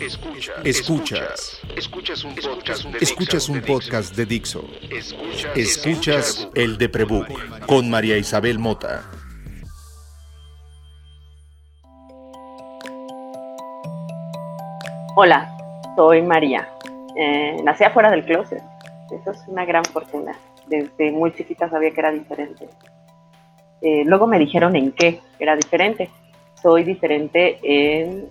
Escuchas. 0.00 0.60
Escuchas. 0.64 1.60
Escuchas 1.76 2.24
un 2.24 2.34
podcast 2.34 2.84
de, 2.84 2.98
Escuchas 3.00 3.48
un 3.50 3.60
podcast 3.60 4.16
de 4.16 4.24
Dixo. 4.24 4.64
Escuchas, 5.54 6.48
el 6.54 6.78
de 6.78 6.88
Prebook 6.88 7.28
con 7.66 7.90
María 7.90 8.16
Isabel 8.16 8.58
Mota. 8.58 9.02
Hola, 15.16 15.54
soy 15.96 16.22
María. 16.22 16.66
Eh, 17.16 17.60
nací 17.62 17.84
afuera 17.84 18.10
del 18.10 18.24
closet. 18.24 18.62
Eso 19.10 19.32
es 19.32 19.38
una 19.48 19.66
gran 19.66 19.84
fortuna. 19.84 20.32
Desde 20.68 21.12
muy 21.12 21.34
chiquita 21.34 21.68
sabía 21.68 21.90
que 21.90 22.00
era 22.00 22.10
diferente. 22.10 22.70
Eh, 23.82 24.04
luego 24.06 24.26
me 24.26 24.38
dijeron 24.38 24.76
en 24.76 24.92
qué 24.92 25.20
era 25.38 25.56
diferente. 25.56 26.08
Soy 26.62 26.84
diferente 26.84 27.58
en 27.62 28.30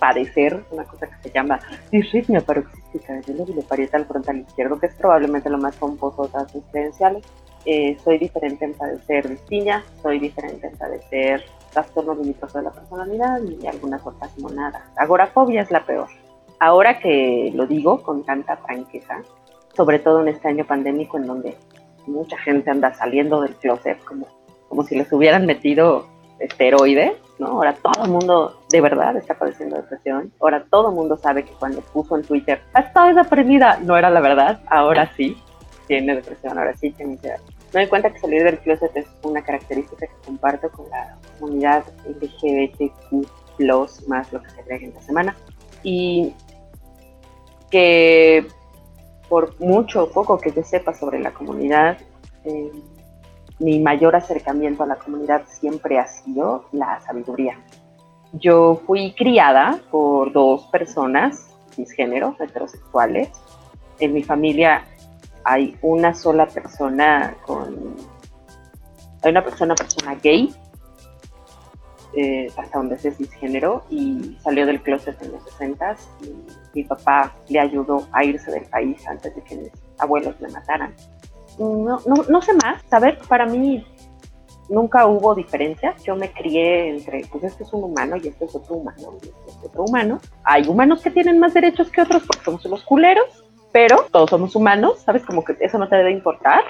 padecer 0.00 0.64
una 0.72 0.84
cosa 0.84 1.06
que 1.06 1.28
se 1.28 1.30
llama 1.30 1.60
disritmia 1.92 2.40
paroxística 2.40 3.12
del 3.20 3.36
lóbulo 3.36 3.62
parietal 3.62 4.06
frontal 4.06 4.38
izquierdo, 4.38 4.80
que 4.80 4.86
es 4.86 4.94
probablemente 4.94 5.50
lo 5.50 5.58
más 5.58 5.76
compuesto 5.76 6.26
de 6.26 6.58
mis 6.58 6.64
credenciales. 6.72 7.24
Eh, 7.66 7.96
soy 8.02 8.18
diferente 8.18 8.64
en 8.64 8.72
padecer 8.72 9.28
distimia, 9.28 9.84
soy 10.02 10.18
diferente 10.18 10.66
en 10.66 10.76
padecer 10.76 11.44
trastorno 11.70 12.14
limítrofe 12.14 12.58
de 12.58 12.64
la 12.64 12.70
personalidad 12.72 13.40
y 13.42 13.66
algunas 13.66 14.04
otras 14.04 14.36
monadas. 14.38 14.82
Agorafobia 14.96 15.62
es 15.62 15.70
la 15.70 15.84
peor. 15.84 16.08
Ahora 16.58 16.98
que 16.98 17.52
lo 17.54 17.66
digo 17.66 18.02
con 18.02 18.24
tanta 18.24 18.56
franqueza, 18.56 19.22
sobre 19.76 19.98
todo 19.98 20.22
en 20.22 20.28
este 20.28 20.48
año 20.48 20.66
pandémico 20.66 21.18
en 21.18 21.26
donde 21.26 21.56
mucha 22.06 22.36
gente 22.38 22.70
anda 22.70 22.92
saliendo 22.94 23.40
del 23.42 23.54
closet 23.56 24.02
como, 24.04 24.26
como 24.68 24.82
si 24.82 24.96
les 24.96 25.12
hubieran 25.12 25.46
metido 25.46 26.06
esteroides, 26.38 27.12
¿no? 27.40 27.46
Ahora 27.46 27.74
todo 27.74 28.04
el 28.04 28.10
mundo 28.10 28.60
de 28.68 28.80
verdad 28.80 29.16
está 29.16 29.34
padeciendo 29.34 29.76
depresión. 29.76 30.32
Ahora 30.40 30.64
todo 30.70 30.90
el 30.90 30.94
mundo 30.94 31.16
sabe 31.16 31.44
que 31.44 31.52
cuando 31.54 31.80
puso 31.80 32.16
en 32.16 32.22
Twitter, 32.22 32.60
estoy 32.78 33.14
deprimida, 33.14 33.78
no 33.82 33.96
era 33.96 34.10
la 34.10 34.20
verdad. 34.20 34.60
Ahora 34.66 35.10
sí 35.16 35.36
tiene 35.88 36.14
depresión, 36.14 36.58
ahora 36.58 36.76
sí 36.76 36.90
tiene 36.92 37.14
ansiedad. 37.14 37.40
Me 37.72 37.80
doy 37.80 37.88
cuenta 37.88 38.12
que 38.12 38.18
salir 38.18 38.44
del 38.44 38.58
closet 38.58 38.94
es 38.94 39.06
una 39.22 39.42
característica 39.42 40.06
que 40.06 40.26
comparto 40.26 40.70
con 40.70 40.88
la 40.90 41.16
comunidad 41.38 41.84
LGBTQ+, 42.04 43.26
más 44.06 44.32
lo 44.32 44.42
que 44.42 44.50
se 44.50 44.60
agrega 44.60 44.86
en 44.86 44.94
la 44.94 45.02
semana. 45.02 45.36
Y 45.82 46.34
que 47.70 48.46
por 49.28 49.58
mucho 49.60 50.04
o 50.04 50.10
poco 50.10 50.38
que 50.38 50.52
yo 50.52 50.62
sepa 50.62 50.92
sobre 50.92 51.20
la 51.20 51.32
comunidad, 51.32 51.96
eh, 52.44 52.72
mi 53.60 53.78
mayor 53.78 54.16
acercamiento 54.16 54.82
a 54.82 54.86
la 54.86 54.96
comunidad 54.96 55.42
siempre 55.46 55.98
ha 55.98 56.06
sido 56.06 56.64
la 56.72 57.00
sabiduría. 57.00 57.58
Yo 58.32 58.80
fui 58.86 59.12
criada 59.12 59.78
por 59.90 60.32
dos 60.32 60.66
personas 60.68 61.50
cisgénero, 61.70 62.34
heterosexuales. 62.40 63.28
En 63.98 64.14
mi 64.14 64.22
familia 64.22 64.84
hay 65.44 65.76
una 65.82 66.14
sola 66.14 66.46
persona 66.46 67.36
con... 67.44 67.96
Hay 69.22 69.30
una 69.30 69.44
persona, 69.44 69.74
persona 69.74 70.14
gay, 70.14 70.54
eh, 72.16 72.50
hasta 72.56 72.78
donde 72.78 72.94
es 72.94 73.16
cisgénero, 73.16 73.84
y 73.90 74.38
salió 74.40 74.64
del 74.64 74.80
closet 74.80 75.20
en 75.22 75.32
los 75.32 75.44
60 75.44 75.96
y 76.22 76.34
mi 76.74 76.84
papá 76.84 77.34
le 77.48 77.60
ayudó 77.60 78.08
a 78.12 78.24
irse 78.24 78.50
del 78.50 78.64
país 78.64 79.06
antes 79.06 79.34
de 79.34 79.42
que 79.42 79.56
mis 79.56 79.70
abuelos 79.98 80.40
le 80.40 80.48
mataran 80.48 80.94
no, 81.60 82.00
no, 82.06 82.14
no 82.28 82.42
sé 82.42 82.54
más, 82.54 82.82
saber, 82.88 83.18
para 83.28 83.46
mí 83.46 83.84
nunca 84.70 85.06
hubo 85.06 85.34
diferencia. 85.34 85.94
Yo 86.04 86.16
me 86.16 86.32
crié 86.32 86.88
entre, 86.90 87.26
pues 87.30 87.44
este 87.44 87.64
es 87.64 87.72
un 87.72 87.84
humano 87.84 88.16
y 88.16 88.28
este 88.28 88.46
es 88.46 88.54
otro 88.54 88.76
humano, 88.76 89.14
y 89.22 89.26
este 89.28 89.50
es 89.50 89.64
otro 89.64 89.84
humano. 89.84 90.20
Hay 90.44 90.66
humanos 90.66 91.02
que 91.02 91.10
tienen 91.10 91.38
más 91.38 91.52
derechos 91.52 91.90
que 91.90 92.00
otros 92.00 92.22
porque 92.26 92.44
somos 92.44 92.64
unos 92.64 92.82
culeros, 92.84 93.44
pero 93.72 94.06
todos 94.10 94.30
somos 94.30 94.56
humanos, 94.56 95.00
¿sabes? 95.00 95.24
Como 95.24 95.44
que 95.44 95.56
eso 95.60 95.78
no 95.78 95.88
te 95.88 95.96
debe 95.96 96.12
importar. 96.12 96.62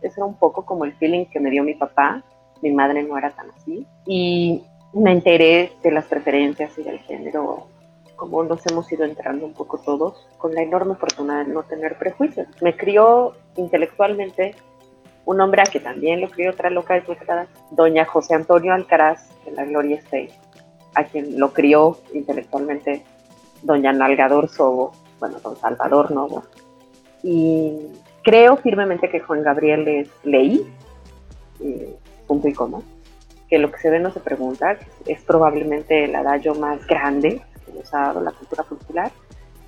Eso 0.00 0.14
era 0.18 0.26
un 0.26 0.36
poco 0.36 0.64
como 0.64 0.84
el 0.84 0.94
feeling 0.94 1.26
que 1.26 1.38
me 1.38 1.50
dio 1.50 1.62
mi 1.62 1.74
papá. 1.74 2.24
Mi 2.60 2.72
madre 2.72 3.02
no 3.02 3.16
era 3.16 3.30
tan 3.30 3.50
así. 3.50 3.86
Y 4.06 4.62
me 4.92 5.12
enteré 5.12 5.72
de 5.82 5.90
las 5.90 6.06
preferencias 6.06 6.76
y 6.78 6.82
del 6.82 6.98
género 7.00 7.68
como 8.22 8.44
nos 8.44 8.64
hemos 8.68 8.90
ido 8.92 9.04
entrando 9.04 9.44
un 9.44 9.52
poco 9.52 9.78
todos, 9.78 10.28
con 10.38 10.54
la 10.54 10.62
enorme 10.62 10.94
fortuna 10.94 11.42
de 11.42 11.52
no 11.52 11.64
tener 11.64 11.98
prejuicios. 11.98 12.46
Me 12.60 12.76
crió 12.76 13.32
intelectualmente 13.56 14.54
un 15.24 15.40
hombre 15.40 15.62
a 15.62 15.64
que 15.64 15.80
también 15.80 16.20
lo 16.20 16.30
crió 16.30 16.52
otra 16.52 16.70
loca 16.70 16.94
desnutrada, 16.94 17.48
doña 17.72 18.04
José 18.04 18.34
Antonio 18.34 18.74
Alcaraz 18.74 19.28
de 19.44 19.50
la 19.50 19.64
Gloria 19.64 19.96
State, 19.96 20.30
a 20.94 21.02
quien 21.02 21.36
lo 21.36 21.52
crió 21.52 21.98
intelectualmente 22.14 23.02
doña 23.62 23.92
Nalgador 23.92 24.48
Sobo, 24.48 24.92
bueno, 25.18 25.40
don 25.40 25.56
Salvador 25.56 26.12
Novo. 26.12 26.44
Y 27.24 27.88
creo 28.22 28.56
firmemente 28.56 29.10
que 29.10 29.18
Juan 29.18 29.42
Gabriel 29.42 29.88
es 29.88 30.08
ley, 30.22 30.72
punto 32.28 32.46
y 32.46 32.52
coma, 32.52 32.82
que 33.48 33.58
lo 33.58 33.72
que 33.72 33.80
se 33.80 33.90
ve 33.90 33.98
no 33.98 34.12
se 34.12 34.20
pregunta, 34.20 34.78
es 35.06 35.20
probablemente 35.22 36.04
el 36.04 36.14
adagio 36.14 36.54
más 36.54 36.86
grande 36.86 37.42
nos 37.72 37.92
ha 37.94 37.98
dado 37.98 38.20
la 38.20 38.32
cultura 38.32 38.62
popular, 38.62 39.10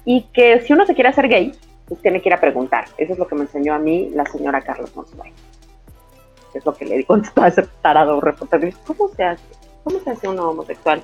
y 0.05 0.23
que 0.33 0.61
si 0.61 0.73
uno 0.73 0.87
se 0.87 0.95
quiere 0.95 1.11
hacer 1.11 1.29
gay, 1.29 1.53
pues 1.87 2.01
tiene 2.01 2.21
que 2.21 2.29
ir 2.29 2.35
a 2.35 2.41
preguntar. 2.41 2.87
Eso 2.97 3.13
es 3.13 3.19
lo 3.19 3.27
que 3.27 3.35
me 3.35 3.43
enseñó 3.43 3.75
a 3.75 3.79
mí 3.79 4.11
la 4.15 4.25
señora 4.27 4.61
Carlos 4.61 4.95
Monsiváis. 4.97 5.35
Es 6.55 6.65
lo 6.65 6.73
que 6.75 6.85
le 6.85 6.99
digo 6.99 7.17
a 7.37 7.49
ese 7.49 7.63
tarado 7.83 8.21
reportero. 8.21 8.69
¿Cómo 8.87 9.09
se 9.09 9.25
hace? 9.25 9.43
¿Cómo 9.83 9.99
se 10.01 10.11
hace 10.11 10.29
uno 10.29 10.51
homosexual? 10.51 11.03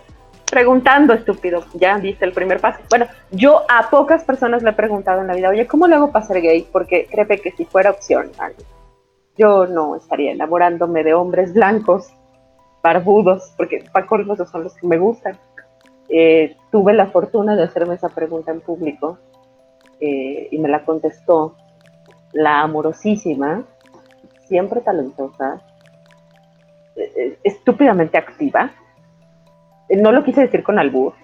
Preguntando, 0.51 1.13
estúpido. 1.13 1.65
Ya 1.75 1.99
viste 1.99 2.25
el 2.25 2.33
primer 2.33 2.61
paso. 2.61 2.81
Bueno, 2.89 3.07
yo 3.31 3.63
a 3.69 3.91
pocas 3.91 4.25
personas 4.25 4.63
le 4.63 4.71
he 4.71 4.75
preguntado 4.75 5.21
en 5.21 5.27
la 5.27 5.35
vida, 5.35 5.49
oye, 5.49 5.67
¿cómo 5.67 5.87
le 5.87 5.97
hago 5.97 6.13
para 6.13 6.25
ser 6.25 6.41
gay? 6.41 6.67
Porque 6.71 7.07
créeme 7.11 7.39
que 7.39 7.53
si 7.53 7.65
fuera 7.65 7.91
opción, 7.91 8.31
yo 9.37 9.67
no 9.67 9.97
estaría 9.97 10.33
enamorándome 10.33 11.05
de 11.05 11.15
hombres 11.15 11.53
blancos, 11.53 12.13
barbudos, 12.83 13.53
porque 13.57 13.85
para 13.93 14.07
colmos 14.07 14.39
son 14.51 14.65
los 14.65 14.75
que 14.75 14.87
me 14.87 14.99
gustan. 14.99 15.39
Eh, 16.13 16.57
tuve 16.71 16.93
la 16.93 17.07
fortuna 17.07 17.55
de 17.57 17.63
hacerme 17.63 17.95
esa 17.95 18.09
pregunta 18.09 18.51
en 18.51 18.61
público 18.61 19.19
eh, 20.01 20.49
y 20.51 20.59
me 20.59 20.69
la 20.69 20.85
contestó 20.85 21.57
la 22.33 22.61
amorosísima, 22.63 23.65
siempre 24.47 24.81
talentosa, 24.81 25.63
eh, 26.97 27.39
estúpidamente 27.45 28.19
activa, 28.19 28.71
no 29.91 30.13
lo 30.13 30.23
quise 30.25 30.43
decir 30.43 30.63
con 30.63 30.79
albur, 30.79 31.15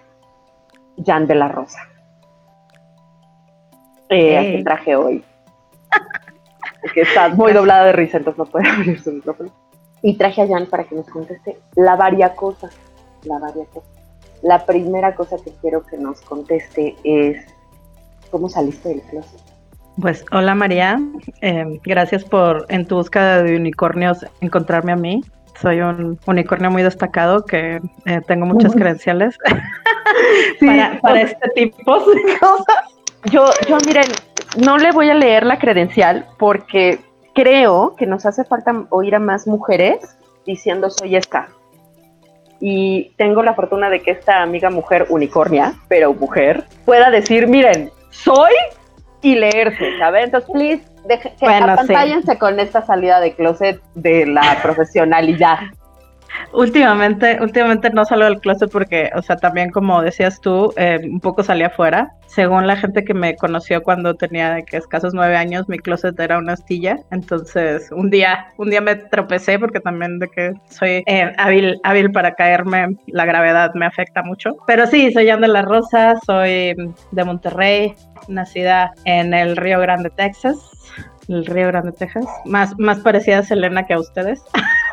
Jan 1.05 1.27
de 1.27 1.35
la 1.35 1.49
Rosa. 1.49 1.81
Eh, 4.09 4.63
traje 4.65 4.97
hoy. 4.97 5.25
que 6.95 7.01
está 7.01 7.29
muy 7.29 7.53
doblada 7.53 7.87
de 7.87 7.93
risa, 7.93 8.19
entonces 8.19 8.39
no 8.39 8.47
puede 8.47 8.69
abrir 8.71 9.01
su 9.01 9.13
micrófono. 9.13 9.51
Y 10.03 10.17
traje 10.17 10.43
a 10.43 10.49
Jan 10.49 10.67
para 10.67 10.85
que 10.85 10.95
nos 10.95 11.09
conteste 11.09 11.59
la 11.75 11.97
varia 11.97 12.35
cosa. 12.35 12.71
La 13.25 13.39
varia 13.39 13.65
cosa. 13.67 13.96
La 14.43 14.65
primera 14.65 15.15
cosa 15.15 15.37
que 15.43 15.53
quiero 15.61 15.85
que 15.85 15.97
nos 15.97 16.21
conteste 16.23 16.97
es, 17.05 17.45
¿cómo 18.31 18.49
saliste 18.49 18.91
del 18.91 19.03
closet? 19.03 19.41
Pues 20.01 20.27
hola 20.31 20.55
María, 20.55 21.01
em, 21.41 21.79
gracias 21.83 22.23
por 22.23 22.67
en 22.69 22.87
tu 22.87 22.97
búsqueda 22.97 23.43
de 23.43 23.57
unicornios 23.57 24.27
encontrarme 24.43 24.93
a 24.93 24.97
mí. 24.97 25.23
Soy 25.61 25.81
un 25.81 26.19
unicornio 26.27 26.71
muy 26.71 26.83
destacado 26.83 27.47
que 27.47 27.81
eh, 28.05 28.21
tengo 28.27 28.45
muchas 28.45 28.75
credenciales 28.75 29.39
para, 31.01 31.23
este 31.23 31.49
tipo 31.55 31.99
de 31.99 32.39
cosas. 32.39 32.77
Yo, 33.31 33.47
yo 33.67 33.79
miren, 33.87 34.05
no 34.63 34.77
le 34.77 34.93
voy 34.93 35.09
a 35.09 35.15
leer 35.15 35.47
la 35.47 35.59
credencial 35.59 36.27
porque 36.39 37.01
creo 37.35 37.97
que 37.97 38.07
nos 38.07 38.27
hace 38.27 38.45
falta 38.45 38.85
oír 38.91 39.15
a 39.15 39.19
más 39.19 39.47
mujeres 39.47 40.19
diciendo 40.45 40.91
soy 40.91 41.17
esta 41.17 41.49
y 42.61 43.12
tengo 43.17 43.43
la 43.43 43.55
fortuna 43.55 43.91
de 43.91 44.00
que 44.00 44.12
esta 44.12 44.43
amiga 44.43 44.71
mujer 44.71 45.06
unicornia, 45.09 45.75
pero 45.89 46.15
mujer, 46.15 46.65
pueda 46.84 47.10
decir, 47.10 47.47
miren, 47.47 47.91
soy 48.10 48.53
y 49.22 49.34
leerse, 49.34 49.98
¿sabes? 49.98 50.25
Entonces, 50.25 50.51
please, 50.53 50.84
deje, 51.07 51.33
que 51.39 52.39
con 52.39 52.60
esta 52.60 52.84
salida 52.84 53.21
de 53.21 53.34
closet 53.34 53.81
de 53.95 54.27
la 54.27 54.59
profesionalidad. 54.63 55.59
Últimamente, 56.53 57.38
últimamente 57.41 57.91
no 57.91 58.04
salgo 58.04 58.24
del 58.24 58.41
closet 58.41 58.71
porque, 58.71 59.10
o 59.15 59.22
sea, 59.22 59.36
también 59.36 59.71
como 59.71 60.03
decías 60.03 60.41
tú, 60.41 60.72
eh, 60.77 60.98
un 61.03 61.21
poco 61.21 61.42
salí 61.42 61.62
afuera. 61.62 62.12
Según 62.27 62.66
la 62.66 62.77
gente 62.77 63.04
que 63.04 63.15
me 63.15 63.36
conoció 63.36 63.83
cuando 63.83 64.15
tenía 64.15 64.54
de 64.54 64.65
que 64.65 64.77
escasos 64.77 65.15
nueve 65.15 65.36
años, 65.36 65.68
mi 65.68 65.78
closet 65.78 66.18
era 66.18 66.38
una 66.38 66.54
astilla. 66.54 66.98
Entonces, 67.10 67.91
un 67.92 68.10
día, 68.10 68.47
un 68.56 68.71
día 68.71 68.80
me 68.80 68.97
tropecé 68.97 69.59
porque 69.59 69.80
también 69.80 70.18
de 70.18 70.28
que 70.28 70.53
soy 70.68 71.03
eh, 71.06 71.33
hábil, 71.38 72.10
para 72.12 72.34
caerme, 72.34 72.97
la 73.06 73.24
gravedad 73.24 73.72
me 73.74 73.86
afecta 73.86 74.22
mucho. 74.22 74.56
Pero 74.66 74.86
sí, 74.86 75.12
soy 75.12 75.27
de 75.27 75.48
la 75.48 75.62
Rosa, 75.62 76.15
soy 76.24 76.74
de 77.10 77.24
Monterrey, 77.24 77.94
nacida 78.28 78.92
en 79.04 79.34
el 79.34 79.56
Río 79.56 79.80
Grande, 79.80 80.10
Texas. 80.10 80.56
El 81.28 81.44
Río 81.44 81.68
Grande, 81.68 81.92
Texas. 81.92 82.24
Más, 82.44 82.78
más 82.78 83.00
parecida 83.00 83.38
a 83.38 83.42
Selena 83.42 83.84
que 83.86 83.94
a 83.94 84.00
ustedes. 84.00 84.42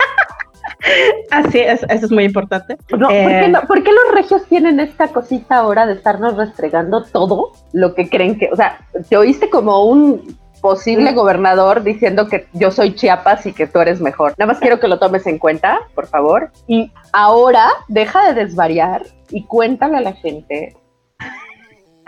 Así 1.31 1.59
es, 1.59 1.83
eso 1.83 2.05
es 2.05 2.11
muy 2.11 2.25
importante. 2.25 2.77
No, 2.97 3.09
eh, 3.09 3.51
¿por, 3.67 3.83
qué 3.83 3.91
los 3.91 4.13
regios 4.13 4.45
tienen 4.47 4.79
esta 4.79 5.07
cosita 5.07 5.57
ahora 5.57 5.85
de 5.85 5.93
estarnos 5.93 6.35
restregando 6.35 7.03
todo 7.03 7.53
lo 7.71 7.95
que 7.95 8.09
creen 8.09 8.37
que, 8.37 8.49
o 8.51 8.55
sea, 8.55 8.79
te 9.09 9.17
oíste 9.17 9.49
como 9.49 9.85
un 9.85 10.37
posible 10.61 11.11
mm. 11.11 11.15
gobernador 11.15 11.83
diciendo 11.83 12.27
que 12.27 12.47
yo 12.53 12.71
soy 12.71 12.95
Chiapas 12.95 13.45
y 13.45 13.53
que 13.53 13.67
tú 13.67 13.79
eres 13.79 14.01
mejor. 14.01 14.33
Nada 14.37 14.51
más 14.51 14.59
quiero 14.59 14.79
que 14.79 14.87
lo 14.87 14.99
tomes 14.99 15.27
en 15.27 15.37
cuenta, 15.37 15.81
por 15.93 16.07
favor. 16.07 16.51
Y 16.67 16.91
ahora 17.11 17.67
deja 17.87 18.27
de 18.27 18.45
desvariar 18.45 19.03
y 19.29 19.43
cuéntale 19.45 19.97
a 19.97 20.01
la 20.01 20.13
gente. 20.13 20.75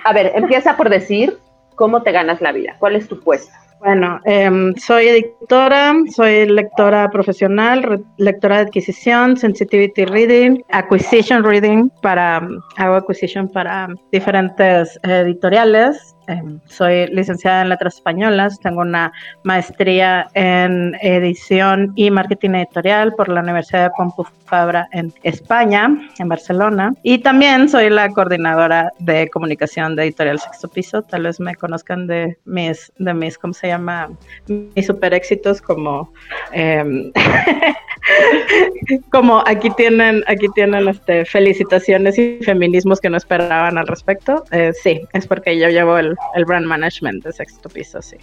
A 0.04 0.13
ver, 0.13 0.31
empieza 0.36 0.78
por 0.78 0.89
decir 0.89 1.38
cómo 1.75 2.04
te 2.04 2.12
ganas 2.12 2.42
la 2.42 2.51
vida, 2.51 2.75
cuál 2.80 2.95
es 2.95 3.07
tu 3.07 3.19
puesto. 3.19 3.51
Bueno, 3.85 4.19
em, 4.25 4.73
soy 4.77 5.09
editora, 5.09 5.93
soy 6.09 6.47
lectora 6.47 7.07
profesional, 7.11 8.03
lectora 8.17 8.55
de 8.55 8.61
adquisición, 8.63 9.37
sensitivity 9.37 10.05
reading, 10.05 10.63
acquisition 10.71 11.43
reading 11.43 11.91
para 12.01 12.41
hago 12.77 12.95
acquisition 12.95 13.47
para 13.47 13.87
diferentes 14.11 14.99
editoriales 15.03 16.14
Em, 16.27 16.60
soy 16.66 17.07
licenciada 17.07 17.62
en 17.62 17.69
letras 17.69 17.95
españolas, 17.95 18.60
tengo 18.60 18.81
una 18.81 19.12
maestría 19.44 20.27
en 20.33 20.95
edición 21.01 21.94
y 21.95 22.10
marketing 22.10 22.51
editorial 22.51 23.13
por 23.16 23.30
la 23.30 23.42
Universidad 23.42 23.83
de 23.83 23.89
Pompeu 23.95 24.25
Fabra 24.45 24.88
en 24.92 25.13
España, 25.24 25.89
en 26.18 26.27
Barcelona. 26.27 26.94
Y 27.04 27.19
también 27.19 27.69
soy 27.69 27.89
la 27.89 28.10
coordinadora 28.10 28.92
de 29.00 29.30
comunicación 29.30 29.95
de 29.95 30.04
Editorial 30.04 30.39
Sexto 30.39 30.68
Piso. 30.68 31.01
Tal 31.04 31.24
vez 31.24 31.39
me 31.39 31.56
conozcan 31.56 32.07
de 32.07 32.38
mis, 32.45 32.92
de 32.98 33.13
mis 33.13 33.38
¿cómo 33.38 33.54
se 33.54 33.68
llama? 33.68 34.10
Mis 34.48 34.86
super 34.86 35.13
éxitos 35.13 35.62
como... 35.62 36.12
Em, 36.51 37.12
como 39.12 39.44
aquí 39.46 39.69
tienen, 39.72 40.24
aquí 40.28 40.48
tienen 40.54 40.88
este, 40.88 41.25
felicitaciones 41.25 42.18
y 42.18 42.40
feminismos 42.44 43.00
que 43.00 43.10
no 43.10 43.18
esperaban 43.18 43.78
al 43.78 43.88
respecto. 43.88 44.44
Eh, 44.52 44.72
sí, 44.74 45.02
es 45.13 45.28
porque 45.28 45.57
yo 45.57 45.69
llevo 45.69 45.98
el, 45.98 46.16
el 46.36 46.46
brand 46.46 46.66
management 46.66 47.24
de 47.24 47.34
sexto 47.34 47.69
piso, 47.69 48.02
sí. 48.02 48.18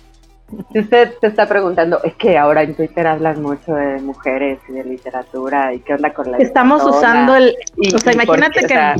Si 0.72 0.80
usted 0.80 1.14
te 1.20 1.28
está 1.28 1.48
preguntando, 1.48 2.02
es 2.04 2.14
que 2.14 2.36
ahora 2.36 2.62
en 2.62 2.74
Twitter 2.74 3.06
hablan 3.06 3.40
mucho 3.40 3.74
de 3.74 4.00
mujeres 4.00 4.58
y 4.68 4.72
de 4.72 4.84
literatura 4.84 5.72
y 5.72 5.80
qué 5.80 5.94
onda 5.94 6.12
con 6.12 6.30
la 6.30 6.38
Estamos 6.38 6.84
usando 6.84 7.34
el, 7.36 7.56
o 7.94 7.98
sea, 7.98 8.12
imagínate 8.12 8.66
que 8.66 8.94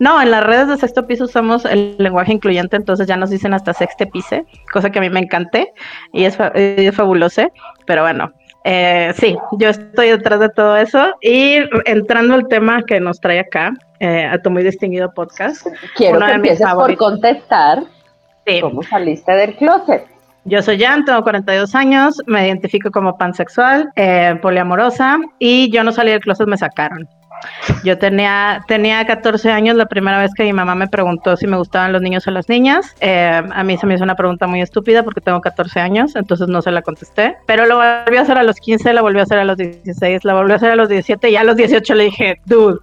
no, 0.00 0.20
en 0.20 0.32
las 0.32 0.42
redes 0.42 0.66
de 0.66 0.76
sexto 0.78 1.06
piso 1.06 1.24
usamos 1.24 1.64
el 1.64 1.94
lenguaje 1.98 2.32
incluyente, 2.32 2.74
entonces 2.74 3.06
ya 3.06 3.16
nos 3.16 3.30
dicen 3.30 3.54
hasta 3.54 3.72
sexto 3.72 4.04
piso, 4.10 4.44
cosa 4.72 4.90
que 4.90 4.98
a 4.98 5.02
mí 5.02 5.10
me 5.10 5.20
encanté 5.20 5.72
y 6.12 6.24
es, 6.24 6.36
es 6.54 6.94
fabuloso, 6.96 7.52
pero 7.86 8.02
bueno, 8.02 8.32
eh, 8.64 9.12
sí, 9.16 9.36
yo 9.58 9.70
estoy 9.70 10.10
detrás 10.10 10.40
de 10.40 10.48
todo 10.48 10.76
eso 10.76 11.14
y 11.20 11.56
entrando 11.86 12.34
al 12.34 12.48
tema 12.48 12.82
que 12.86 13.00
nos 13.00 13.20
trae 13.20 13.40
acá, 13.40 13.72
eh, 14.00 14.24
a 14.24 14.40
tu 14.40 14.50
muy 14.50 14.62
distinguido 14.62 15.12
podcast. 15.12 15.66
Quiero 15.96 16.20
que 16.20 16.32
empieces 16.32 16.66
por 16.72 16.96
contestar 16.96 17.82
cómo 18.60 18.82
saliste 18.82 19.32
del 19.32 19.56
closet. 19.56 20.06
Yo 20.44 20.60
soy 20.60 20.80
Jan, 20.80 21.04
tengo 21.04 21.22
42 21.22 21.74
años, 21.76 22.20
me 22.26 22.48
identifico 22.48 22.90
como 22.90 23.16
pansexual, 23.16 23.90
eh, 23.94 24.36
poliamorosa 24.42 25.18
y 25.38 25.70
yo 25.70 25.84
no 25.84 25.92
salí 25.92 26.10
del 26.10 26.20
closet, 26.20 26.48
me 26.48 26.56
sacaron. 26.56 27.08
Yo 27.84 27.98
tenía, 27.98 28.64
tenía 28.66 29.04
14 29.06 29.50
años 29.50 29.76
la 29.76 29.86
primera 29.86 30.18
vez 30.18 30.32
que 30.34 30.44
mi 30.44 30.52
mamá 30.52 30.74
me 30.74 30.88
preguntó 30.88 31.36
si 31.36 31.46
me 31.46 31.56
gustaban 31.56 31.92
los 31.92 32.02
niños 32.02 32.26
o 32.26 32.30
las 32.30 32.48
niñas. 32.48 32.94
Eh, 33.00 33.42
a 33.52 33.64
mí 33.64 33.76
se 33.76 33.86
me 33.86 33.94
hizo 33.94 34.04
una 34.04 34.14
pregunta 34.14 34.46
muy 34.46 34.60
estúpida 34.60 35.02
porque 35.02 35.20
tengo 35.20 35.40
14 35.40 35.80
años, 35.80 36.16
entonces 36.16 36.48
no 36.48 36.62
se 36.62 36.70
la 36.70 36.82
contesté. 36.82 37.36
Pero 37.46 37.66
lo 37.66 37.76
volví 37.76 38.16
a 38.16 38.22
hacer 38.22 38.38
a 38.38 38.42
los 38.42 38.56
15, 38.56 38.92
la 38.92 39.02
volví 39.02 39.20
a 39.20 39.22
hacer 39.22 39.38
a 39.38 39.44
los 39.44 39.56
16, 39.56 40.24
la 40.24 40.34
volví 40.34 40.52
a 40.52 40.56
hacer 40.56 40.70
a 40.70 40.76
los 40.76 40.88
17 40.88 41.30
y 41.30 41.36
a 41.36 41.44
los 41.44 41.56
18 41.56 41.94
le 41.94 42.04
dije, 42.04 42.40
dude, 42.46 42.78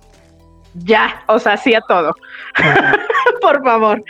ya, 0.73 1.23
o 1.27 1.39
sea, 1.39 1.57
sí 1.57 1.73
a 1.73 1.81
todo. 1.81 2.13
Por 3.41 3.63
favor. 3.63 4.03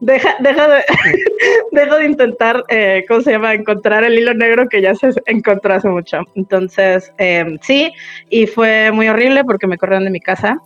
Deja, 0.00 0.36
deja, 0.40 0.68
de, 0.68 0.84
deja 1.72 1.96
de 1.96 2.04
intentar, 2.04 2.62
eh, 2.68 3.04
¿cómo 3.08 3.22
se 3.22 3.32
llama? 3.32 3.54
Encontrar 3.54 4.04
el 4.04 4.18
hilo 4.18 4.34
negro 4.34 4.68
que 4.68 4.82
ya 4.82 4.94
se 4.94 5.10
encontró 5.26 5.74
hace 5.74 5.88
mucho. 5.88 6.18
Entonces, 6.34 7.12
eh, 7.18 7.58
sí, 7.62 7.92
y 8.28 8.46
fue 8.46 8.90
muy 8.92 9.08
horrible 9.08 9.44
porque 9.44 9.66
me 9.66 9.78
corrieron 9.78 10.04
de 10.04 10.10
mi 10.10 10.20
casa 10.20 10.58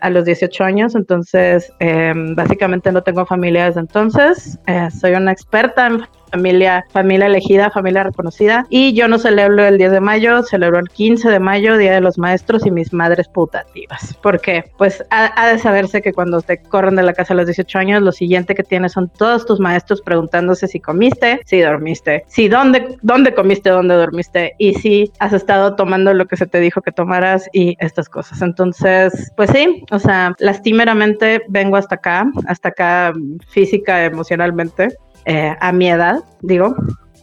a 0.00 0.10
los 0.10 0.26
18 0.26 0.64
años, 0.64 0.94
entonces 0.94 1.72
eh, 1.80 2.12
básicamente 2.14 2.92
no 2.92 3.02
tengo 3.02 3.24
familia 3.24 3.66
desde 3.66 3.80
entonces. 3.80 4.58
soy 5.00 5.12
una 5.12 5.32
experta 5.32 5.86
en 5.86 6.02
familia, 6.34 6.84
familia 6.90 7.26
elegida, 7.26 7.70
familia 7.70 8.02
reconocida. 8.02 8.66
Y 8.68 8.92
yo 8.92 9.06
no 9.06 9.18
celebro 9.18 9.64
el 9.64 9.78
10 9.78 9.92
de 9.92 10.00
mayo, 10.00 10.42
celebro 10.42 10.80
el 10.80 10.88
15 10.88 11.30
de 11.30 11.38
mayo, 11.38 11.78
Día 11.78 11.92
de 11.92 12.00
los 12.00 12.18
Maestros 12.18 12.66
y 12.66 12.72
mis 12.72 12.92
madres 12.92 13.28
putativas. 13.28 14.18
Porque 14.20 14.64
pues 14.76 15.04
ha, 15.10 15.46
de 15.48 15.58
saberse 15.58 16.02
que 16.02 16.12
cuando 16.12 16.40
te 16.42 16.58
corren 16.58 16.96
de 16.96 17.04
la 17.04 17.12
casa 17.12 17.34
a 17.34 17.36
los 17.36 17.46
18 17.46 17.78
años, 17.78 18.02
lo 18.02 18.10
siguiente 18.10 18.54
que 18.54 18.64
tienes 18.64 18.92
son 18.92 19.08
todos 19.08 19.46
tus 19.46 19.60
maestros 19.60 20.02
preguntándose 20.02 20.66
si 20.66 20.80
comiste, 20.80 21.40
si 21.44 21.60
dormiste, 21.60 22.24
si 22.26 22.48
dónde, 22.48 22.98
dónde 23.02 23.32
comiste, 23.32 23.70
dónde 23.70 23.94
dormiste 23.94 24.54
y 24.58 24.74
si 24.74 25.12
has 25.20 25.32
estado 25.32 25.76
tomando 25.76 26.14
lo 26.14 26.26
que 26.26 26.36
se 26.36 26.46
te 26.46 26.58
dijo 26.58 26.82
que 26.82 26.90
tomaras 26.90 27.48
y 27.52 27.76
estas 27.78 28.08
cosas. 28.08 28.42
Entonces, 28.42 29.32
pues 29.36 29.50
sí, 29.50 29.84
o 29.92 30.00
sea, 30.00 30.34
lastimeramente 30.38 31.42
vengo 31.48 31.76
hasta 31.76 31.94
acá, 31.94 32.26
hasta 32.48 32.70
acá 32.70 33.12
física, 33.48 34.04
emocionalmente, 34.04 34.88
eh, 35.26 35.56
a 35.60 35.72
mi 35.72 35.88
edad, 35.88 36.22
digo, 36.42 36.74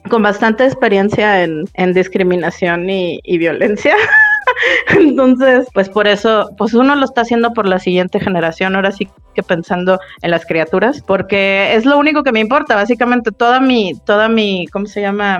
con 0.09 0.23
bastante 0.23 0.65
experiencia 0.65 1.43
en, 1.43 1.93
discriminación 1.93 2.89
y, 2.89 3.37
violencia. 3.37 3.95
Entonces, 4.89 5.67
pues 5.73 5.89
por 5.89 6.07
eso, 6.07 6.49
pues 6.57 6.73
uno 6.73 6.95
lo 6.95 7.05
está 7.05 7.21
haciendo 7.21 7.53
por 7.53 7.67
la 7.67 7.79
siguiente 7.79 8.19
generación, 8.19 8.75
ahora 8.75 8.91
sí 8.91 9.07
que 9.33 9.43
pensando 9.43 9.99
en 10.21 10.31
las 10.31 10.45
criaturas, 10.45 11.01
porque 11.01 11.73
es 11.75 11.85
lo 11.85 11.97
único 11.97 12.23
que 12.23 12.31
me 12.31 12.39
importa, 12.39 12.75
básicamente 12.75 13.31
toda 13.31 13.59
mi, 13.59 13.93
toda 14.05 14.27
mi, 14.27 14.67
¿cómo 14.67 14.87
se 14.87 15.01
llama? 15.01 15.39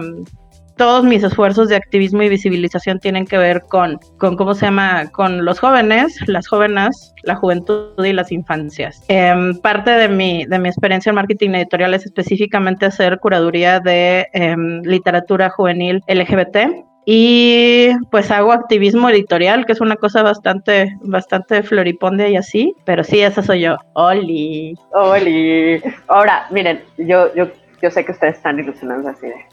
Todos 0.77 1.03
mis 1.03 1.23
esfuerzos 1.23 1.69
de 1.69 1.75
activismo 1.75 2.23
y 2.23 2.29
visibilización 2.29 3.00
tienen 3.00 3.25
que 3.25 3.38
ver 3.38 3.62
con, 3.62 4.00
con 4.18 4.35
¿cómo 4.35 4.53
se 4.53 4.65
llama? 4.65 5.09
Con 5.12 5.45
los 5.45 5.59
jóvenes, 5.59 6.18
las 6.27 6.47
jóvenes, 6.47 7.13
la 7.23 7.35
juventud 7.35 8.03
y 8.03 8.13
las 8.13 8.31
infancias. 8.31 9.03
Em, 9.07 9.57
parte 9.59 9.91
de 9.91 10.07
mi, 10.07 10.45
de 10.45 10.59
mi 10.59 10.69
experiencia 10.69 11.09
en 11.09 11.15
marketing 11.15 11.51
editorial 11.51 11.94
es 11.94 12.06
específicamente 12.06 12.85
hacer 12.85 13.19
curaduría 13.19 13.79
de 13.79 14.27
em, 14.33 14.81
literatura 14.83 15.50
juvenil 15.50 16.01
LGBT 16.07 16.85
y 17.06 17.89
pues 18.12 18.29
hago 18.29 18.51
activismo 18.51 19.09
editorial, 19.09 19.65
que 19.65 19.73
es 19.73 19.81
una 19.81 19.95
cosa 19.95 20.21
bastante, 20.21 20.95
bastante 21.01 21.63
floripondia 21.63 22.29
y 22.29 22.35
así, 22.35 22.75
pero 22.85 23.03
sí, 23.03 23.21
esa 23.21 23.41
soy 23.41 23.62
yo. 23.62 23.77
Oli. 23.94 24.75
Oli. 24.94 25.81
Ahora, 26.07 26.45
miren, 26.51 26.83
yo, 26.97 27.33
yo, 27.33 27.47
yo 27.81 27.90
sé 27.90 28.06
que 28.06 28.11
ustedes 28.11 28.35
están 28.35 28.59
ilusionados 28.59 29.06
así 29.07 29.28
de 29.28 29.51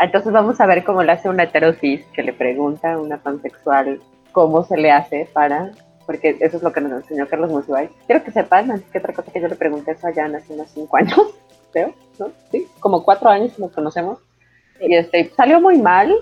entonces 0.00 0.32
vamos 0.32 0.60
a 0.60 0.66
ver 0.66 0.84
cómo 0.84 1.02
le 1.02 1.12
hace 1.12 1.28
una 1.28 1.44
heterosis 1.44 2.04
que 2.12 2.22
le 2.22 2.32
pregunta 2.32 2.92
a 2.92 2.98
una 2.98 3.18
pansexual 3.18 4.00
cómo 4.32 4.64
se 4.64 4.76
le 4.76 4.90
hace 4.90 5.28
para, 5.32 5.70
porque 6.06 6.36
eso 6.40 6.56
es 6.56 6.62
lo 6.62 6.72
que 6.72 6.80
nos 6.80 6.92
enseñó 6.92 7.28
Carlos 7.28 7.50
Monsiváis. 7.50 7.90
Quiero 8.06 8.24
que 8.24 8.30
sepan, 8.30 8.70
antes 8.70 8.90
que 8.90 8.98
otra 8.98 9.12
cosa 9.12 9.30
que 9.32 9.40
yo 9.40 9.48
le 9.48 9.56
pregunté 9.56 9.92
eso 9.92 10.06
allá 10.06 10.26
hace 10.26 10.52
unos 10.54 10.70
cinco 10.70 10.96
años, 10.96 11.20
creo, 11.72 11.92
¿no? 12.18 12.30
Sí, 12.50 12.66
como 12.80 13.04
cuatro 13.04 13.28
años 13.28 13.58
nos 13.58 13.72
conocemos. 13.72 14.18
Y 14.80 14.94
este, 14.94 15.30
salió 15.36 15.60
muy 15.60 15.78
mal. 15.78 16.14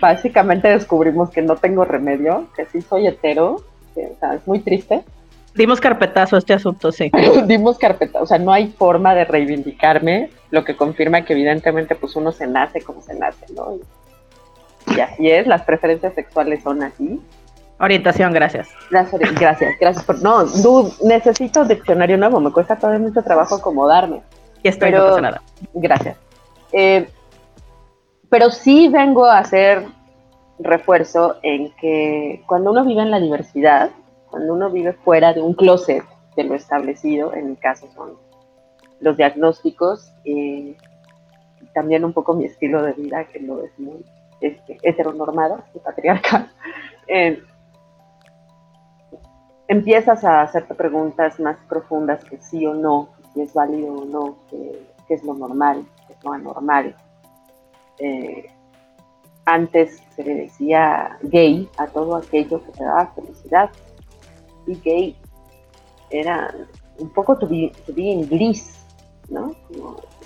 Básicamente 0.00 0.68
descubrimos 0.68 1.30
que 1.30 1.42
no 1.42 1.56
tengo 1.56 1.84
remedio, 1.84 2.48
que 2.56 2.66
sí 2.66 2.82
soy 2.82 3.06
hetero, 3.06 3.62
que, 3.94 4.06
o 4.06 4.18
sea, 4.18 4.34
es 4.34 4.46
muy 4.46 4.58
triste. 4.58 5.04
Dimos 5.54 5.80
carpetazo 5.80 6.36
a 6.36 6.38
este 6.40 6.52
asunto, 6.52 6.92
sí. 6.92 7.10
Dimos 7.46 7.78
carpetazo, 7.78 8.24
o 8.24 8.26
sea, 8.26 8.38
no 8.38 8.52
hay 8.52 8.66
forma 8.66 9.14
de 9.14 9.24
reivindicarme, 9.24 10.30
lo 10.50 10.64
que 10.64 10.76
confirma 10.76 11.22
que 11.24 11.32
evidentemente 11.32 11.94
pues 11.94 12.16
uno 12.16 12.32
se 12.32 12.46
nace 12.46 12.82
como 12.82 13.02
se 13.02 13.14
nace, 13.14 13.46
¿no? 13.54 13.78
Y, 14.94 15.00
así 15.00 15.30
es, 15.30 15.46
las 15.46 15.62
preferencias 15.62 16.14
sexuales 16.14 16.62
son 16.62 16.82
así. 16.82 17.20
Orientación, 17.78 18.32
gracias. 18.32 18.68
Gracias, 18.90 19.20
gracias, 19.34 19.74
gracias 19.80 20.04
por... 20.04 20.22
No, 20.22 20.44
dude, 20.44 20.92
necesito 21.02 21.64
diccionario 21.64 22.16
nuevo, 22.16 22.40
me 22.40 22.52
cuesta 22.52 22.76
todavía 22.76 23.06
mucho 23.06 23.22
trabajo 23.22 23.56
acomodarme. 23.56 24.22
Y 24.62 24.68
estoy 24.68 24.92
pero, 24.92 25.20
nada. 25.20 25.42
Gracias. 25.74 26.16
Eh, 26.72 27.08
pero 28.30 28.50
sí 28.50 28.88
vengo 28.88 29.26
a 29.26 29.38
hacer 29.38 29.84
refuerzo 30.58 31.36
en 31.42 31.70
que 31.72 32.42
cuando 32.46 32.70
uno 32.70 32.84
vive 32.84 33.02
en 33.02 33.10
la 33.10 33.20
diversidad, 33.20 33.90
cuando 34.30 34.54
uno 34.54 34.70
vive 34.70 34.92
fuera 34.92 35.32
de 35.32 35.42
un 35.42 35.54
closet 35.54 36.04
de 36.36 36.44
lo 36.44 36.54
establecido, 36.54 37.34
en 37.34 37.50
mi 37.50 37.56
caso 37.56 37.88
son 37.94 38.14
los 39.00 39.16
diagnósticos, 39.16 40.12
y 40.24 40.76
también 41.74 42.04
un 42.04 42.12
poco 42.12 42.34
mi 42.34 42.44
estilo 42.44 42.82
de 42.82 42.92
vida, 42.92 43.24
que 43.24 43.40
lo 43.40 43.64
es 43.64 43.78
muy 43.78 44.04
este, 44.40 44.78
heteronormado 44.82 45.62
y 45.74 45.78
patriarcal, 45.78 46.50
eh, 47.08 47.42
empiezas 49.68 50.24
a 50.24 50.42
hacerte 50.42 50.74
preguntas 50.74 51.38
más 51.40 51.56
profundas 51.68 52.24
que 52.24 52.38
sí 52.38 52.66
o 52.66 52.74
no, 52.74 53.10
si 53.32 53.42
es 53.42 53.52
válido 53.52 53.92
o 53.92 54.04
no, 54.04 54.36
qué 54.50 55.14
es 55.14 55.22
lo 55.24 55.34
normal, 55.34 55.84
qué 56.06 56.14
es 56.14 56.24
lo 56.24 56.32
anormal. 56.32 56.94
Eh, 57.98 58.50
Antes 59.46 60.02
se 60.16 60.24
le 60.24 60.34
decía 60.34 61.18
gay 61.22 61.68
a 61.78 61.86
todo 61.86 62.16
aquello 62.16 62.60
que 62.64 62.72
te 62.72 62.82
daba 62.82 63.06
felicidad. 63.14 63.70
Y 64.66 64.74
gay 64.80 65.16
era 66.10 66.52
un 66.98 67.10
poco 67.10 67.38
to 67.38 67.46
be, 67.46 67.72
bliss, 68.28 68.84
¿no? 69.28 69.54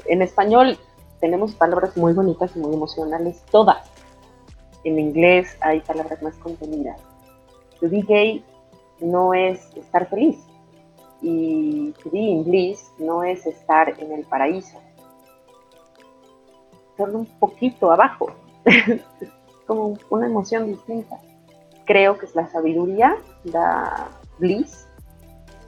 en 0.06 0.22
español 0.22 0.78
tenemos 1.20 1.54
palabras 1.54 1.96
muy 1.96 2.12
bonitas 2.12 2.54
y 2.56 2.58
muy 2.58 2.74
emocionales, 2.74 3.42
todas. 3.50 3.90
En 4.84 4.98
inglés 4.98 5.56
hay 5.60 5.80
palabras 5.80 6.22
más 6.22 6.34
contenidas. 6.36 7.00
To 7.80 7.88
be 7.88 8.02
gay 8.02 8.44
no 9.00 9.34
es 9.34 9.60
estar 9.76 10.08
feliz. 10.08 10.38
Y 11.20 11.92
to 12.02 12.10
be 12.10 12.18
in 12.18 12.44
bliss 12.44 12.90
no 12.98 13.22
es 13.22 13.46
estar 13.46 13.94
en 14.00 14.12
el 14.12 14.24
paraíso. 14.24 14.78
Solo 16.96 17.18
un 17.18 17.26
poquito 17.38 17.92
abajo. 17.92 18.30
como 19.70 19.96
una 20.08 20.26
emoción 20.26 20.66
distinta. 20.66 21.20
Creo 21.84 22.18
que 22.18 22.26
es 22.26 22.34
la 22.34 22.48
sabiduría, 22.48 23.16
da 23.44 24.08
bliss, 24.40 24.88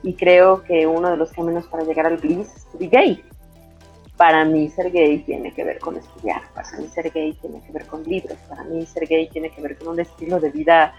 y 0.03 0.13
creo 0.13 0.63
que 0.63 0.85
uno 0.85 1.09
de 1.09 1.17
los 1.17 1.31
caminos 1.31 1.65
para 1.67 1.83
llegar 1.83 2.05
al 2.05 2.17
bliss 2.17 2.67
es 2.79 2.89
gay. 2.91 3.23
Para 4.17 4.45
mí 4.45 4.69
ser 4.69 4.91
gay 4.91 5.19
tiene 5.19 5.51
que 5.53 5.63
ver 5.63 5.79
con 5.79 5.97
estudiar, 5.97 6.41
para 6.53 6.69
mí 6.77 6.87
ser 6.89 7.09
gay 7.11 7.33
tiene 7.33 7.61
que 7.61 7.71
ver 7.71 7.87
con 7.87 8.03
libros, 8.03 8.37
para 8.47 8.63
mí 8.65 8.85
ser 8.85 9.07
gay 9.07 9.27
tiene 9.29 9.49
que 9.49 9.61
ver 9.61 9.77
con 9.77 9.87
un 9.87 9.99
estilo 9.99 10.39
de 10.39 10.51
vida 10.51 10.93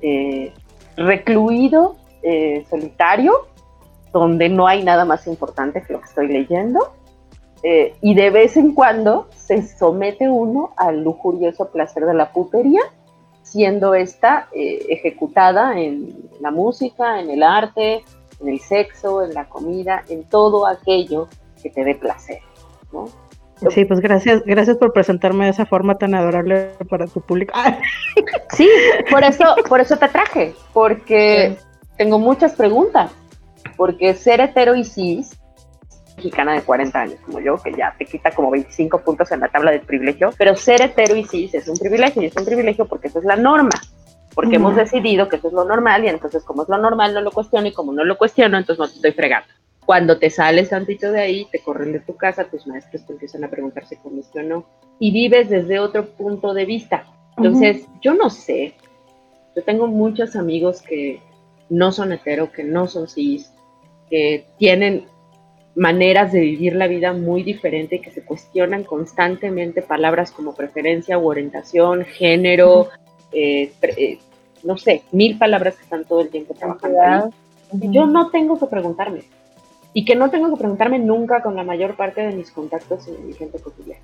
eh, 0.00 0.52
recluido, 0.96 1.96
eh, 2.22 2.64
solitario, 2.70 3.48
donde 4.12 4.48
no 4.48 4.66
hay 4.66 4.84
nada 4.84 5.04
más 5.04 5.26
importante 5.26 5.82
que 5.82 5.92
lo 5.92 6.00
que 6.00 6.06
estoy 6.06 6.28
leyendo. 6.28 6.94
Eh, 7.64 7.96
y 8.00 8.14
de 8.14 8.30
vez 8.30 8.56
en 8.56 8.72
cuando 8.72 9.28
se 9.34 9.66
somete 9.66 10.28
uno 10.28 10.72
al 10.76 11.02
lujurioso 11.02 11.70
placer 11.70 12.06
de 12.06 12.14
la 12.14 12.32
putería, 12.32 12.82
siendo 13.42 13.94
esta 13.94 14.48
ejecutada 14.52 15.78
en 15.78 16.30
la 16.40 16.50
música, 16.50 17.20
en 17.20 17.30
el 17.30 17.42
arte, 17.42 18.02
en 18.40 18.48
el 18.48 18.60
sexo, 18.60 19.22
en 19.22 19.34
la 19.34 19.48
comida, 19.48 20.04
en 20.08 20.24
todo 20.24 20.66
aquello 20.66 21.28
que 21.62 21.70
te 21.70 21.84
dé 21.84 21.94
placer, 21.94 22.40
¿no? 22.92 23.06
Sí, 23.70 23.84
pues 23.84 24.00
gracias, 24.00 24.42
gracias 24.44 24.76
por 24.76 24.92
presentarme 24.92 25.44
de 25.44 25.52
esa 25.52 25.64
forma 25.64 25.96
tan 25.96 26.14
adorable 26.14 26.70
para 26.88 27.06
tu 27.06 27.20
público. 27.20 27.54
Sí, 28.52 28.68
por 29.10 29.24
eso, 29.24 29.56
por 29.68 29.80
eso 29.80 29.96
te 29.96 30.08
traje, 30.08 30.54
porque 30.72 31.56
tengo 31.96 32.20
muchas 32.20 32.52
preguntas, 32.52 33.10
porque 33.76 34.14
ser 34.14 34.40
hetero 34.40 34.76
y 34.76 34.84
cis, 34.84 35.36
mexicana 36.16 36.52
de 36.52 36.62
40 36.62 37.00
años 37.00 37.18
como 37.24 37.40
yo, 37.40 37.56
que 37.56 37.72
ya 37.72 37.94
te 37.98 38.04
quita 38.04 38.30
como 38.30 38.52
25 38.52 39.00
puntos 39.00 39.32
en 39.32 39.40
la 39.40 39.48
tabla 39.48 39.72
del 39.72 39.80
privilegio, 39.80 40.30
pero 40.38 40.54
ser 40.54 40.82
hetero 40.82 41.16
y 41.16 41.24
cis 41.24 41.54
es 41.54 41.66
un 41.66 41.76
privilegio, 41.76 42.22
y 42.22 42.26
es 42.26 42.36
un 42.36 42.44
privilegio 42.44 42.86
porque 42.86 43.08
eso 43.08 43.18
es 43.18 43.24
la 43.24 43.34
norma, 43.34 43.70
porque 44.34 44.56
hemos 44.56 44.76
decidido 44.76 45.28
que 45.28 45.36
eso 45.36 45.48
es 45.48 45.54
lo 45.54 45.64
normal 45.64 46.04
y 46.04 46.08
entonces 46.08 46.44
como 46.44 46.62
es 46.62 46.68
lo 46.68 46.78
normal 46.78 47.14
no 47.14 47.20
lo 47.20 47.30
cuestiono 47.30 47.68
y 47.68 47.72
como 47.72 47.92
no 47.92 48.04
lo 48.04 48.18
cuestiono 48.18 48.58
entonces 48.58 48.80
no 48.80 48.88
te 48.88 48.96
estoy 48.96 49.12
fregando. 49.12 49.48
Cuando 49.86 50.18
te 50.18 50.30
sales 50.30 50.70
tantito 50.70 51.12
de 51.12 51.20
ahí, 51.20 51.46
te 51.52 51.58
corren 51.58 51.92
de 51.92 52.00
tu 52.00 52.16
casa, 52.16 52.44
tus 52.44 52.66
maestros 52.66 53.06
te 53.06 53.12
empiezan 53.12 53.44
a 53.44 53.50
preguntar 53.50 53.86
si 53.86 53.96
comiste 53.96 54.40
o 54.40 54.42
no 54.42 54.64
y 54.98 55.12
vives 55.12 55.50
desde 55.50 55.78
otro 55.78 56.06
punto 56.06 56.54
de 56.54 56.64
vista. 56.64 57.04
Entonces, 57.36 57.86
yo 58.00 58.14
no 58.14 58.30
sé, 58.30 58.74
yo 59.54 59.62
tengo 59.62 59.86
muchos 59.86 60.36
amigos 60.36 60.82
que 60.82 61.20
no 61.68 61.92
son 61.92 62.12
hetero, 62.12 62.52
que 62.52 62.64
no 62.64 62.86
son 62.86 63.08
cis, 63.08 63.52
que 64.08 64.46
tienen 64.58 65.06
maneras 65.74 66.32
de 66.32 66.40
vivir 66.40 66.76
la 66.76 66.86
vida 66.86 67.12
muy 67.12 67.42
diferente, 67.42 68.00
que 68.00 68.10
se 68.10 68.24
cuestionan 68.24 68.84
constantemente 68.84 69.82
palabras 69.82 70.30
como 70.30 70.54
preferencia 70.54 71.18
u 71.18 71.28
orientación, 71.28 72.04
género, 72.04 72.88
eh, 73.34 73.72
eh, 73.82 74.18
no 74.62 74.76
sé, 74.76 75.02
mil 75.12 75.38
palabras 75.38 75.76
que 75.76 75.82
están 75.82 76.04
todo 76.04 76.20
el 76.20 76.28
tiempo 76.28 76.54
trabajando 76.54 77.00
ahí. 77.00 77.22
Yo 77.90 78.06
no 78.06 78.30
tengo 78.30 78.58
que 78.58 78.66
preguntarme. 78.66 79.22
Y 79.92 80.04
que 80.04 80.16
no 80.16 80.30
tengo 80.30 80.50
que 80.50 80.58
preguntarme 80.58 80.98
nunca 80.98 81.42
con 81.42 81.54
la 81.54 81.62
mayor 81.62 81.96
parte 81.96 82.22
de 82.22 82.32
mis 82.32 82.50
contactos 82.50 83.06
y 83.08 83.22
mi 83.22 83.32
gente 83.32 83.60
cotidiana. 83.60 84.02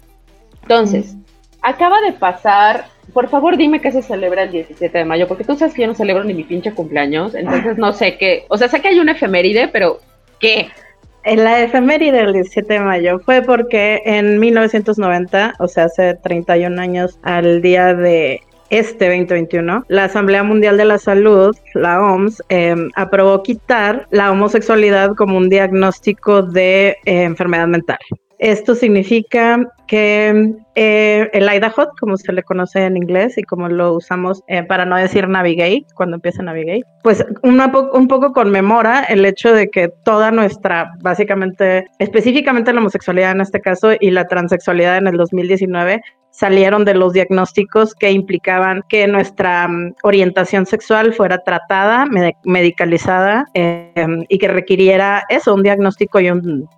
Entonces, 0.62 1.16
acaba 1.62 2.00
de 2.00 2.12
pasar, 2.12 2.86
por 3.12 3.28
favor 3.28 3.56
dime 3.56 3.80
que 3.80 3.92
se 3.92 4.02
celebra 4.02 4.44
el 4.44 4.52
17 4.52 4.96
de 4.96 5.04
mayo, 5.04 5.28
porque 5.28 5.44
tú 5.44 5.56
sabes 5.56 5.74
que 5.74 5.82
yo 5.82 5.88
no 5.88 5.94
celebro 5.94 6.24
ni 6.24 6.34
mi 6.34 6.44
pinche 6.44 6.72
cumpleaños, 6.72 7.34
entonces 7.34 7.76
no 7.76 7.92
sé 7.92 8.16
qué, 8.18 8.46
o 8.48 8.56
sea, 8.56 8.68
sé 8.68 8.80
que 8.80 8.88
hay 8.88 9.00
una 9.00 9.12
efeméride, 9.12 9.68
pero 9.68 10.00
¿qué? 10.38 10.68
En 11.22 11.44
la 11.44 11.60
efeméride 11.60 12.18
del 12.18 12.32
17 12.32 12.74
de 12.74 12.80
mayo 12.80 13.18
fue 13.18 13.42
porque 13.42 14.00
en 14.06 14.38
1990, 14.38 15.54
o 15.58 15.68
sea, 15.68 15.84
hace 15.84 16.14
31 16.14 16.80
años 16.80 17.18
al 17.22 17.60
día 17.60 17.92
de 17.94 18.40
este 18.70 19.06
2021, 19.06 19.84
la 19.88 20.04
Asamblea 20.04 20.42
Mundial 20.42 20.76
de 20.76 20.84
la 20.84 20.98
Salud, 20.98 21.54
la 21.74 22.00
OMS, 22.00 22.42
em, 22.48 22.90
aprobó 22.94 23.42
quitar 23.42 24.06
la 24.10 24.30
homosexualidad 24.30 25.14
como 25.16 25.36
un 25.36 25.48
diagnóstico 25.48 26.42
de 26.42 26.96
eh, 27.04 27.22
enfermedad 27.24 27.66
mental. 27.66 27.98
Esto 28.40 28.74
significa 28.74 29.70
que 29.86 30.54
eh, 30.74 31.30
el 31.34 31.54
IDAHOT, 31.54 31.90
como 32.00 32.16
se 32.16 32.32
le 32.32 32.42
conoce 32.42 32.86
en 32.86 32.96
inglés 32.96 33.36
y 33.36 33.42
como 33.42 33.68
lo 33.68 33.92
usamos 33.92 34.42
eh, 34.48 34.62
para 34.62 34.86
no 34.86 34.96
decir 34.96 35.28
Navigate, 35.28 35.84
cuando 35.94 36.16
empieza 36.16 36.42
Navigate, 36.42 36.84
pues 37.02 37.22
un 37.42 38.08
poco 38.08 38.32
conmemora 38.32 39.04
el 39.04 39.26
hecho 39.26 39.52
de 39.52 39.68
que 39.68 39.88
toda 40.04 40.30
nuestra, 40.30 40.94
básicamente, 41.02 41.86
específicamente 41.98 42.72
la 42.72 42.80
homosexualidad 42.80 43.32
en 43.32 43.42
este 43.42 43.60
caso 43.60 43.90
y 44.00 44.10
la 44.10 44.26
transexualidad 44.26 44.96
en 44.96 45.08
el 45.08 45.18
2019, 45.18 46.00
salieron 46.30 46.86
de 46.86 46.94
los 46.94 47.12
diagnósticos 47.12 47.94
que 47.94 48.10
implicaban 48.10 48.82
que 48.88 49.06
nuestra 49.06 49.68
mm, 49.68 49.96
orientación 50.02 50.64
sexual 50.64 51.12
fuera 51.12 51.42
tratada, 51.44 52.06
medicalizada 52.44 53.44
em, 53.52 54.24
y 54.30 54.38
que 54.38 54.48
requiriera 54.48 55.24
eso, 55.28 55.54
un 55.54 55.62
diagnóstico 55.62 56.20
y 56.20 56.30
un, 56.30 56.68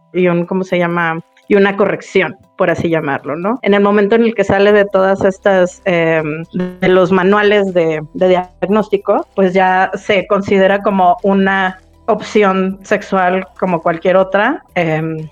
¿cómo 0.46 0.64
se 0.64 0.78
llama? 0.78 1.20
Y 1.52 1.54
una 1.54 1.76
corrección, 1.76 2.34
por 2.56 2.70
así 2.70 2.88
llamarlo, 2.88 3.36
¿no? 3.36 3.58
En 3.60 3.74
el 3.74 3.82
momento 3.82 4.14
en 4.14 4.22
el 4.22 4.34
que 4.34 4.42
sale 4.42 4.72
de 4.72 4.86
todas 4.86 5.22
estas, 5.22 5.82
em, 5.84 6.44
de 6.54 6.88
los 6.88 7.12
manuales 7.12 7.74
de, 7.74 8.00
diagnóstico, 8.14 9.26
pues 9.34 9.52
ya 9.52 9.90
se 9.92 10.26
considera 10.28 10.80
como 10.80 11.18
una 11.22 11.78
opción 12.06 12.78
sexual 12.84 13.46
como 13.60 13.82
cualquier 13.82 14.16
otra. 14.16 14.62
Em, 14.76 15.28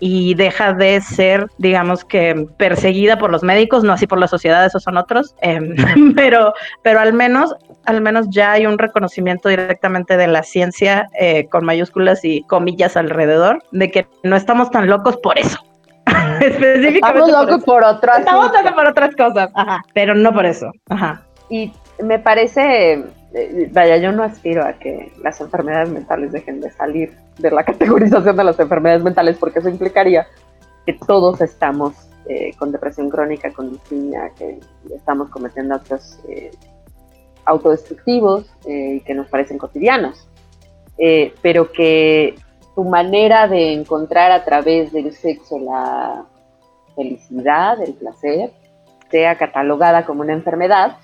y 0.00 0.34
deja 0.34 0.72
de 0.72 1.00
ser, 1.02 1.46
digamos 1.58 2.04
que, 2.04 2.48
perseguida 2.56 3.16
por 3.18 3.30
los 3.30 3.44
médicos, 3.44 3.84
no 3.84 3.92
así 3.92 4.08
por 4.08 4.18
la 4.18 4.26
sociedad, 4.26 4.66
esos 4.66 4.82
son 4.82 4.96
otros, 4.96 5.36
em, 5.40 5.76
pero, 6.16 6.52
pero 6.82 6.98
al 6.98 7.12
menos, 7.12 7.54
al 7.84 8.00
menos 8.00 8.26
ya 8.30 8.52
hay 8.52 8.66
un 8.66 8.78
reconocimiento 8.78 9.48
directamente 9.48 10.16
de 10.16 10.26
la 10.26 10.42
ciencia 10.42 11.08
eh, 11.18 11.46
con 11.48 11.64
mayúsculas 11.64 12.24
y 12.24 12.42
comillas 12.42 12.96
alrededor, 12.96 13.62
de 13.72 13.90
que 13.90 14.06
no 14.22 14.36
estamos 14.36 14.70
tan 14.70 14.88
locos 14.88 15.16
por 15.18 15.38
eso. 15.38 15.58
Específicamente. 16.40 16.96
Estamos 16.96 17.30
locos 17.30 17.64
por, 17.64 17.84
otras 17.84 18.20
Estamos 18.20 18.52
locos 18.52 18.72
por 18.72 18.86
otras 18.86 19.16
cosas, 19.16 19.50
Ajá. 19.54 19.82
pero 19.94 20.14
no 20.14 20.32
por 20.32 20.46
eso. 20.46 20.70
Ajá. 20.88 21.22
Y 21.48 21.72
me 22.02 22.18
parece 22.18 23.04
eh, 23.32 23.70
vaya, 23.72 23.96
yo 23.98 24.10
no 24.12 24.24
aspiro 24.24 24.64
a 24.64 24.72
que 24.72 25.12
las 25.22 25.40
enfermedades 25.40 25.90
mentales 25.90 26.32
dejen 26.32 26.60
de 26.60 26.70
salir 26.70 27.16
de 27.38 27.50
la 27.50 27.64
categorización 27.64 28.36
de 28.36 28.44
las 28.44 28.58
enfermedades 28.58 29.02
mentales, 29.02 29.36
porque 29.38 29.60
eso 29.60 29.68
implicaría 29.68 30.26
que 30.86 30.94
todos 31.06 31.40
estamos 31.40 31.94
eh, 32.26 32.52
con 32.58 32.72
depresión 32.72 33.08
crónica, 33.08 33.52
con 33.52 33.70
distimia, 33.70 34.30
que 34.36 34.58
estamos 34.94 35.30
cometiendo 35.30 35.74
actos 35.76 36.18
eh, 36.28 36.50
autodestructivos 37.50 38.46
y 38.66 39.00
que 39.00 39.14
nos 39.14 39.28
parecen 39.28 39.58
cotidianos, 39.58 40.28
pero 41.42 41.72
que 41.72 42.34
tu 42.74 42.84
manera 42.84 43.48
de 43.48 43.72
encontrar 43.72 44.32
a 44.32 44.44
través 44.44 44.92
del 44.92 45.12
sexo 45.12 45.58
la 45.58 46.24
felicidad, 46.94 47.82
el 47.82 47.94
placer, 47.94 48.52
sea 49.10 49.36
catalogada 49.36 50.04
como 50.04 50.22
una 50.22 50.32
enfermedad, 50.32 50.96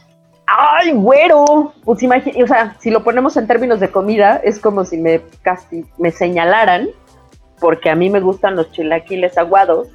¡Ay, 0.46 0.92
güero! 0.92 1.72
Pues 1.84 2.02
imagínate, 2.02 2.42
o 2.42 2.46
sea, 2.46 2.76
si 2.78 2.90
lo 2.90 3.02
ponemos 3.02 3.36
en 3.36 3.48
términos 3.48 3.80
de 3.80 3.90
comida, 3.90 4.36
es 4.44 4.60
como 4.60 4.84
si 4.84 4.96
me 4.96 5.20
casi 5.42 5.84
me 5.98 6.12
señalaran, 6.12 6.88
porque 7.58 7.90
a 7.90 7.96
mí 7.96 8.10
me 8.10 8.20
gustan 8.20 8.54
los 8.54 8.70
chilaquiles 8.70 9.36
aguados, 9.36 9.88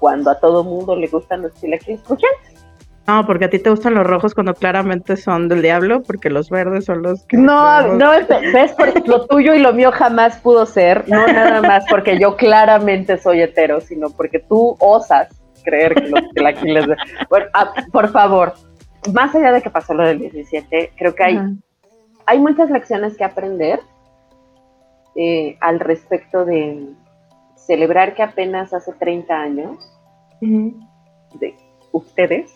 cuando 0.00 0.30
a 0.30 0.40
todo 0.40 0.64
mundo 0.64 0.96
le 0.96 1.06
gustan 1.06 1.42
los 1.42 1.54
chilaquiles 1.54 2.00
crujientes. 2.02 2.53
No, 3.06 3.26
porque 3.26 3.44
a 3.44 3.50
ti 3.50 3.58
te 3.58 3.68
gustan 3.68 3.94
los 3.94 4.06
rojos 4.06 4.34
cuando 4.34 4.54
claramente 4.54 5.16
son 5.16 5.48
del 5.48 5.60
diablo, 5.60 6.02
porque 6.02 6.30
los 6.30 6.48
verdes 6.48 6.86
son 6.86 7.02
los 7.02 7.24
que... 7.26 7.36
No, 7.36 7.94
no, 7.94 8.10
ves, 8.10 8.74
porque 8.78 9.02
lo 9.06 9.26
tuyo 9.26 9.54
y 9.54 9.58
lo 9.58 9.74
mío 9.74 9.92
jamás 9.92 10.38
pudo 10.38 10.64
ser, 10.64 11.06
no 11.08 11.26
nada 11.26 11.60
más 11.60 11.84
porque 11.90 12.18
yo 12.18 12.36
claramente 12.36 13.18
soy 13.18 13.42
hetero, 13.42 13.80
sino 13.82 14.08
porque 14.08 14.38
tú 14.38 14.76
osas 14.80 15.28
creer 15.64 15.94
que 15.94 16.08
los 16.08 16.20
chilaquiles... 16.34 16.86
Bueno, 17.28 17.46
ah, 17.52 17.74
por 17.92 18.08
favor, 18.08 18.54
más 19.12 19.34
allá 19.34 19.52
de 19.52 19.60
que 19.60 19.70
pasó 19.70 19.92
lo 19.92 20.06
del 20.06 20.20
17, 20.20 20.92
creo 20.96 21.14
que 21.14 21.24
hay, 21.24 21.38
hay 22.24 22.38
muchas 22.38 22.70
lecciones 22.70 23.18
que 23.18 23.24
aprender 23.24 23.80
eh, 25.14 25.58
al 25.60 25.78
respecto 25.78 26.46
de 26.46 26.88
celebrar 27.56 28.14
que 28.14 28.22
apenas 28.22 28.72
hace 28.72 28.92
30 28.92 29.34
años 29.34 29.90
de 30.40 31.54
ustedes 31.94 32.52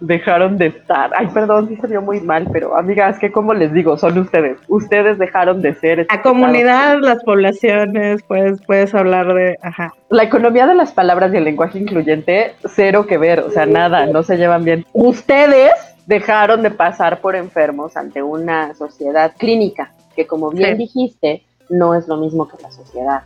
dejaron 0.00 0.58
de 0.58 0.66
estar. 0.66 1.10
Ay, 1.16 1.28
perdón, 1.28 1.68
sí 1.68 1.76
se 1.76 1.86
vio 1.86 2.02
muy 2.02 2.20
mal, 2.20 2.46
pero 2.52 2.76
amigas, 2.76 3.18
que 3.18 3.32
como 3.32 3.54
les 3.54 3.72
digo, 3.72 3.96
son 3.96 4.18
ustedes. 4.18 4.58
Ustedes 4.68 5.18
dejaron 5.18 5.62
de 5.62 5.74
ser. 5.74 6.06
La 6.10 6.22
comunidad, 6.22 6.98
las 7.00 7.22
poblaciones, 7.24 8.22
pues 8.24 8.60
puedes 8.66 8.94
hablar 8.94 9.32
de, 9.34 9.56
ajá. 9.62 9.92
La 10.10 10.24
economía 10.24 10.66
de 10.66 10.74
las 10.74 10.92
palabras 10.92 11.32
y 11.32 11.36
el 11.36 11.44
lenguaje 11.44 11.78
incluyente, 11.78 12.54
cero 12.74 13.06
que 13.06 13.18
ver, 13.18 13.40
o 13.40 13.50
sea, 13.50 13.66
nada, 13.66 14.06
no 14.06 14.22
se 14.22 14.36
llevan 14.36 14.64
bien. 14.64 14.84
Ustedes 14.92 15.72
dejaron 16.06 16.62
de 16.62 16.70
pasar 16.70 17.20
por 17.20 17.34
enfermos 17.34 17.96
ante 17.96 18.22
una 18.22 18.74
sociedad 18.74 19.32
clínica, 19.38 19.92
que 20.14 20.26
como 20.26 20.50
bien 20.50 20.76
dijiste, 20.76 21.42
no 21.70 21.94
es 21.94 22.06
lo 22.08 22.16
mismo 22.18 22.48
que 22.48 22.62
la 22.62 22.70
sociedad. 22.70 23.22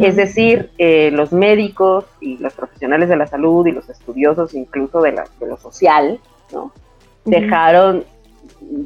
Es 0.00 0.16
decir, 0.16 0.70
eh, 0.78 1.10
los 1.10 1.32
médicos 1.32 2.06
y 2.18 2.38
los 2.38 2.54
profesionales 2.54 3.10
de 3.10 3.16
la 3.16 3.26
salud 3.26 3.66
y 3.66 3.72
los 3.72 3.88
estudiosos 3.90 4.54
incluso 4.54 5.02
de, 5.02 5.12
lo 5.46 5.56
social, 5.58 6.18
¿no? 6.52 6.72
Dejaron 7.26 8.04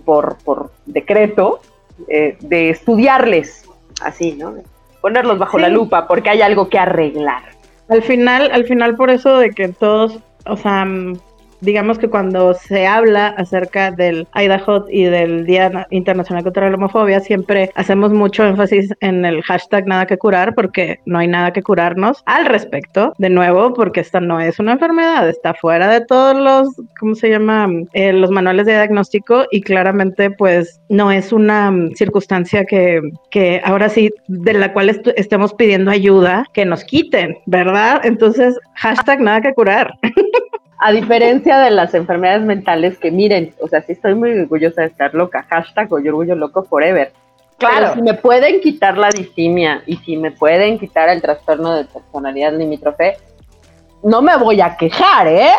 por, 0.04 0.38
por 0.38 0.72
decreto 0.86 1.60
eh, 2.08 2.36
de 2.40 2.70
estudiarles, 2.70 3.64
así, 4.02 4.32
¿no? 4.32 4.54
Ponerlos 5.00 5.38
bajo 5.38 5.58
la 5.58 5.68
lupa 5.68 6.08
porque 6.08 6.30
hay 6.30 6.42
algo 6.42 6.68
que 6.68 6.78
arreglar. 6.78 7.44
Al 7.88 8.02
final, 8.02 8.50
al 8.52 8.64
final 8.64 8.96
por 8.96 9.10
eso 9.10 9.38
de 9.38 9.50
que 9.50 9.68
todos, 9.68 10.18
o 10.46 10.56
sea, 10.56 10.84
digamos 11.60 11.98
que 11.98 12.08
cuando 12.08 12.54
se 12.54 12.86
habla 12.86 13.28
acerca 13.28 13.90
del 13.90 14.26
Idaho 14.34 14.86
y 14.90 15.04
del 15.04 15.46
Día 15.46 15.86
Internacional 15.90 16.44
contra 16.44 16.68
la 16.68 16.76
Homofobia, 16.76 17.20
siempre 17.20 17.70
hacemos 17.74 18.12
mucho 18.12 18.44
énfasis 18.44 18.92
en 19.00 19.24
el 19.24 19.42
hashtag 19.42 19.86
nada 19.86 20.06
que 20.06 20.18
curar, 20.18 20.54
porque 20.54 21.00
no 21.06 21.18
hay 21.18 21.28
nada 21.28 21.52
que 21.52 21.62
curarnos 21.62 22.22
al 22.26 22.46
respecto, 22.46 23.14
de 23.18 23.30
nuevo, 23.30 23.74
porque 23.74 24.00
esta 24.00 24.20
no 24.20 24.40
es 24.40 24.58
una 24.58 24.72
enfermedad, 24.72 25.28
está 25.28 25.54
fuera 25.54 25.88
de 25.88 26.04
todos 26.04 26.36
los, 26.36 26.68
¿cómo 26.98 27.14
se 27.14 27.30
llama? 27.30 27.68
Eh, 27.92 28.12
los 28.12 28.30
manuales 28.30 28.66
de 28.66 28.72
diagnóstico 28.72 29.44
y 29.50 29.60
claramente 29.60 30.30
pues 30.30 30.80
no 30.88 31.10
es 31.10 31.32
una 31.32 31.72
circunstancia 31.94 32.64
que, 32.64 33.00
que 33.30 33.60
ahora 33.64 33.88
sí, 33.88 34.10
de 34.28 34.52
la 34.52 34.72
cual 34.72 34.90
estemos 35.16 35.54
pidiendo 35.54 35.90
ayuda, 35.90 36.44
que 36.52 36.64
nos 36.64 36.84
quiten, 36.84 37.36
¿verdad? 37.46 38.00
Entonces, 38.04 38.58
hashtag 38.74 39.20
nada 39.20 39.40
que 39.40 39.54
curar. 39.54 39.92
A 40.78 40.92
diferencia 40.92 41.58
de 41.58 41.70
las 41.70 41.92
enfermedades 41.94 42.42
mentales 42.42 42.98
que 42.98 43.10
miren, 43.10 43.52
o 43.60 43.68
sea, 43.68 43.82
sí 43.82 43.92
estoy 43.92 44.14
muy 44.14 44.30
orgullosa 44.38 44.82
de 44.82 44.88
estar 44.88 45.12
loca, 45.12 45.44
hashtag 45.48 45.92
o 45.92 45.96
orgullo 45.96 46.36
loco 46.36 46.62
forever. 46.62 47.12
Claro. 47.58 47.94
si 47.94 48.02
me 48.02 48.14
pueden 48.14 48.60
quitar 48.60 48.96
la 48.96 49.08
distimia 49.08 49.82
y 49.84 49.96
si 49.96 50.16
me 50.16 50.30
pueden 50.30 50.78
quitar 50.78 51.08
el 51.08 51.20
trastorno 51.20 51.74
de 51.74 51.86
personalidad 51.86 52.52
limítrofe, 52.52 53.16
no 54.04 54.22
me 54.22 54.36
voy 54.36 54.60
a 54.60 54.76
quejar, 54.76 55.26
¿eh? 55.26 55.50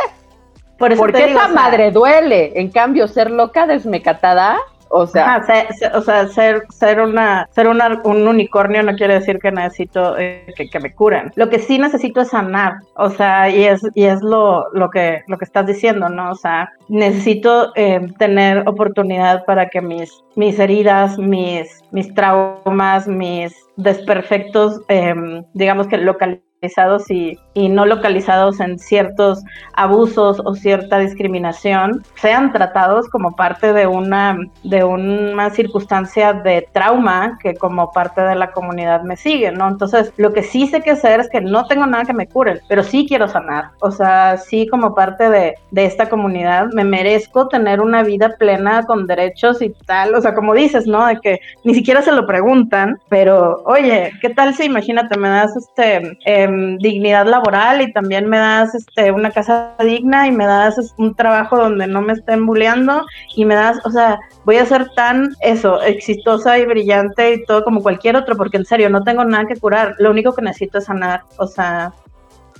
Por 0.78 0.96
Porque 0.96 1.32
esa 1.32 1.50
madre 1.50 1.92
duele. 1.92 2.54
En 2.56 2.70
cambio, 2.70 3.10
ser 3.10 3.30
loca 3.30 3.68
desmecatada, 3.68 4.58
o 4.90 5.08
sea, 5.08 5.46
o 5.94 6.02
sea, 6.02 6.28
ser, 6.28 6.66
ser 6.70 7.00
una, 7.00 7.48
ser 7.52 7.68
un 7.68 8.28
unicornio 8.28 8.84
no 8.84 8.96
quiere 8.96 9.16
decir 9.16 9.40
que 9.40 9.52
necesito 9.52 10.18
eh, 10.18 10.46
que, 10.56 10.80
me 10.80 10.94
curen. 10.94 11.32
Lo 11.36 11.50
que 11.50 11.60
sí 11.60 11.78
necesito 11.78 12.22
es 12.22 12.30
sanar, 12.30 12.74
o 12.96 13.10
sea, 13.10 13.50
y 13.50 13.66
es, 13.66 13.82
y 13.94 14.06
es 14.06 14.22
lo, 14.22 14.66
lo 14.74 14.90
que, 14.90 15.22
lo 15.28 15.38
que 15.38 15.46
estás 15.46 15.68
diciendo, 15.68 16.10
¿no? 16.10 16.32
O 16.32 16.36
sea, 16.36 16.72
necesito 16.88 17.72
eh, 17.76 18.02
tener 18.18 18.68
oportunidad 18.68 19.46
para 19.46 19.70
que 19.70 19.82
mis, 19.82 20.24
mis 20.36 20.58
heridas, 20.60 21.18
mis, 21.18 21.84
mis 21.92 22.14
traumas, 22.14 23.08
mis 23.08 23.54
desperfectos, 23.78 24.82
em, 24.88 25.44
digamos 25.54 25.88
que 25.88 25.98
local 25.98 26.42
localizados 26.62 27.10
y, 27.10 27.38
y, 27.54 27.70
no 27.70 27.86
localizados 27.86 28.60
en 28.60 28.80
ciertos 28.80 29.44
abusos 29.74 30.42
o 30.44 30.56
cierta 30.56 31.00
discriminación 31.00 32.04
sean 32.16 32.52
tratados 32.52 33.08
como 33.10 33.36
parte 33.36 33.74
de 33.74 33.88
una, 33.88 34.38
de 34.64 34.84
una 34.84 35.50
circunstancia 35.50 36.34
de 36.34 36.68
trauma 36.74 37.38
que 37.42 37.56
como 37.56 37.92
parte 37.92 38.22
de 38.22 38.36
la 38.36 38.52
comunidad 38.52 39.04
me 39.04 39.18
sigue, 39.18 39.52
¿no? 39.52 39.68
Entonces, 39.68 40.14
lo 40.18 40.34
que 40.34 40.44
sí 40.44 40.68
sé 40.68 40.82
que 40.82 40.92
hacer 40.92 41.20
es 41.20 41.30
que 41.30 41.42
no 41.42 41.66
tengo 41.66 41.86
nada 41.86 42.06
que 42.06 42.14
me 42.14 42.28
curen, 42.28 42.60
pero 42.68 42.84
sí 42.84 43.06
quiero 43.08 43.28
sanar. 43.28 43.70
O 43.82 43.92
sea, 43.92 44.38
sí 44.38 44.68
como 44.68 44.96
parte 44.96 45.30
de, 45.30 45.56
de 45.72 45.86
esta 45.86 46.10
comunidad 46.10 46.68
me 46.74 46.84
merezco 46.84 47.48
tener 47.48 47.82
una 47.82 48.04
vida 48.04 48.36
plena 48.38 48.84
con 48.84 49.08
derechos 49.08 49.62
y 49.62 49.70
tal. 49.86 50.16
O 50.16 50.22
sea, 50.22 50.34
como 50.34 50.54
dices, 50.54 50.88
¿no? 50.88 51.06
De 51.06 51.20
que 51.20 51.40
ni 51.64 51.74
siquiera 51.74 52.02
se 52.02 52.12
lo 52.12 52.26
preguntan, 52.26 53.00
pero 53.10 53.62
oye, 53.66 54.12
¿qué 54.22 54.30
tal 54.30 54.54
si 54.56 54.66
imagínate, 54.66 55.18
me 55.18 55.30
das 55.30 55.56
este... 55.56 56.18
Eh, 56.26 56.78
dignidad 56.80 57.26
laboral 57.26 57.39
y 57.82 57.94
también 57.94 58.28
me 58.28 58.38
das 58.38 58.76
este, 58.76 59.12
una 59.12 59.32
casa 59.32 59.76
digna 59.80 60.28
y 60.28 60.32
me 60.32 60.46
das 60.46 60.94
un 60.98 61.16
trabajo 61.16 61.58
donde 61.58 61.88
no 61.88 62.02
me 62.02 62.14
estén 62.14 62.46
bulleando 62.46 63.06
y 63.36 63.46
me 63.46 63.56
das, 63.56 63.78
o 63.86 63.92
sea, 63.92 64.20
voy 64.46 64.58
a 64.58 64.66
ser 64.66 64.90
tan 64.96 65.30
eso, 65.42 65.82
exitosa 65.82 66.58
y 66.58 66.66
brillante 66.66 67.34
y 67.34 67.44
todo 67.46 67.64
como 67.64 67.82
cualquier 67.82 68.16
otro, 68.16 68.36
porque 68.36 68.58
en 68.58 68.66
serio, 68.66 68.90
no 68.90 69.04
tengo 69.04 69.24
nada 69.24 69.46
que 69.46 69.60
curar, 69.60 69.96
lo 70.00 70.12
único 70.12 70.34
que 70.34 70.42
necesito 70.42 70.80
es 70.80 70.86
sanar, 70.86 71.22
o 71.38 71.48
sea, 71.48 71.94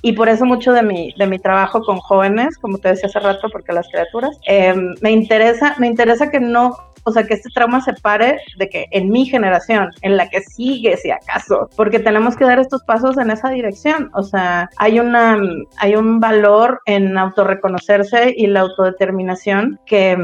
y 0.02 0.12
por 0.12 0.28
eso 0.28 0.46
mucho 0.46 0.72
de 0.72 0.82
mi, 0.82 1.12
de 1.18 1.26
mi 1.26 1.38
trabajo 1.38 1.82
con 1.82 1.98
jóvenes, 1.98 2.56
como 2.58 2.78
te 2.78 2.88
decía 2.88 3.08
hace 3.08 3.20
rato, 3.20 3.48
porque 3.52 3.72
las 3.72 3.88
criaturas, 3.88 4.38
em, 4.46 4.94
me 5.02 5.10
interesa, 5.10 5.74
me 5.78 5.86
interesa 5.86 6.30
que 6.30 6.40
no 6.40 6.76
o 7.04 7.12
sea, 7.12 7.24
que 7.24 7.34
este 7.34 7.50
trauma 7.54 7.80
se 7.80 7.92
pare 7.94 8.38
de 8.58 8.68
que 8.68 8.86
en 8.90 9.10
mi 9.10 9.26
generación, 9.26 9.90
en 10.02 10.16
la 10.16 10.28
que 10.28 10.40
sigue, 10.40 10.96
si 10.96 11.10
acaso, 11.10 11.68
porque 11.76 11.98
tenemos 11.98 12.36
que 12.36 12.44
dar 12.44 12.58
estos 12.58 12.82
pasos 12.84 13.18
en 13.18 13.30
esa 13.30 13.50
dirección. 13.50 14.10
O 14.14 14.22
sea, 14.22 14.68
hay 14.76 15.00
una, 15.00 15.38
hay 15.78 15.96
un 15.96 16.20
valor 16.20 16.80
en 16.86 17.16
autorreconocerse 17.16 18.34
y 18.36 18.46
la 18.46 18.60
autodeterminación 18.60 19.80
que, 19.86 20.16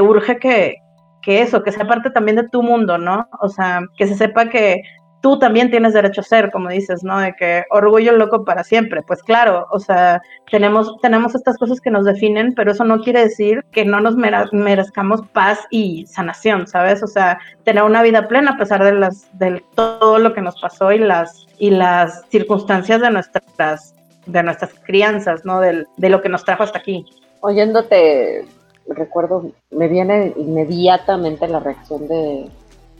urge 0.00 0.38
que, 0.38 0.76
que 1.22 1.42
eso, 1.42 1.62
que 1.62 1.72
sea 1.72 1.86
parte 1.86 2.10
también 2.10 2.36
de 2.36 2.48
tu 2.48 2.62
mundo, 2.62 2.98
¿no? 2.98 3.28
O 3.40 3.48
sea, 3.48 3.80
que 3.96 4.06
se 4.06 4.14
sepa 4.14 4.48
que 4.48 4.82
tú 5.26 5.40
también 5.40 5.72
tienes 5.72 5.92
derecho 5.92 6.20
a 6.20 6.24
ser, 6.24 6.52
como 6.52 6.68
dices, 6.68 7.02
¿no? 7.02 7.18
De 7.18 7.34
que 7.34 7.64
orgullo 7.70 8.12
loco 8.12 8.44
para 8.44 8.62
siempre. 8.62 9.02
Pues 9.02 9.24
claro, 9.24 9.66
o 9.72 9.80
sea, 9.80 10.22
tenemos, 10.52 11.00
tenemos 11.00 11.34
estas 11.34 11.58
cosas 11.58 11.80
que 11.80 11.90
nos 11.90 12.04
definen, 12.04 12.54
pero 12.54 12.70
eso 12.70 12.84
no 12.84 13.02
quiere 13.02 13.24
decir 13.24 13.64
que 13.72 13.84
no 13.84 13.98
nos 13.98 14.14
merezcamos 14.14 15.22
paz 15.32 15.58
y 15.68 16.06
sanación, 16.06 16.68
¿sabes? 16.68 17.02
O 17.02 17.08
sea, 17.08 17.40
tener 17.64 17.82
una 17.82 18.04
vida 18.04 18.28
plena 18.28 18.52
a 18.52 18.56
pesar 18.56 18.84
de 18.84 18.92
las, 18.92 19.26
de 19.36 19.64
todo 19.74 20.20
lo 20.20 20.32
que 20.32 20.42
nos 20.42 20.60
pasó 20.60 20.92
y 20.92 20.98
las, 20.98 21.48
y 21.58 21.70
las 21.70 22.24
circunstancias 22.28 23.00
de 23.00 23.10
nuestras, 23.10 23.96
de 24.26 24.42
nuestras 24.44 24.74
crianzas, 24.84 25.44
¿no? 25.44 25.58
Del, 25.58 25.88
de 25.96 26.08
lo 26.08 26.22
que 26.22 26.28
nos 26.28 26.44
trajo 26.44 26.62
hasta 26.62 26.78
aquí. 26.78 27.04
Oyéndote, 27.40 28.44
recuerdo, 28.86 29.50
me 29.72 29.88
viene 29.88 30.34
inmediatamente 30.36 31.48
la 31.48 31.58
reacción 31.58 32.06
de 32.06 32.48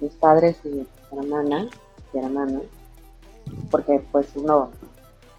mis 0.01 0.13
padres 0.15 0.57
y 0.65 0.71
mi 0.71 0.87
hermana 1.13 1.69
hermano, 2.17 2.63
porque 3.71 4.03
pues 4.13 4.29
uno, 4.35 4.71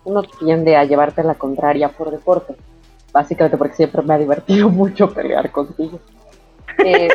uno 0.06 0.24
tiende 0.40 0.76
a 0.76 0.86
llevarte 0.86 1.24
la 1.24 1.36
contraria 1.36 1.90
por 1.90 2.12
deporte, 2.12 2.56
básicamente 3.12 3.58
porque 3.58 3.76
siempre 3.76 4.02
me 4.02 4.13
ha 4.13 4.18
divertido 4.18 4.70
mucho 4.70 5.10
pelear 5.13 5.52
contigo. 5.52 6.00
Eh, 6.84 7.10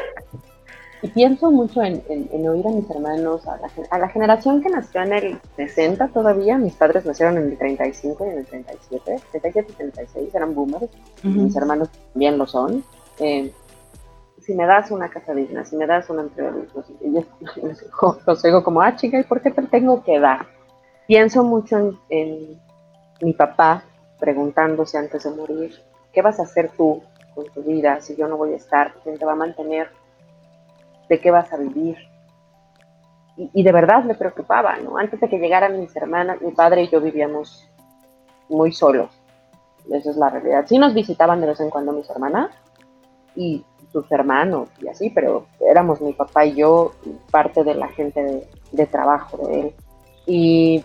y 1.02 1.08
pienso 1.08 1.50
mucho 1.50 1.82
en, 1.82 2.00
oír 2.48 2.66
a 2.66 2.70
mis 2.70 2.88
hermanos, 2.88 3.42
a 3.48 3.98
la, 3.98 4.08
generación 4.08 4.62
que 4.62 4.70
nació 4.70 5.02
en 5.02 5.12
el 5.12 5.40
60 5.56 6.08
todavía, 6.08 6.58
mis 6.58 6.74
padres 6.74 7.04
nacieron 7.04 7.38
en 7.38 7.50
el 7.50 7.58
35 7.58 8.24
y 8.24 8.28
en 8.30 8.38
el 8.38 8.46
37, 8.46 9.20
37 9.32 9.72
y 9.72 9.74
36 9.74 10.34
eran 10.34 10.54
boomers, 10.54 10.88
mis 11.24 11.56
hermanos 11.56 11.88
también 12.12 12.38
lo 12.38 12.46
son. 12.46 12.84
Eh, 13.18 13.52
si 14.42 14.54
me 14.54 14.66
das 14.66 14.90
una 14.90 15.08
casa 15.08 15.34
digna, 15.34 15.64
si 15.64 15.76
me 15.76 15.86
das 15.86 16.10
una 16.10 16.22
entrega, 16.22 16.52
y 17.00 17.14
yo 17.14 17.22
los 18.26 18.42
digo 18.42 18.64
como, 18.64 18.80
ah, 18.80 18.96
chica, 18.96 19.18
¿y 19.18 19.24
por 19.24 19.40
qué 19.40 19.50
te 19.50 19.62
tengo 19.62 20.02
que 20.02 20.18
dar? 20.18 20.46
Pienso 21.06 21.44
mucho 21.44 21.98
en, 22.08 22.60
mi 23.20 23.32
papá 23.34 23.84
preguntándose 24.18 24.98
antes 24.98 25.22
de 25.22 25.30
morir, 25.30 25.72
¿qué 26.12 26.22
vas 26.22 26.40
a 26.40 26.42
hacer 26.42 26.70
tú 26.76 27.02
con 27.36 27.46
tu 27.52 27.62
vida 27.62 28.00
si 28.00 28.16
yo 28.16 28.26
no 28.26 28.36
voy 28.36 28.52
a 28.52 28.56
estar? 28.56 28.94
¿Quién 29.04 29.16
te 29.16 29.24
va 29.24 29.32
a 29.32 29.36
mantener? 29.36 29.90
¿De 31.08 31.20
qué 31.20 31.30
vas 31.30 31.52
a 31.52 31.56
vivir? 31.56 31.96
Y, 33.36 33.48
y, 33.54 33.62
de 33.62 33.72
verdad 33.72 34.02
me 34.02 34.14
preocupaba, 34.14 34.76
¿no? 34.76 34.98
Antes 34.98 35.20
de 35.20 35.28
que 35.28 35.38
llegaran 35.38 35.78
mis 35.78 35.94
hermanas, 35.94 36.42
mi 36.42 36.50
padre 36.50 36.82
y 36.82 36.88
yo 36.88 37.00
vivíamos 37.00 37.68
muy 38.48 38.72
solos. 38.72 39.10
Esa 39.90 40.10
es 40.10 40.16
la 40.16 40.30
realidad. 40.30 40.64
Sí 40.66 40.78
nos 40.78 40.94
visitaban 40.94 41.40
de 41.40 41.46
vez 41.46 41.60
en 41.60 41.70
cuando 41.70 41.92
mis 41.92 42.10
hermanas 42.10 42.50
y 43.36 43.64
sus 43.92 44.10
hermanos 44.10 44.68
y 44.80 44.88
así, 44.88 45.10
pero 45.10 45.46
éramos 45.60 46.00
mi 46.00 46.12
papá 46.12 46.46
y 46.46 46.54
yo 46.54 46.92
parte 47.30 47.62
de 47.62 47.74
la 47.74 47.88
gente 47.88 48.48
de, 48.72 48.86
trabajo 48.86 49.46
de 49.46 49.60
él. 49.60 49.74
Y 50.26 50.84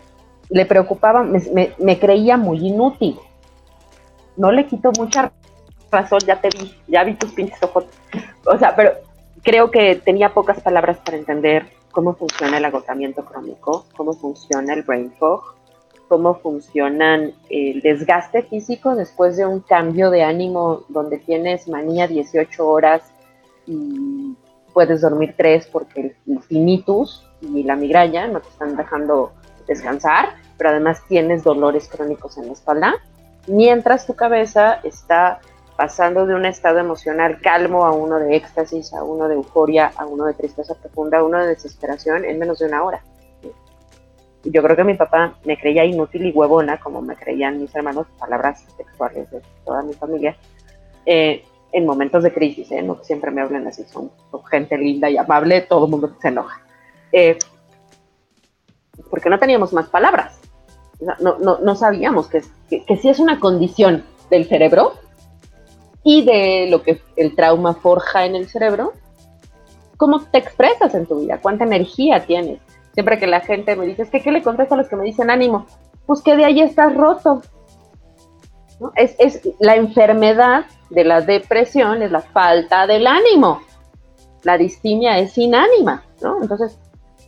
le 0.50 0.66
preocupaba, 0.66 1.24
me, 1.24 2.00
creía 2.00 2.38
muy 2.38 2.68
inútil. 2.68 3.18
No 4.36 4.52
le 4.52 4.68
quito 4.68 4.92
mucha 4.98 5.32
razón, 5.92 6.20
ya 6.26 6.40
te 6.40 6.50
vi, 6.50 6.76
ya 6.88 7.04
vi 7.04 7.14
tus 7.16 7.32
pinches 7.32 7.62
ojos. 7.64 7.86
O 8.46 8.58
sea, 8.58 8.76
pero 8.76 8.92
creo 9.42 9.72
que 9.72 9.96
tenía 9.96 10.34
pocas 10.34 10.62
palabras 10.62 10.98
para 10.98 11.18
entender 11.18 11.68
cómo 11.92 12.14
funciona 12.14 12.58
el 12.58 12.66
agotamiento 12.66 13.26
crónico, 13.26 13.86
cómo 13.96 14.14
funciona 14.14 14.74
el 14.74 14.84
brain 14.84 15.12
fog, 15.18 15.57
cómo 16.08 16.36
funcionan 16.36 17.34
el 17.50 17.82
desgaste 17.82 18.44
físico 18.44 18.96
después 18.96 19.38
de 19.38 19.46
un 19.46 19.60
cambio 19.60 20.10
de 20.10 20.24
ánimo 20.24 20.84
donde 20.90 21.18
tienes 21.18 21.68
manía 21.68 22.08
18 22.08 22.68
horas 22.68 23.04
y 23.66 24.36
puedes 24.74 25.02
dormir 25.02 25.36
3 25.38 25.68
porque 25.72 26.16
el 26.28 26.40
tinnitus 26.48 27.26
y 27.42 27.64
la 27.64 27.76
migraña 27.76 28.28
no 28.28 28.40
te 28.40 28.50
están 28.50 28.76
dejando 28.76 29.34
descansar, 29.68 30.30
pero 30.58 30.70
además 30.70 31.02
tienes 31.08 31.44
dolores 31.44 31.90
crónicos 31.90 32.38
en 32.38 32.48
la 32.48 32.54
espalda, 32.54 32.96
mientras 33.48 34.08
tu 34.08 34.16
cabeza 34.16 34.80
está 34.84 35.40
pasando 35.76 36.26
de 36.26 36.34
un 36.34 36.46
estado 36.46 36.80
emocional 36.80 37.40
calmo 37.42 37.86
a 37.86 37.92
uno 37.92 38.18
de 38.20 38.36
éxtasis, 38.36 38.94
a 38.94 39.04
uno 39.04 39.28
de 39.28 39.36
euforia, 39.36 39.92
a 39.96 40.06
uno 40.06 40.26
de 40.26 40.34
tristeza 40.34 40.74
profunda, 40.74 41.20
a 41.20 41.24
uno 41.24 41.40
de 41.40 41.48
desesperación 41.48 42.26
en 42.26 42.40
menos 42.40 42.60
de 42.60 42.66
una 42.66 42.84
hora. 42.84 43.02
Yo 44.52 44.64
creo 44.64 44.76
que 44.76 44.84
mi 44.84 44.94
papá 44.94 45.36
me 45.46 45.58
creía 45.58 45.86
inútil 45.86 46.26
y 46.26 46.32
huevona, 46.32 46.80
como 46.80 47.02
me 47.02 47.16
creían 47.16 47.60
mis 47.60 47.74
hermanos, 47.76 48.08
palabras 48.18 48.66
sexuales 48.78 49.30
de 49.32 49.42
toda 49.66 49.84
mi 49.84 49.94
familia, 49.94 50.38
eh, 51.06 51.44
en 51.72 51.86
momentos 51.86 52.24
de 52.24 52.34
crisis, 52.34 52.72
¿eh? 52.72 52.82
no 52.82 53.04
siempre 53.04 53.30
me 53.32 53.42
hablen 53.42 53.68
así, 53.68 53.84
son, 53.84 54.10
gente 54.50 54.78
linda 54.78 55.10
y 55.10 55.18
amable, 55.18 55.62
todo 55.62 55.86
el 55.86 55.92
mundo 55.92 56.16
se 56.22 56.30
enoja. 56.30 56.62
Eh, 57.12 57.38
porque 59.10 59.30
no 59.30 59.38
teníamos 59.38 59.74
más 59.74 59.90
palabras. 59.90 60.40
No, 61.20 61.38
no, 61.38 61.60
no 61.60 61.76
sabíamos 61.76 62.28
que, 62.28 62.42
que, 62.70 62.84
que 62.84 62.98
si 62.98 63.10
es 63.10 63.20
una 63.20 63.40
condición 63.40 64.04
del 64.32 64.46
cerebro, 64.46 64.94
y 66.10 66.24
de 66.24 66.68
lo 66.70 66.84
que 66.84 67.02
el 67.18 67.36
trauma 67.36 67.74
forja 67.74 68.26
en 68.26 68.38
el 68.38 68.48
cerebro, 68.48 68.94
cómo 69.98 70.22
te 70.22 70.38
expresas 70.38 70.96
en 70.96 71.06
tu 71.06 71.20
vida, 71.20 71.42
cuánta 71.42 71.66
energía 71.66 72.26
tienes. 72.26 72.62
Siempre 72.98 73.20
que 73.20 73.28
la 73.28 73.42
gente 73.42 73.76
me 73.76 73.86
dice, 73.86 74.02
es 74.02 74.10
que 74.10 74.24
¿qué 74.24 74.32
le 74.32 74.42
contesto 74.42 74.74
a 74.74 74.78
los 74.78 74.90
que 74.90 74.96
me 74.96 75.04
dicen 75.04 75.30
ánimo? 75.30 75.68
Pues 76.08 76.24
que 76.24 76.36
de 76.36 76.46
ahí 76.46 76.62
estás 76.62 76.96
roto. 76.96 77.44
Es, 78.96 79.16
es, 79.20 79.48
la 79.60 79.76
enfermedad 79.76 80.66
de 80.90 81.04
la 81.04 81.22
depresión, 81.22 82.02
es 82.02 82.10
la 82.10 82.22
falta 82.22 82.88
del 82.88 83.06
ánimo. 83.06 83.62
La 84.44 84.58
distimia 84.58 85.20
es 85.20 85.34
sin 85.34 85.54
ánima, 85.54 86.04
¿no? 86.24 86.42
Entonces, 86.42 86.80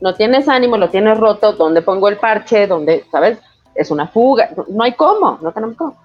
no 0.01 0.15
tienes 0.15 0.47
ánimo, 0.47 0.77
lo 0.77 0.89
tienes 0.89 1.19
roto, 1.19 1.53
¿dónde 1.53 1.83
pongo 1.83 2.07
el 2.07 2.17
parche? 2.17 2.65
¿Dónde, 2.65 3.05
sabes? 3.11 3.39
Es 3.75 3.91
una 3.91 4.07
fuga, 4.07 4.49
no 4.69 4.83
hay 4.83 4.93
cómo, 4.93 5.37
no 5.41 5.51
tenemos 5.51 5.75
cómo 5.77 5.95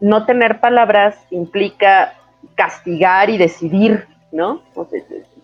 no 0.00 0.24
tener 0.24 0.60
palabras 0.60 1.16
implica 1.30 2.14
castigar 2.54 3.30
y 3.30 3.38
decidir, 3.38 4.08
¿no? 4.32 4.62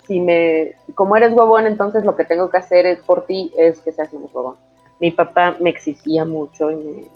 Si 0.07 0.21
me, 0.21 0.75
como 0.95 1.17
eres 1.17 1.33
huevón, 1.33 1.67
entonces 1.67 2.05
lo 2.05 2.17
que 2.17 2.25
tengo 2.25 2.51
que 2.51 2.59
hacer 2.59 2.87
es 2.87 3.01
por 3.01 3.27
ti 3.27 3.53
es 3.57 3.81
que 3.81 3.93
seas 3.93 4.13
un 4.13 4.29
huevón. 4.33 4.57
Mi 5.01 5.11
papá 5.11 5.57
me 5.61 5.71
exigía 5.71 6.25
mucho 6.25 6.71
y 6.71 7.09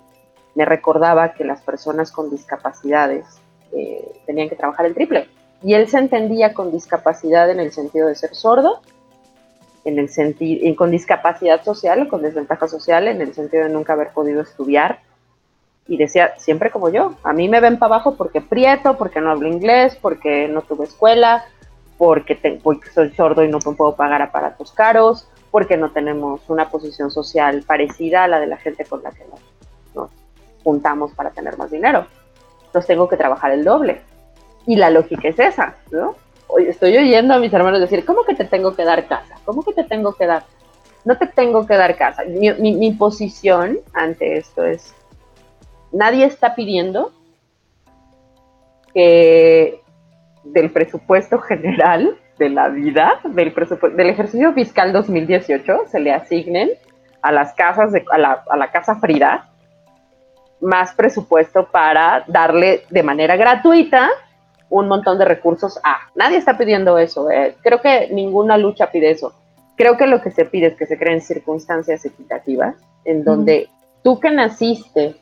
me, 0.55 0.65
recordaba 0.65 1.33
que 1.33 1.45
las 1.45 1.63
personas 1.63 2.13
con 2.13 2.31
discapacidades 2.31 3.27
eh, 3.73 4.21
tenían 4.27 4.49
que 4.49 4.57
trabajar 4.57 4.87
el 4.87 4.95
triple. 4.95 5.29
Y 5.63 5.75
él 5.75 5.89
se 5.89 5.99
entendía 5.99 6.53
con 6.53 6.73
discapacidad 6.73 7.51
en 7.51 7.61
el 7.61 7.73
sentido 7.73 8.09
de 8.09 8.15
ser 8.15 8.35
sordo, 8.35 8.81
en 9.85 9.99
el 9.99 10.09
sentido, 10.09 10.75
con 10.77 10.91
discapacidad 10.91 11.63
social, 11.63 12.09
con 12.09 12.23
desventaja 12.23 12.69
social, 12.69 13.09
en 13.09 13.21
el 13.21 13.35
sentido 13.35 13.65
de 13.65 13.71
nunca 13.71 13.95
haber 13.95 14.11
podido 14.11 14.43
estudiar, 14.43 15.01
y 15.91 15.97
decía, 15.97 16.35
siempre 16.39 16.71
como 16.71 16.89
yo, 16.89 17.15
a 17.25 17.33
mí 17.33 17.49
me 17.49 17.61
ven 17.61 17.79
para 17.79 17.95
abajo 17.95 18.15
porque 18.15 18.41
prieto, 18.41 18.97
porque 18.97 19.21
no 19.21 19.31
hablo 19.31 19.49
inglés, 19.49 19.99
porque 20.01 20.47
no 20.47 20.63
tuve 20.63 20.85
escuela, 20.85 21.45
porque, 22.01 22.59
soy 22.95 23.11
sordo 23.11 23.45
y 23.45 23.49
no 23.49 23.59
puedo 23.59 23.95
pagar 23.95 24.23
aparatos 24.23 24.73
caros, 24.73 25.29
porque 25.51 25.77
no 25.77 25.91
tenemos 25.91 26.41
una 26.49 26.71
posición 26.71 27.11
social 27.11 27.63
parecida 27.67 28.25
a 28.25 28.29
la 28.29 28.41
de 28.41 28.47
la 28.47 28.57
gente 28.57 28.87
con 28.87 29.03
la 29.03 29.11
que 29.11 29.27
nos, 29.95 30.11
juntamos 30.65 31.13
para 31.13 31.31
tener 31.31 31.59
más 31.59 31.71
dinero. 31.71 32.07
Entonces 32.65 32.87
tengo 32.87 33.07
que 33.07 33.19
trabajar 33.19 33.51
el 33.51 33.65
doble. 33.65 34.01
Y 34.67 34.77
la 34.77 34.89
lógica 34.89 35.29
es 35.29 35.39
esa, 35.39 35.75
¿no? 35.91 36.15
Estoy 36.67 36.97
oyendo 36.97 37.35
a 37.35 37.39
mis 37.39 37.53
hermanos 37.53 37.81
decir, 37.81 38.07
¿cómo 38.07 38.25
que 38.25 38.35
te 38.35 38.47
tengo 38.47 38.75
que 38.75 38.85
dar 38.87 39.07
casa? 39.07 39.35
¿Cómo 39.45 39.63
que 39.63 39.75
te 39.75 39.85
tengo 39.85 40.15
que 40.15 40.27
dar? 40.27 40.45
No 41.05 41.19
te 41.19 41.27
tengo 41.27 41.67
que 41.67 41.77
dar 41.77 41.99
casa. 41.99 42.23
mi 42.25 42.93
posición 42.93 43.79
ante 43.93 44.39
esto 44.39 44.65
es, 44.65 44.95
nadie 45.93 46.25
está 46.25 46.55
pidiendo 46.55 47.13
que 48.95 49.80
del 50.45 50.71
presupuesto 50.71 51.39
general 51.39 52.17
de 52.39 52.49
la 52.49 52.69
vida, 52.69 53.21
del, 53.25 53.55
del 53.97 54.11
ejercicio 54.11 54.53
fiscal 54.53 54.93
2018, 54.93 55.87
se 55.87 56.01
le 56.01 56.13
asignen 56.13 56.71
a 57.23 57.33
las 57.33 57.53
casas, 57.55 57.93
de, 57.93 58.05
a, 58.11 58.19
la, 58.19 58.71
Casa 58.73 58.97
Frida, 58.97 59.51
más 60.61 60.95
presupuesto 60.95 61.69
para 61.71 62.25
darle 62.27 62.83
de 62.91 63.03
manera 63.03 63.37
gratuita 63.37 64.09
un 64.69 64.89
montón 64.89 65.19
de 65.19 65.25
recursos 65.25 65.79
a. 65.83 65.99
Nadie 66.15 66.39
está 66.39 66.57
pidiendo 66.57 66.97
eso. 66.99 67.31
Eh. 67.31 67.57
Creo 67.63 67.81
que 67.81 68.09
ninguna 68.13 68.57
lucha 68.57 68.91
pide 68.91 69.11
eso. 69.11 69.35
Creo 69.77 69.97
que 69.97 70.07
lo 70.07 70.21
que 70.23 70.31
se 70.31 70.45
pide 70.45 70.69
es 70.69 70.77
que 70.77 70.87
se 70.87 70.99
creen 70.99 71.21
circunstancias 71.21 72.05
equitativas 72.05 72.77
en 73.05 73.25
donde 73.25 73.69
tú 74.03 74.21
que 74.21 74.31
naciste 74.31 75.17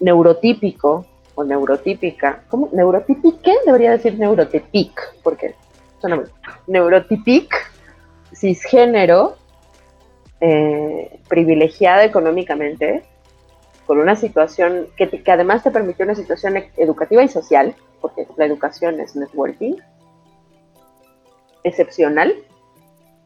neurotípico 0.00 1.06
o 1.38 1.44
neurotípica, 1.44 2.42
¿cómo? 2.48 2.68
¿Neurotípique? 2.72 3.54
Debería 3.64 3.92
decir 3.92 4.18
neurotípic, 4.18 5.00
porque 5.22 5.54
suena 6.00 6.24
Neurotípic, 6.66 7.48
cisgénero, 8.34 9.36
eh, 10.40 11.20
privilegiada 11.28 12.02
económicamente, 12.02 13.04
con 13.86 14.00
una 14.00 14.16
situación 14.16 14.88
que, 14.96 15.08
que, 15.08 15.30
además 15.30 15.62
te 15.62 15.70
permitió 15.70 16.04
una 16.04 16.16
situación 16.16 16.56
e-, 16.56 16.72
educativa 16.76 17.22
y 17.22 17.28
social, 17.28 17.76
porque 18.00 18.26
la 18.36 18.44
educación 18.44 18.98
es 18.98 19.14
networking, 19.14 19.76
excepcional, 21.62 22.34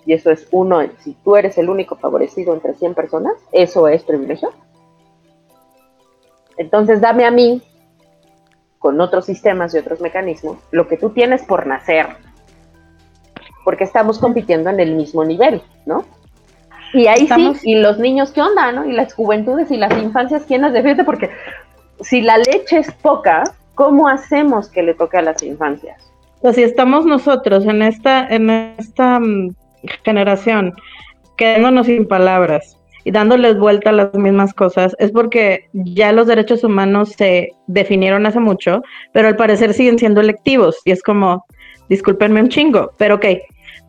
y 0.05 0.13
eso 0.13 0.31
es 0.31 0.47
uno, 0.51 0.83
si 0.99 1.15
tú 1.25 1.37
eres 1.37 1.57
el 1.57 1.71
único 1.71 1.97
favorecido 1.97 2.53
entre 2.53 2.75
100 2.75 2.93
personas, 2.93 3.33
eso 3.53 3.89
es 3.89 4.03
privilegio. 4.03 4.53
Entonces 6.59 7.01
dame 7.01 7.25
a 7.25 7.31
mí, 7.31 7.63
con 8.83 9.01
otros 9.01 9.27
sistemas 9.27 9.73
y 9.73 9.79
otros 9.79 10.01
mecanismos, 10.01 10.59
lo 10.73 10.89
que 10.89 10.97
tú 10.97 11.11
tienes 11.11 11.43
por 11.45 11.69
nacer, 11.69 12.09
porque 13.65 13.85
estamos 13.85 14.19
compitiendo 14.19 14.71
en 14.71 14.81
el 14.81 14.97
mismo 14.97 15.25
nivel, 15.25 15.63
¿no? 15.87 16.05
Y 16.93 17.07
ahí 17.07 17.29
sí, 17.29 17.53
y 17.63 17.77
los 17.77 18.01
niños, 18.01 18.33
¿qué 18.33 18.43
onda, 18.43 18.73
no? 18.73 18.85
Y 18.85 18.93
las 18.93 19.15
juventudes 19.15 19.71
y 19.71 19.77
las 19.77 19.97
infancias, 20.03 20.43
¿quién 20.47 20.63
las 20.63 20.73
defiende? 20.73 21.05
Porque 21.05 21.31
si 22.01 22.23
la 22.23 22.39
leche 22.39 22.81
es 22.81 22.91
poca, 22.91 23.45
¿cómo 23.77 24.09
hacemos 24.09 24.69
que 24.69 24.83
le 24.83 24.95
toque 24.95 25.17
a 25.17 25.23
las 25.23 25.41
infancias? 25.45 26.13
Pues 26.41 26.57
si 26.57 26.65
estamos 26.65 27.07
nosotros 27.07 27.65
en 27.65 27.83
esta, 27.83 28.27
en 28.27 28.51
esta 28.51 29.21
mm, 29.21 29.55
generación 30.05 30.75
quedándonos 31.37 31.87
sin 31.87 32.09
palabras, 32.09 32.77
y 33.05 33.11
dándoles 33.11 33.59
vuelta 33.59 33.91
a 33.91 33.95
las 33.95 34.15
mismas 34.15 34.55
cosas, 34.55 34.95
es 34.99 35.11
porque 35.11 35.69
ya 35.73 36.13
los 36.13 36.27
derechos 36.27 36.65
humanos 36.65 37.11
se 37.17 37.51
definieron 37.67 38.27
hace 38.27 38.41
mucho, 38.41 38.83
pero 39.13 39.29
al 39.29 39.37
parecer 39.37 39.75
siguen 39.75 39.99
siendo 39.99 40.21
electivos 40.21 40.79
y 40.85 40.93
es 40.93 41.03
como, 41.03 41.45
discúlpenme 41.89 42.41
un 42.41 42.49
chingo, 42.49 42.93
pero 42.99 43.17
ok, 43.17 43.27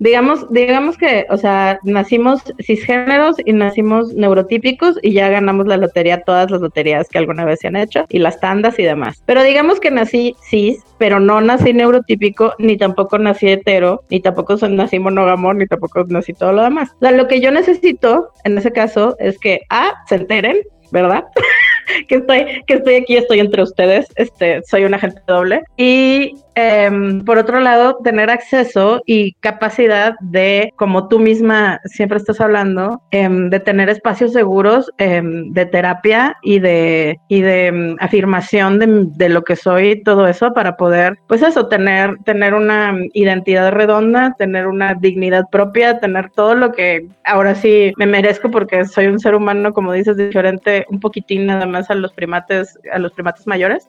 digamos, 0.03 0.51
digamos 0.51 0.97
que, 0.97 1.25
o 1.29 1.37
sea, 1.37 1.79
nacimos 1.83 2.41
cisgéneros 2.59 3.37
y 3.45 3.53
nacimos 3.53 4.13
neurotípicos 4.13 4.99
y 5.01 5.13
ya 5.13 5.29
ganamos 5.29 5.65
la 5.65 5.77
lotería, 5.77 6.23
todas 6.23 6.51
las 6.51 6.59
loterías 6.59 7.07
que 7.07 7.19
alguna 7.19 7.45
vez 7.45 7.59
se 7.61 7.67
han 7.67 7.77
hecho 7.77 8.05
y 8.09 8.19
las 8.19 8.37
tandas 8.41 8.77
y 8.79 8.83
demás. 8.83 9.23
Pero 9.25 9.41
digamos 9.43 9.79
que 9.79 9.91
nací 9.91 10.35
cis, 10.49 10.83
pero 10.97 11.21
no 11.21 11.39
nací 11.39 11.71
neurotípico, 11.71 12.53
ni 12.59 12.75
tampoco 12.75 13.17
nací 13.17 13.47
hetero, 13.47 14.03
ni 14.09 14.19
tampoco 14.19 14.57
nací 14.67 14.99
monógamo, 14.99 15.53
ni 15.53 15.67
tampoco 15.67 16.03
nací 16.09 16.33
todo 16.33 16.51
lo 16.51 16.63
demás. 16.63 16.91
O 16.95 16.99
sea, 16.99 17.11
lo 17.11 17.29
que 17.29 17.39
yo 17.39 17.51
necesito 17.51 18.29
en 18.43 18.57
ese 18.57 18.73
caso 18.73 19.15
es 19.19 19.39
que 19.39 19.61
A, 19.69 19.93
se 20.09 20.15
enteren, 20.15 20.57
¿verdad? 20.91 21.23
que 22.09 22.15
estoy, 22.15 22.61
que 22.67 22.73
estoy 22.73 22.95
aquí, 22.95 23.15
estoy 23.15 23.39
entre 23.39 23.63
ustedes, 23.63 24.07
este, 24.15 24.61
soy 24.63 24.83
un 24.83 24.95
agente 24.95 25.21
doble. 25.27 25.63
Y 25.77 26.35
em, 26.55 27.23
por 27.23 27.37
otro 27.37 27.59
lado, 27.59 27.97
tener 28.03 28.29
acceso 28.29 29.01
y 29.05 29.33
capacidad 29.33 30.15
de, 30.21 30.71
como 30.75 31.07
tú 31.07 31.19
misma 31.19 31.79
siempre 31.85 32.17
estás 32.17 32.41
hablando, 32.41 33.01
em, 33.11 33.49
de 33.49 33.59
tener 33.59 33.89
espacios 33.89 34.33
seguros 34.33 34.91
em, 34.97 35.51
de 35.51 35.65
terapia 35.65 36.35
y 36.41 36.59
de, 36.59 37.19
y 37.27 37.41
de 37.41 37.95
afirmación 37.99 38.79
de, 38.79 39.07
de, 39.15 39.29
lo 39.29 39.43
que 39.43 39.55
soy 39.55 39.91
y 39.91 40.03
todo 40.03 40.27
eso 40.27 40.53
para 40.53 40.77
poder, 40.77 41.17
pues 41.27 41.41
eso, 41.41 41.67
tener, 41.67 42.17
tener 42.25 42.53
una 42.53 42.95
identidad 43.13 43.71
redonda, 43.71 44.35
tener 44.37 44.67
una 44.67 44.93
dignidad 44.93 45.45
propia, 45.51 45.99
tener 45.99 46.29
todo 46.31 46.55
lo 46.55 46.71
que 46.71 47.07
ahora 47.25 47.55
sí 47.55 47.93
me 47.97 48.05
merezco 48.05 48.51
porque 48.51 48.85
soy 48.85 49.07
un 49.07 49.19
ser 49.19 49.35
humano, 49.35 49.73
como 49.73 49.93
dices, 49.93 50.17
diferente, 50.17 50.85
un 50.89 50.99
poquitín 50.99 51.45
nada 51.45 51.65
más 51.65 51.89
a 51.89 51.95
los 51.95 52.13
primates, 52.13 52.77
a 52.91 52.99
los 52.99 53.11
primates 53.13 53.47
mayores. 53.47 53.87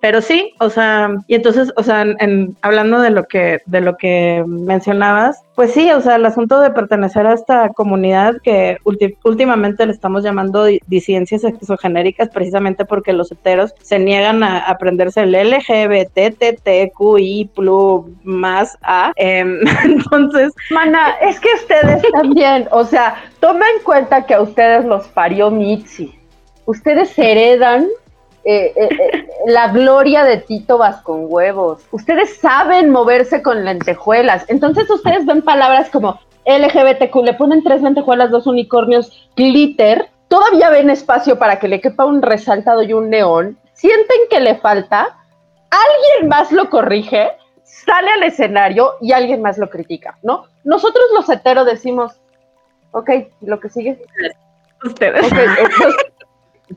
Pero 0.00 0.20
sí, 0.20 0.52
o 0.60 0.70
sea, 0.70 1.10
y 1.26 1.34
entonces 1.34 1.63
o 1.76 1.82
sea, 1.82 2.04
hablando 2.62 3.00
de 3.00 3.10
lo 3.10 3.24
que, 3.24 3.60
de 3.66 3.80
lo 3.80 3.96
que 3.96 4.44
mencionabas, 4.46 5.42
pues 5.54 5.72
sí, 5.72 5.90
o 5.92 6.00
sea, 6.00 6.16
el 6.16 6.26
asunto 6.26 6.60
de 6.60 6.70
pertenecer 6.70 7.26
a 7.26 7.34
esta 7.34 7.68
comunidad 7.70 8.34
que 8.42 8.78
últimamente 9.22 9.86
le 9.86 9.92
estamos 9.92 10.24
llamando 10.24 10.64
disidencias 10.86 11.44
exogenéricas 11.44 12.28
precisamente 12.28 12.84
porque 12.84 13.12
los 13.12 13.30
heteros 13.30 13.72
se 13.80 14.00
niegan 14.00 14.42
a 14.42 14.58
aprenderse 14.58 15.20
el 15.20 15.32
LGBTTQI 15.32 16.70
más 18.24 18.76
A. 18.82 19.12
Em, 19.16 19.60
entonces, 19.84 20.52
mana, 20.70 21.10
es 21.20 21.38
que 21.38 21.48
ustedes 21.54 22.02
también, 22.12 22.66
o 22.70 22.84
sea, 22.84 23.14
toma 23.40 23.64
en 23.76 23.82
cuenta 23.84 24.26
que 24.26 24.34
a 24.34 24.42
ustedes 24.42 24.84
los 24.84 25.06
parió 25.08 25.50
Mitzi. 25.50 26.18
Ustedes 26.66 27.16
heredan 27.18 27.86
eh, 28.46 28.72
eh, 28.76 28.88
eh, 28.90 29.26
la 29.46 29.68
gloria 29.68 30.24
de 30.24 30.38
Tito 30.38 30.80
con 31.02 31.26
huevos. 31.28 31.82
Ustedes 31.90 32.36
saben 32.38 32.90
moverse 32.90 33.42
con 33.42 33.64
lentejuelas. 33.64 34.44
Entonces 34.48 34.88
ustedes 34.90 35.26
ven 35.26 35.42
palabras 35.42 35.90
como 35.90 36.20
LGBTQ, 36.46 37.16
le 37.24 37.34
ponen 37.34 37.62
tres 37.62 37.82
lentejuelas, 37.82 38.30
dos 38.30 38.46
unicornios, 38.46 39.28
glitter. 39.36 40.10
Todavía 40.28 40.70
ven 40.70 40.90
espacio 40.90 41.38
para 41.38 41.58
que 41.58 41.68
le 41.68 41.80
quepa 41.80 42.04
un 42.04 42.22
resaltado 42.22 42.82
y 42.82 42.92
un 42.92 43.10
neón. 43.10 43.58
Sienten 43.72 44.18
que 44.30 44.40
le 44.40 44.56
falta. 44.56 45.16
Alguien 45.70 46.28
más 46.28 46.52
lo 46.52 46.70
corrige, 46.70 47.32
sale 47.64 48.10
al 48.12 48.22
escenario 48.22 48.92
y 49.00 49.12
alguien 49.12 49.42
más 49.42 49.58
lo 49.58 49.68
critica, 49.68 50.18
¿no? 50.22 50.44
Nosotros 50.62 51.04
los 51.14 51.28
heteros 51.28 51.66
decimos, 51.66 52.12
ok, 52.92 53.10
lo 53.40 53.58
que 53.58 53.68
sigue. 53.68 54.00
Ustedes. 54.84 55.26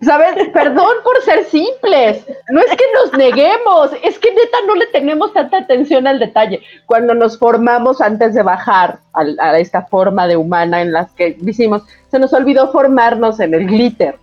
¿Sabes? 0.02 0.50
Perdón 0.50 0.92
por 1.04 1.22
ser 1.24 1.46
simples. 1.46 2.26
No 2.50 2.60
es 2.60 2.68
que 2.68 2.84
nos 2.94 3.18
neguemos, 3.18 3.92
es 4.04 4.20
que 4.20 4.32
neta 4.32 4.58
no 4.68 4.76
le 4.76 4.88
tenemos 4.88 5.34
tanta 5.34 5.60
atención 5.60 6.08
al 6.08 6.20
detalle. 6.20 6.62
Cuando 6.86 7.14
nos 7.14 7.40
formamos 7.40 8.02
antes 8.02 8.34
de 8.34 8.44
bajar 8.44 9.00
a, 9.14 9.58
esta 9.58 9.84
forma 9.84 10.28
de 10.28 10.36
humana 10.36 10.82
en 10.82 10.92
las 10.92 11.12
que 11.14 11.38
decimos, 11.40 11.84
se 12.12 12.20
nos 12.20 12.34
olvidó 12.34 12.72
formarnos 12.72 13.40
en 13.40 13.54
el 13.54 13.66
glitter. 13.66 14.18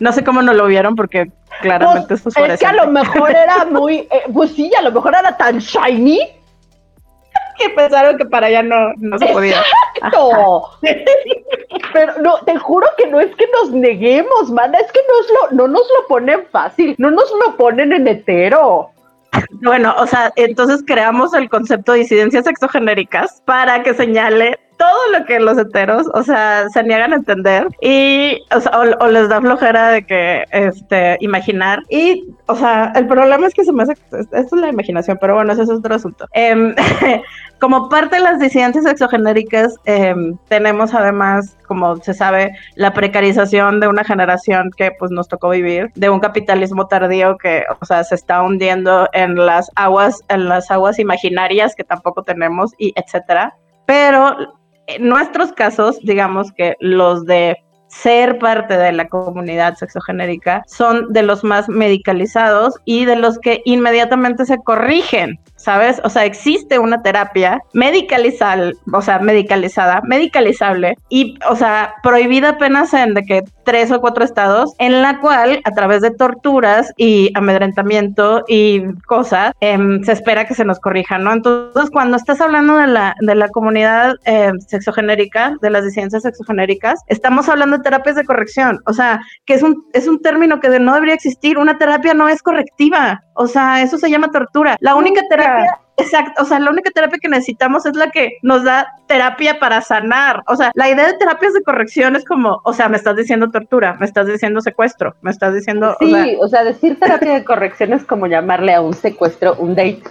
No 0.00 0.12
sé 0.12 0.24
cómo 0.24 0.42
no 0.42 0.52
lo 0.54 0.66
vieron 0.66 0.96
porque 0.96 1.30
claramente 1.60 2.16
pues, 2.16 2.36
es 2.36 2.50
Es 2.50 2.60
que 2.60 2.66
a 2.66 2.72
lo 2.72 2.88
mejor 2.88 3.30
era 3.30 3.64
muy, 3.64 4.08
eh, 4.10 4.24
pues 4.32 4.52
sí, 4.52 4.72
a 4.76 4.82
lo 4.82 4.90
mejor 4.90 5.14
era 5.16 5.36
tan 5.36 5.58
shiny 5.58 6.18
que 7.58 7.70
pensaron 7.70 8.18
que 8.18 8.24
para 8.24 8.48
allá 8.48 8.62
no, 8.62 8.92
no 8.96 9.18
se 9.18 9.26
podía. 9.26 9.62
¡Exacto! 9.94 10.70
Pero 11.92 12.12
no, 12.20 12.38
te 12.40 12.56
juro 12.58 12.86
que 12.96 13.06
no 13.06 13.20
es 13.20 13.34
que 13.36 13.46
nos 13.60 13.70
neguemos, 13.70 14.50
mana, 14.50 14.78
es 14.78 14.90
que 14.92 15.00
nos 15.08 15.52
lo, 15.52 15.56
no 15.56 15.68
nos 15.68 15.82
lo 15.82 16.08
ponen 16.08 16.44
fácil, 16.50 16.94
no 16.98 17.10
nos 17.10 17.30
lo 17.44 17.56
ponen 17.56 17.92
en 17.92 18.08
hetero. 18.08 18.90
Bueno, 19.62 19.94
o 19.98 20.06
sea, 20.06 20.32
entonces 20.36 20.82
creamos 20.86 21.34
el 21.34 21.48
concepto 21.48 21.92
de 21.92 21.98
disidencias 22.00 22.46
exogenéricas 22.46 23.42
para 23.44 23.82
que 23.82 23.94
señale 23.94 24.58
todo 24.76 25.18
lo 25.18 25.24
que 25.26 25.40
los 25.40 25.58
heteros, 25.58 26.06
o 26.14 26.22
sea, 26.22 26.68
se 26.68 26.82
niegan 26.82 27.12
a 27.12 27.16
entender 27.16 27.68
y, 27.80 28.40
o, 29.00 29.06
les 29.08 29.28
da 29.28 29.40
flojera 29.40 29.90
de 29.90 30.04
que, 30.04 30.44
este, 30.50 31.16
imaginar. 31.20 31.82
Y, 31.88 32.24
o 32.46 32.56
sea, 32.56 32.92
el 32.94 33.06
problema 33.06 33.46
es 33.46 33.54
que 33.54 33.64
se 33.64 33.72
me 33.72 33.84
hace, 33.84 33.92
esto 33.92 34.30
es 34.32 34.52
la 34.52 34.68
imaginación, 34.68 35.18
pero 35.20 35.34
bueno, 35.34 35.52
ese 35.52 35.62
es 35.62 35.70
otro 35.70 35.94
asunto. 35.94 36.26
Em, 36.32 36.74
como 37.60 37.88
parte 37.88 38.16
de 38.16 38.22
las 38.22 38.38
disidencias 38.38 38.86
exogenéricas, 38.86 39.74
em, 39.84 40.36
tenemos 40.48 40.94
además, 40.94 41.56
como 41.66 41.96
se 41.96 42.14
sabe, 42.14 42.52
la 42.74 42.92
precarización 42.92 43.80
de 43.80 43.88
una 43.88 44.04
generación 44.04 44.70
que 44.76 44.90
pues 44.98 45.10
nos 45.10 45.28
tocó 45.28 45.50
vivir, 45.50 45.90
de 45.94 46.10
un 46.10 46.20
capitalismo 46.20 46.86
tardío 46.88 47.36
que, 47.38 47.64
o 47.80 47.84
sea, 47.84 48.04
se 48.04 48.14
está 48.14 48.42
hundiendo 48.42 49.08
en 49.12 49.36
las 49.36 49.70
aguas, 49.76 50.20
en 50.28 50.48
las 50.48 50.70
aguas 50.70 50.98
imaginarias 50.98 51.74
que 51.74 51.84
tampoco 51.84 52.22
tenemos 52.22 52.72
y 52.78 52.92
etcétera. 52.96 53.54
Pero 53.86 54.36
en 54.86 55.08
nuestros 55.08 55.52
casos, 55.52 55.98
digamos 56.02 56.52
que 56.52 56.74
los 56.80 57.24
de 57.24 57.56
ser 57.88 58.38
parte 58.38 58.76
de 58.76 58.92
la 58.92 59.08
comunidad 59.08 59.76
sexogenérica 59.76 60.64
son 60.66 61.12
de 61.12 61.22
los 61.22 61.44
más 61.44 61.68
medicalizados 61.68 62.74
y 62.84 63.04
de 63.04 63.16
los 63.16 63.38
que 63.38 63.62
inmediatamente 63.64 64.44
se 64.46 64.58
corrigen 64.58 65.38
¿sabes? 65.64 66.00
O 66.04 66.10
sea, 66.10 66.26
existe 66.26 66.78
una 66.78 67.02
terapia 67.02 67.60
medicalizada, 67.72 68.72
o 68.92 69.00
sea, 69.00 69.18
medicalizada, 69.18 70.02
medicalizable 70.04 70.96
y, 71.08 71.38
o 71.48 71.56
sea, 71.56 71.94
prohibida 72.02 72.50
apenas 72.50 72.92
en 72.92 73.14
de 73.14 73.22
que 73.22 73.44
tres 73.64 73.90
o 73.90 74.00
cuatro 74.00 74.24
estados, 74.24 74.74
en 74.78 75.00
la 75.00 75.20
cual 75.20 75.60
a 75.64 75.70
través 75.70 76.02
de 76.02 76.10
torturas 76.10 76.92
y 76.98 77.30
amedrentamiento 77.34 78.44
y 78.46 78.82
cosas, 79.06 79.52
em, 79.60 80.02
se 80.04 80.12
espera 80.12 80.46
que 80.46 80.54
se 80.54 80.66
nos 80.66 80.78
corrija, 80.80 81.16
¿no? 81.16 81.32
Entonces, 81.32 81.90
cuando 81.90 82.18
estás 82.18 82.42
hablando 82.42 82.76
de 82.76 82.86
la, 82.86 83.16
de 83.20 83.34
la 83.34 83.48
comunidad 83.48 84.16
eh, 84.26 84.52
sexogenérica, 84.66 85.56
de 85.62 85.70
las 85.70 85.84
disidencias 85.84 86.22
sexogenéricas, 86.24 87.00
estamos 87.06 87.48
hablando 87.48 87.78
de 87.78 87.84
terapias 87.84 88.16
de 88.16 88.24
corrección, 88.24 88.80
o 88.84 88.92
sea, 88.92 89.20
que 89.46 89.54
es 89.54 89.62
un, 89.62 89.86
es 89.94 90.06
un 90.06 90.20
término 90.20 90.60
que 90.60 90.68
no 90.78 90.92
debería 90.92 91.14
existir, 91.14 91.56
una 91.56 91.78
terapia 91.78 92.12
no 92.12 92.28
es 92.28 92.42
correctiva, 92.42 93.22
o 93.34 93.46
sea, 93.46 93.82
eso 93.82 93.98
se 93.98 94.10
llama 94.10 94.30
tortura. 94.30 94.76
La 94.80 94.94
única 94.94 95.20
terapia, 95.28 95.78
exacto, 95.96 96.42
o 96.42 96.44
sea, 96.44 96.58
la 96.60 96.70
única 96.70 96.90
terapia 96.90 97.18
que 97.20 97.28
necesitamos 97.28 97.84
es 97.84 97.96
la 97.96 98.10
que 98.10 98.38
nos 98.42 98.64
da 98.64 98.88
terapia 99.06 99.58
para 99.58 99.80
sanar. 99.80 100.42
O 100.46 100.56
sea, 100.56 100.70
la 100.74 100.88
idea 100.88 101.06
de 101.06 101.18
terapias 101.18 101.52
de 101.52 101.62
corrección 101.62 102.16
es 102.16 102.24
como, 102.24 102.60
o 102.64 102.72
sea, 102.72 102.88
me 102.88 102.96
estás 102.96 103.16
diciendo 103.16 103.50
tortura, 103.50 103.94
me 103.98 104.06
estás 104.06 104.26
diciendo 104.26 104.60
secuestro, 104.60 105.14
me 105.20 105.30
estás 105.30 105.54
diciendo. 105.54 105.96
Sí, 106.00 106.36
o 106.40 106.48
sea, 106.48 106.64
decir 106.64 106.98
terapia 106.98 107.34
de 107.34 107.44
corrección 107.44 107.92
es 107.92 108.04
como 108.04 108.26
llamarle 108.26 108.74
a 108.74 108.80
un 108.80 108.94
secuestro 108.94 109.56
un 109.56 109.74
date. 109.74 110.02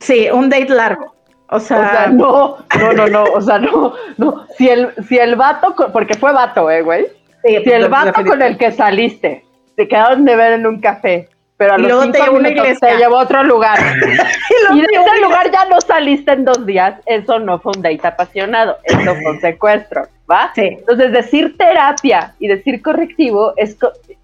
Sí, 0.00 0.28
un 0.32 0.50
date 0.50 0.70
largo. 0.70 1.14
O 1.48 1.60
sea, 1.60 2.08
no, 2.12 2.56
no, 2.80 2.92
no, 2.92 3.06
no, 3.06 3.22
o 3.22 3.40
sea, 3.40 3.58
no, 3.58 3.92
no. 4.16 4.46
Si 4.58 4.68
el, 4.68 4.92
si 5.08 5.16
el 5.16 5.36
vato, 5.36 5.76
porque 5.92 6.14
fue 6.14 6.32
vato, 6.32 6.68
eh, 6.68 6.82
güey. 6.82 7.06
Sí, 7.44 7.58
si 7.62 7.70
el 7.70 7.88
vato 7.88 8.24
con 8.24 8.42
el 8.42 8.58
que 8.58 8.72
saliste 8.72 9.44
te 9.76 9.86
quedaron 9.86 10.24
de 10.24 10.34
ver 10.34 10.52
en 10.54 10.66
un 10.66 10.80
café 10.80 11.28
pero 11.56 11.74
a 11.74 11.78
los 11.78 12.02
cinco 12.02 12.18
te 12.18 12.30
minutos 12.30 12.80
te 12.80 12.96
llevó 12.96 13.18
a 13.18 13.22
otro 13.22 13.42
lugar. 13.42 13.78
y, 14.74 14.80
de 14.80 14.86
ese 14.86 15.20
lugar 15.22 15.50
ya 15.50 15.64
no 15.66 15.80
saliste 15.80 16.32
en 16.32 16.44
dos 16.44 16.66
días. 16.66 17.00
Eso 17.06 17.38
no 17.38 17.58
fue 17.58 17.72
un 17.76 17.82
date 17.82 18.06
apasionado, 18.06 18.76
eso 18.84 19.14
fue 19.14 19.32
un 19.32 19.40
secuestro, 19.40 20.06
¿va? 20.30 20.52
Entonces, 20.56 21.12
decir 21.12 21.56
terapia 21.56 22.34
y 22.38 22.48
decir 22.48 22.82
correctivo 22.82 23.54
es, 23.56 23.76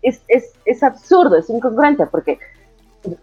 es, 0.03 0.23
es, 0.29 0.53
es 0.64 0.83
absurdo, 0.83 1.38
es 1.38 1.49
incongruente, 1.49 2.07
porque 2.07 2.38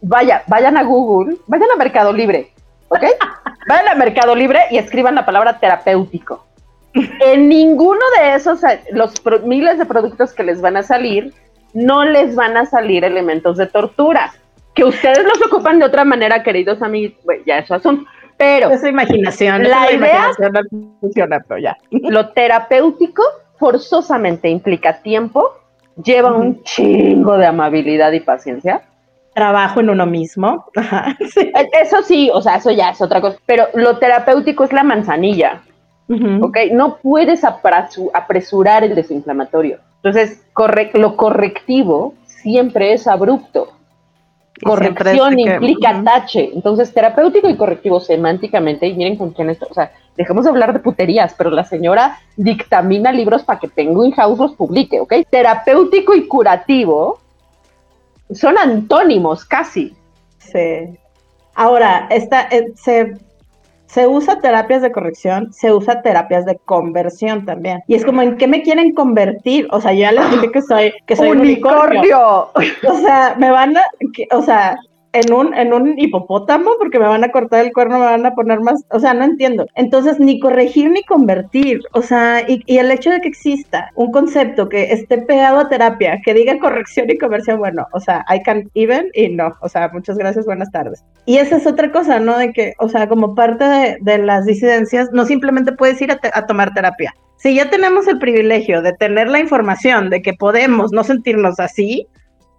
vaya, 0.01 0.43
vayan 0.47 0.77
a 0.77 0.83
Google, 0.83 1.37
vayan 1.47 1.69
a 1.71 1.77
Mercado 1.77 2.11
Libre, 2.11 2.51
¿ok? 2.87 3.03
vayan 3.67 3.87
a 3.89 3.95
Mercado 3.95 4.35
Libre 4.35 4.61
y 4.71 4.77
escriban 4.77 5.15
la 5.15 5.25
palabra 5.25 5.59
terapéutico. 5.59 6.45
En 6.93 7.47
ninguno 7.47 8.01
de 8.17 8.33
esos, 8.33 8.61
los 8.91 9.13
miles 9.43 9.77
de 9.77 9.85
productos 9.85 10.33
que 10.33 10.43
les 10.43 10.59
van 10.59 10.75
a 10.75 10.81
salir, 10.81 11.33
no 11.73 12.05
les 12.05 12.35
van 12.35 12.57
a 12.57 12.65
salir 12.65 13.03
elementos 13.03 13.57
de 13.57 13.67
tortura. 13.67 14.33
Que 14.73 14.83
ustedes 14.83 15.23
los 15.23 15.41
ocupan 15.47 15.79
de 15.79 15.85
otra 15.85 16.05
manera, 16.05 16.43
queridos 16.43 16.81
amigos, 16.81 17.17
ya 17.45 17.59
eso 17.59 17.79
son. 17.79 18.05
Pero. 18.37 18.69
Esa 18.69 18.87
imaginación. 18.87 19.63
La 19.63 19.91
idea. 19.91 20.31
no 20.71 20.97
funciona, 21.01 21.43
pero 21.45 21.59
ya. 21.59 21.77
Lo 21.91 22.29
terapéutico 22.29 23.23
forzosamente 23.57 24.49
implica 24.49 25.01
tiempo, 25.01 25.51
lleva 26.01 26.31
un 26.31 26.63
chingo 26.63 27.37
de 27.37 27.45
amabilidad 27.45 28.13
y 28.13 28.21
paciencia. 28.21 28.83
Trabajo 29.33 29.81
en 29.81 29.89
uno 29.89 30.05
mismo. 30.05 30.65
E, 31.35 31.69
eso 31.81 32.01
sí, 32.01 32.29
o 32.33 32.41
sea, 32.41 32.55
eso 32.55 32.71
ya 32.71 32.91
es 32.91 33.01
otra 33.01 33.21
cosa. 33.21 33.37
Pero 33.45 33.67
lo 33.73 33.97
terapéutico 33.97 34.63
es 34.63 34.73
la 34.73 34.83
manzanilla. 34.83 35.61
¿Ok? 36.41 36.57
No 36.71 36.97
puedes 36.97 37.43
apresurar 37.43 38.83
el 38.83 38.95
desinflamatorio. 38.95 39.77
Entonces, 40.03 40.43
lo 40.93 41.17
correctivo 41.17 42.13
siempre 42.25 42.93
es 42.93 43.07
abrupto. 43.07 43.73
Corrección 44.63 45.39
implica 45.39 46.01
tache. 46.03 46.51
Entonces, 46.53 46.93
terapéutico 46.93 47.49
y 47.49 47.55
correctivo 47.55 47.99
semánticamente, 47.99 48.87
y 48.87 48.93
miren 48.93 49.15
con 49.15 49.31
quién 49.31 49.49
esto, 49.49 49.67
o 49.69 49.73
sea, 49.73 49.91
dejemos 50.17 50.43
de 50.43 50.49
hablar 50.49 50.73
de 50.73 50.79
puterías, 50.79 51.33
pero 51.37 51.49
la 51.49 51.63
señora 51.63 52.19
dictamina 52.35 53.11
libros 53.11 53.43
para 53.43 53.59
que 53.59 53.69
Penguin 53.69 54.11
House 54.11 54.37
los 54.37 54.53
publique, 54.53 54.99
¿ok? 54.99 55.13
Terapéutico 55.29 56.13
y 56.13 56.27
curativo 56.27 57.19
son 58.31 58.57
antónimos 58.57 59.45
casi. 59.45 59.95
Sí. 60.39 60.97
Ahora, 61.55 62.07
esta, 62.09 62.43
eh, 62.49 62.73
se 62.75 63.17
se 63.89 64.07
usa 64.07 64.39
terapias 64.39 64.83
de 64.83 64.91
corrección, 64.91 65.51
se 65.51 65.73
usa 65.73 66.03
terapias 66.03 66.45
de 66.45 66.57
conversión 66.59 67.45
también. 67.45 67.81
Y 67.87 67.95
es 67.95 68.05
como, 68.05 68.21
¿en 68.21 68.37
qué 68.37 68.47
me 68.47 68.61
quieren 68.61 68.93
convertir? 68.93 69.67
O 69.71 69.81
sea, 69.81 69.93
ya 69.93 70.11
les 70.11 70.29
dije 70.29 70.51
que 70.51 70.61
soy, 70.61 70.93
que 71.07 71.15
soy 71.15 71.31
unicornio. 71.31 72.51
O 72.87 72.97
sea, 73.01 73.35
me 73.39 73.49
van 73.49 73.75
a, 73.77 73.81
o 74.31 74.43
sea, 74.43 74.77
en 75.13 75.33
un, 75.33 75.53
en 75.53 75.73
un 75.73 75.97
hipopótamo 75.97 76.71
porque 76.77 76.99
me 76.99 77.07
van 77.07 77.23
a 77.23 77.31
cortar 77.31 77.65
el 77.65 77.73
cuerno, 77.73 77.99
me 77.99 78.05
van 78.05 78.25
a 78.25 78.35
poner 78.35 78.59
más, 78.61 78.85
o 78.91 78.99
sea, 78.99 79.13
no 79.13 79.23
entiendo. 79.23 79.65
Entonces, 79.75 80.19
ni 80.19 80.39
corregir 80.39 80.91
ni 80.91 81.03
convertir, 81.03 81.81
o 81.93 82.01
sea, 82.01 82.43
y, 82.47 82.63
el 82.67 82.91
hecho 82.91 83.09
de 83.09 83.21
que 83.21 83.27
exista 83.27 83.91
un 83.95 84.11
concepto 84.11 84.69
que 84.69 84.91
esté 84.93 85.17
pegado 85.19 85.59
a 85.59 85.69
terapia, 85.69 86.19
que 86.23 86.33
diga 86.33 86.59
corrección 86.59 87.09
y 87.09 87.17
conversión, 87.17 87.59
bueno, 87.59 87.87
o 87.93 87.99
sea, 87.99 88.25
I 88.29 88.41
can 88.43 88.69
even 88.75 89.09
y 89.13 89.29
no, 89.29 89.55
o 89.61 89.69
sea, 89.69 89.89
muchas 89.91 90.17
gracias, 90.17 90.45
buenas 90.45 90.71
tardes. 90.71 91.03
Y 91.25 91.37
esa 91.37 91.57
es 91.57 91.67
otra 91.67 91.91
cosa, 91.91 92.19
¿no? 92.19 92.37
De 92.37 92.53
que, 92.53 92.73
o 92.79 92.89
sea, 92.89 93.07
como 93.07 93.35
parte 93.35 93.97
de, 93.99 94.17
las 94.19 94.45
disidencias, 94.45 95.09
no 95.11 95.25
simplemente 95.25 95.71
puedes 95.71 96.01
ir 96.01 96.11
a 96.11 96.45
tomar 96.45 96.73
terapia. 96.73 97.13
Si 97.37 97.55
ya 97.55 97.69
tenemos 97.69 98.05
el 98.07 98.19
privilegio 98.19 98.81
de 98.81 98.91
tener 98.93 99.29
la 99.29 99.39
información 99.39 100.09
de 100.09 100.21
que 100.21 100.33
podemos 100.33 100.91
no 100.91 101.05
sentirnos 101.05 101.59
así, 101.59 102.05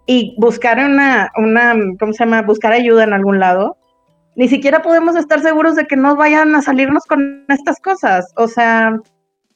y 0.07 0.35
buscar 0.39 0.79
una, 0.79 1.31
una, 1.37 1.75
¿cómo 1.99 2.13
se 2.13 2.25
llama? 2.25 2.43
Buscar 2.43 2.73
ayuda 2.73 3.05
en 3.05 3.13
algún 3.13 3.39
lado, 3.39 3.77
ni 4.37 4.49
siquiera 4.49 4.83
podemos 4.83 5.17
estar 5.17 5.41
seguros 5.41 5.77
de 5.77 5.87
que 5.87 5.97
no 5.97 6.17
vayan 6.17 6.55
a 6.55 6.63
salirnos 6.63 7.05
con 7.05 7.45
estas 7.49 7.79
cosas. 7.81 8.33
O 8.37 8.49
sea, 8.49 8.99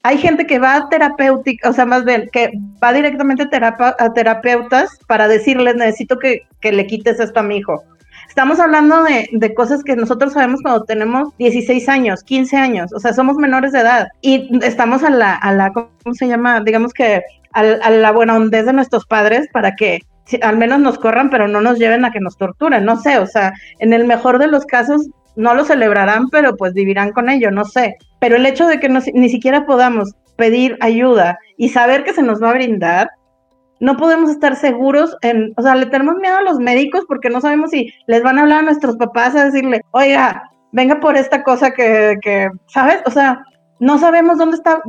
hay 0.02 0.18
gente 0.18 0.46
que 0.46 0.58
va 0.58 0.76
a 0.76 0.88
terapéutica, 0.90 1.70
o 1.70 1.72
sea, 1.72 1.86
más 1.86 2.04
bien, 2.04 2.28
que 2.30 2.52
va 2.82 2.92
directamente 2.92 3.48
a, 3.50 3.96
a 3.98 4.12
terapeutas 4.12 4.90
para 5.06 5.28
decirles, 5.28 5.76
necesito 5.76 6.18
que, 6.18 6.42
que, 6.60 6.72
le 6.72 6.86
quites 6.86 7.18
esto 7.18 7.40
a 7.40 7.42
mi 7.42 7.56
hijo. 7.56 7.82
Estamos 8.28 8.60
hablando 8.60 9.02
de, 9.04 9.28
de, 9.32 9.54
cosas 9.54 9.82
que 9.82 9.96
nosotros 9.96 10.34
sabemos 10.34 10.60
cuando 10.60 10.84
tenemos 10.84 11.34
16 11.38 11.88
años, 11.88 12.22
15 12.22 12.56
años, 12.56 12.92
o 12.92 13.00
sea, 13.00 13.14
somos 13.14 13.36
menores 13.36 13.72
de 13.72 13.80
edad 13.80 14.08
y 14.20 14.50
estamos 14.62 15.02
a 15.02 15.10
la, 15.10 15.34
a 15.34 15.52
la 15.52 15.72
¿cómo 15.72 16.14
se 16.14 16.28
llama? 16.28 16.60
Digamos 16.60 16.92
que 16.92 17.22
a, 17.54 17.60
a 17.60 17.90
la 17.90 18.12
buena 18.12 18.34
hondez 18.34 18.66
de 18.66 18.72
nuestros 18.74 19.06
padres 19.06 19.48
para 19.52 19.74
que 19.74 20.00
al 20.42 20.56
menos 20.56 20.80
nos 20.80 20.98
corran, 20.98 21.30
pero 21.30 21.48
no 21.48 21.60
nos 21.60 21.78
lleven 21.78 22.04
a 22.04 22.10
que 22.10 22.20
nos 22.20 22.36
torturen, 22.36 22.84
no 22.84 22.96
sé, 22.96 23.18
o 23.18 23.26
sea, 23.26 23.52
en 23.78 23.92
el 23.92 24.04
mejor 24.04 24.38
de 24.38 24.46
los 24.46 24.64
casos 24.64 25.08
no 25.36 25.54
lo 25.54 25.64
celebrarán, 25.64 26.28
pero 26.30 26.56
pues 26.56 26.72
vivirán 26.72 27.12
con 27.12 27.28
ello, 27.28 27.50
no 27.50 27.64
sé. 27.64 27.96
Pero 28.20 28.36
el 28.36 28.46
hecho 28.46 28.66
de 28.66 28.80
que 28.80 28.88
ni 28.88 29.28
siquiera 29.28 29.66
podamos 29.66 30.12
pedir 30.36 30.76
ayuda 30.80 31.38
y 31.56 31.68
saber 31.68 32.04
que 32.04 32.12
se 32.12 32.22
nos 32.22 32.42
va 32.42 32.50
a 32.50 32.54
brindar, 32.54 33.10
no 33.80 33.96
podemos 33.96 34.30
estar 34.30 34.56
seguros 34.56 35.16
en, 35.22 35.52
o 35.56 35.62
sea, 35.62 35.74
le 35.74 35.86
tenemos 35.86 36.16
miedo 36.16 36.36
a 36.36 36.42
los 36.42 36.58
médicos 36.58 37.04
porque 37.08 37.28
no 37.28 37.40
sabemos 37.40 37.70
si 37.70 37.92
les 38.06 38.22
van 38.22 38.38
a 38.38 38.42
hablar 38.42 38.60
a 38.60 38.62
nuestros 38.62 38.96
papás 38.96 39.34
a 39.34 39.44
decirle, 39.44 39.82
oiga, 39.90 40.50
venga 40.72 41.00
por 41.00 41.16
esta 41.16 41.42
cosa 41.42 41.72
que, 41.72 42.16
que 42.22 42.48
¿sabes? 42.66 43.00
O 43.06 43.10
sea, 43.10 43.44
no 43.80 43.98
sabemos 43.98 44.38
dónde 44.38 44.56
está, 44.56 44.80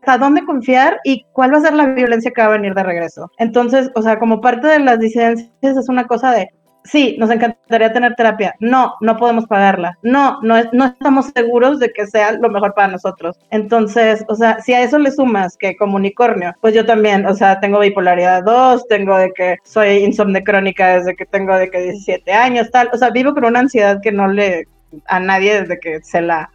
hasta 0.00 0.18
dónde 0.18 0.44
confiar 0.44 0.98
y 1.04 1.24
cuál 1.32 1.52
va 1.52 1.58
a 1.58 1.62
ser 1.62 1.74
la 1.74 1.86
violencia 1.86 2.30
que 2.30 2.40
va 2.40 2.48
a 2.48 2.52
venir 2.52 2.74
de 2.74 2.82
regreso. 2.82 3.30
Entonces, 3.38 3.90
o 3.94 4.02
sea, 4.02 4.18
como 4.18 4.40
parte 4.40 4.66
de 4.66 4.80
las 4.80 4.98
disidencias 4.98 5.50
es 5.62 5.88
una 5.88 6.06
cosa 6.06 6.32
de, 6.32 6.48
sí, 6.84 7.16
nos 7.18 7.30
encantaría 7.30 7.92
tener 7.92 8.14
terapia, 8.14 8.54
no, 8.60 8.94
no 9.00 9.16
podemos 9.16 9.46
pagarla, 9.46 9.98
no, 10.02 10.40
no, 10.42 10.56
no 10.72 10.86
estamos 10.86 11.30
seguros 11.34 11.78
de 11.78 11.90
que 11.92 12.06
sea 12.06 12.32
lo 12.32 12.48
mejor 12.48 12.74
para 12.74 12.88
nosotros. 12.88 13.38
Entonces, 13.50 14.24
o 14.28 14.34
sea, 14.34 14.60
si 14.60 14.72
a 14.72 14.82
eso 14.82 14.98
le 14.98 15.10
sumas 15.10 15.56
que 15.56 15.76
como 15.76 15.96
unicornio, 15.96 16.54
pues 16.60 16.74
yo 16.74 16.86
también, 16.86 17.26
o 17.26 17.34
sea, 17.34 17.60
tengo 17.60 17.80
bipolaridad 17.80 18.42
2, 18.44 18.88
tengo 18.88 19.16
de 19.16 19.32
que 19.32 19.58
soy 19.64 20.04
insomne 20.04 20.42
crónica 20.42 20.96
desde 20.96 21.14
que 21.14 21.26
tengo 21.26 21.56
de 21.56 21.70
que 21.70 21.80
17 21.80 22.32
años, 22.32 22.70
tal, 22.70 22.90
o 22.92 22.96
sea, 22.96 23.10
vivo 23.10 23.34
con 23.34 23.44
una 23.44 23.60
ansiedad 23.60 24.00
que 24.02 24.12
no 24.12 24.28
le 24.28 24.64
a 25.06 25.20
nadie 25.20 25.60
desde 25.60 25.78
que 25.78 26.00
se 26.02 26.20
la 26.20 26.50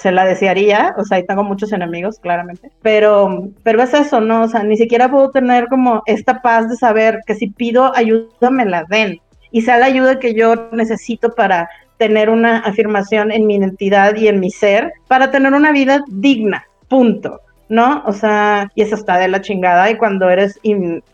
se 0.00 0.12
la 0.12 0.24
desearía, 0.24 0.94
o 0.96 1.04
sea, 1.04 1.18
y 1.18 1.26
tengo 1.26 1.44
muchos 1.44 1.72
enemigos, 1.72 2.18
claramente, 2.20 2.70
pero, 2.80 3.50
pero 3.62 3.82
es 3.82 3.92
eso, 3.92 4.22
¿no? 4.22 4.44
O 4.44 4.48
sea, 4.48 4.62
ni 4.62 4.78
siquiera 4.78 5.10
puedo 5.10 5.30
tener 5.30 5.66
como 5.68 6.02
esta 6.06 6.40
paz 6.40 6.70
de 6.70 6.76
saber 6.76 7.18
que 7.26 7.34
si 7.34 7.48
pido 7.48 7.94
ayuda 7.94 8.48
me 8.50 8.64
la 8.64 8.84
den 8.84 9.20
y 9.50 9.60
sea 9.60 9.76
la 9.76 9.86
ayuda 9.86 10.18
que 10.18 10.32
yo 10.32 10.70
necesito 10.72 11.34
para 11.34 11.68
tener 11.98 12.30
una 12.30 12.60
afirmación 12.60 13.30
en 13.30 13.46
mi 13.46 13.56
identidad 13.56 14.16
y 14.16 14.28
en 14.28 14.40
mi 14.40 14.50
ser, 14.50 14.90
para 15.06 15.30
tener 15.30 15.52
una 15.52 15.70
vida 15.70 16.02
digna, 16.08 16.64
punto. 16.88 17.40
¿no? 17.68 18.02
O 18.04 18.12
sea, 18.12 18.68
y 18.74 18.82
eso 18.82 18.96
está 18.96 19.16
de 19.18 19.28
la 19.28 19.42
chingada 19.42 19.88
y 19.90 19.96
cuando 19.96 20.28
eres 20.28 20.58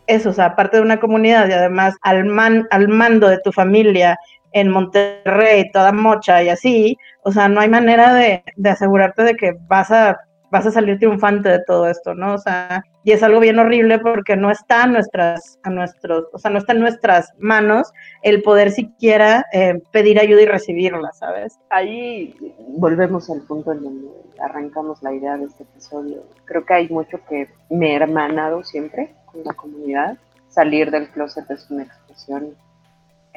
eso, 0.07 0.29
o 0.31 0.33
sea, 0.33 0.55
parte 0.55 0.77
de 0.77 0.83
una 0.83 0.99
comunidad 0.99 1.47
y 1.47 1.51
además 1.51 1.95
al, 2.01 2.25
man, 2.25 2.67
al 2.71 2.87
mando 2.87 3.27
de 3.29 3.37
tu 3.43 3.51
familia 3.51 4.17
en 4.51 4.69
Monterrey, 4.69 5.71
toda 5.71 5.91
mocha 5.91 6.43
y 6.43 6.49
así, 6.49 6.97
o 7.23 7.31
sea, 7.31 7.47
no 7.47 7.59
hay 7.59 7.69
manera 7.69 8.13
de, 8.13 8.43
de, 8.55 8.69
asegurarte 8.69 9.23
de 9.23 9.35
que 9.35 9.57
vas 9.67 9.91
a, 9.91 10.17
vas 10.49 10.65
a 10.65 10.71
salir 10.71 10.97
triunfante 10.97 11.49
de 11.49 11.63
todo 11.65 11.87
esto, 11.89 12.13
¿no? 12.13 12.33
O 12.33 12.37
sea, 12.37 12.83
y 13.03 13.11
es 13.11 13.23
algo 13.23 13.39
bien 13.39 13.57
horrible 13.59 13.99
porque 13.99 14.35
no 14.35 14.51
está 14.51 14.83
a 14.83 14.87
nuestras, 14.87 15.59
a 15.63 15.69
nuestros, 15.69 16.25
o 16.33 16.39
sea, 16.39 16.51
no 16.51 16.57
está 16.57 16.73
en 16.73 16.81
nuestras 16.81 17.31
manos 17.37 17.91
el 18.21 18.41
poder 18.41 18.71
siquiera 18.71 19.45
eh, 19.53 19.81
pedir 19.91 20.19
ayuda 20.19 20.41
y 20.41 20.45
recibirla, 20.45 21.11
¿sabes? 21.13 21.57
Ahí 21.69 22.35
volvemos 22.67 23.29
al 23.29 23.41
punto 23.41 23.71
en 23.71 23.83
donde 23.83 24.07
arrancamos 24.41 25.01
la 25.03 25.13
idea 25.13 25.37
de 25.37 25.45
este 25.45 25.63
episodio. 25.63 26.23
Creo 26.45 26.65
que 26.65 26.73
hay 26.73 26.89
mucho 26.89 27.19
que 27.29 27.47
me 27.69 27.93
ha 27.93 27.95
hermanado 27.95 28.63
siempre 28.63 29.15
con 29.25 29.43
la 29.43 29.53
comunidad. 29.53 30.17
Salir 30.49 30.91
del 30.91 31.09
closet 31.09 31.49
es 31.51 31.69
una 31.69 31.83
expresión 31.83 32.55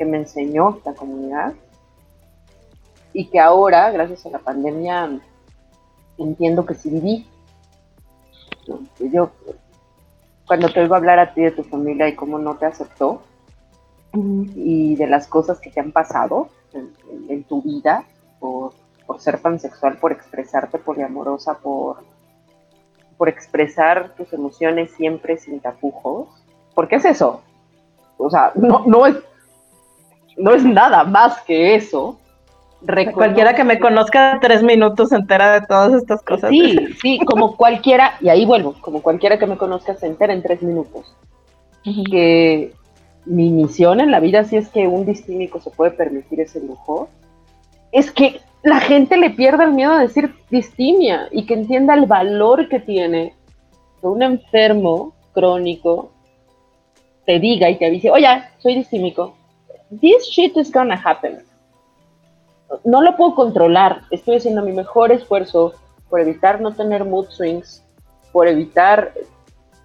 que 0.01 0.07
me 0.07 0.17
enseñó 0.17 0.81
la 0.87 0.95
comunidad 0.95 1.53
y 3.13 3.27
que 3.27 3.39
ahora, 3.39 3.91
gracias 3.91 4.25
a 4.25 4.31
la 4.31 4.39
pandemia, 4.39 5.21
entiendo 6.17 6.65
que 6.65 6.73
sí 6.73 6.89
viví. 6.89 7.29
Yo, 8.99 9.31
cuando 10.47 10.71
te 10.71 10.81
oigo 10.81 10.95
hablar 10.95 11.19
a 11.19 11.35
ti 11.35 11.43
de 11.43 11.51
tu 11.51 11.65
familia 11.65 12.09
y 12.09 12.17
cómo 12.17 12.39
no 12.39 12.57
te 12.57 12.65
aceptó, 12.65 13.21
y 14.15 14.97
de 14.97 15.07
las 15.07 15.27
cosas 15.27 15.61
que 15.61 15.71
te 15.71 15.81
han 15.81 15.93
pasado 15.93 16.49
en, 17.29 17.45
tu 17.45 17.61
vida 17.61 18.05
por, 18.39 18.73
por, 19.07 19.21
ser 19.21 19.43
pansexual, 19.43 19.99
por 19.99 20.13
expresarte 20.13 20.79
poliamorosa, 20.79 21.59
por, 21.59 21.99
por 23.19 23.29
expresar 23.29 24.15
tus 24.15 24.33
emociones 24.33 24.93
siempre 24.93 25.37
sin 25.37 25.61
tapujos. 25.61 26.29
¿Por 26.75 26.89
qué 26.89 26.97
es 26.97 27.05
eso? 27.05 27.43
O 28.17 28.31
sea, 28.31 28.53
no, 28.55 28.85
no 28.87 29.07
es 29.07 29.17
no 30.37 30.53
es 30.53 30.65
nada 30.65 31.05
más 31.05 31.41
que 31.43 31.75
eso. 31.75 32.19
Cualquiera 33.13 33.55
que 33.55 33.65
me 33.65 33.79
conozca 33.79 34.39
tres 34.41 34.63
minutos 34.63 35.11
se 35.11 35.17
entera 35.17 35.61
de 35.61 35.67
todas 35.67 35.93
estas 35.93 36.23
cosas. 36.23 36.51
Sí, 36.51 36.79
sí, 37.03 37.19
como 37.27 37.57
cualquiera, 37.57 38.15
y 38.21 38.29
ahí 38.29 38.47
vuelvo, 38.47 38.75
como 38.81 39.03
cualquiera 39.03 39.39
que 39.39 39.47
me 39.47 39.59
conozca 39.59 39.95
se 39.97 40.07
entera 40.07 40.33
en 40.33 40.43
tres 40.43 40.63
minutos. 40.63 41.15
Que 41.83 42.73
mi 43.27 43.51
misión 43.51 44.01
en 44.01 44.11
la 44.11 44.21
vida, 44.21 44.45
si 44.45 44.57
es 44.57 44.69
que 44.69 44.87
un 44.87 45.05
distímico 45.05 45.61
se 45.61 45.71
puede 45.71 45.91
permitir 45.91 46.41
ese 46.41 46.61
lujo, 46.61 47.09
es 47.93 48.11
que 48.11 48.41
la 48.63 48.81
gente 48.81 49.17
le 49.17 49.31
pierda 49.31 49.65
el 49.65 49.73
miedo 49.73 49.93
a 49.93 50.01
decir 50.01 50.35
distimia 50.51 51.29
y 51.31 51.47
que 51.47 51.55
entienda 51.55 51.95
el 51.95 52.07
valor 52.07 52.69
que 52.69 52.81
tiene 52.81 53.35
que 54.01 54.07
un 54.07 54.23
enfermo 54.23 55.15
crónico 55.33 56.11
te 57.27 57.39
diga 57.39 57.69
y 57.71 57.77
te 57.77 57.87
avise, 57.87 58.11
oye, 58.11 58.27
soy 58.59 58.75
distímico, 58.75 59.35
this 59.91 60.29
shit 60.31 60.57
is 60.57 60.71
gonna 60.71 60.97
happen. 60.97 61.39
No 62.85 63.03
lo 63.03 63.17
puedo 63.17 63.35
controlar. 63.35 64.03
Estoy 64.11 64.37
haciendo 64.37 64.63
mi 64.63 64.73
mejor 64.73 65.13
esfuerzo 65.13 65.75
por 66.09 66.21
evitar 66.21 66.61
no 66.61 66.73
tener 66.73 67.05
mood 67.05 67.29
swings, 67.31 67.85
por 68.33 68.47
evitar. 68.49 69.13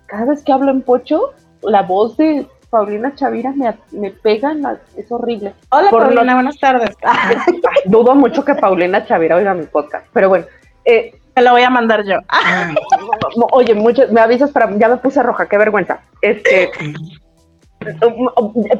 Cada 0.07 0.25
vez 0.25 0.43
que 0.43 0.51
hablo 0.51 0.71
en 0.71 0.81
pocho, 0.81 1.33
la 1.63 1.81
voz 1.81 2.15
de 2.17 2.47
Paulina 2.69 3.15
Chavira 3.15 3.53
me, 3.53 3.73
me 3.91 4.11
pega, 4.11 4.55
es 4.97 5.11
horrible. 5.11 5.53
Hola 5.69 5.89
Paulina, 5.89 6.33
buenas 6.35 6.59
tardes. 6.59 6.91
dudo 7.85 8.15
mucho 8.15 8.43
que 8.43 8.53
Paulina 8.55 9.05
Chavira 9.05 9.35
oiga 9.37 9.53
mi 9.53 9.65
podcast, 9.65 10.05
pero 10.13 10.29
bueno. 10.29 10.45
Eh, 10.83 11.15
Te 11.33 11.41
lo 11.41 11.51
voy 11.51 11.63
a 11.63 11.69
mandar 11.69 12.05
yo. 12.05 12.19
oye, 13.51 13.73
mucho, 13.73 14.03
me 14.11 14.21
avisas 14.21 14.51
para, 14.51 14.69
ya 14.77 14.87
me 14.87 14.97
puse 14.97 15.23
roja, 15.23 15.47
qué 15.47 15.57
vergüenza. 15.57 16.01
Este, 16.21 16.71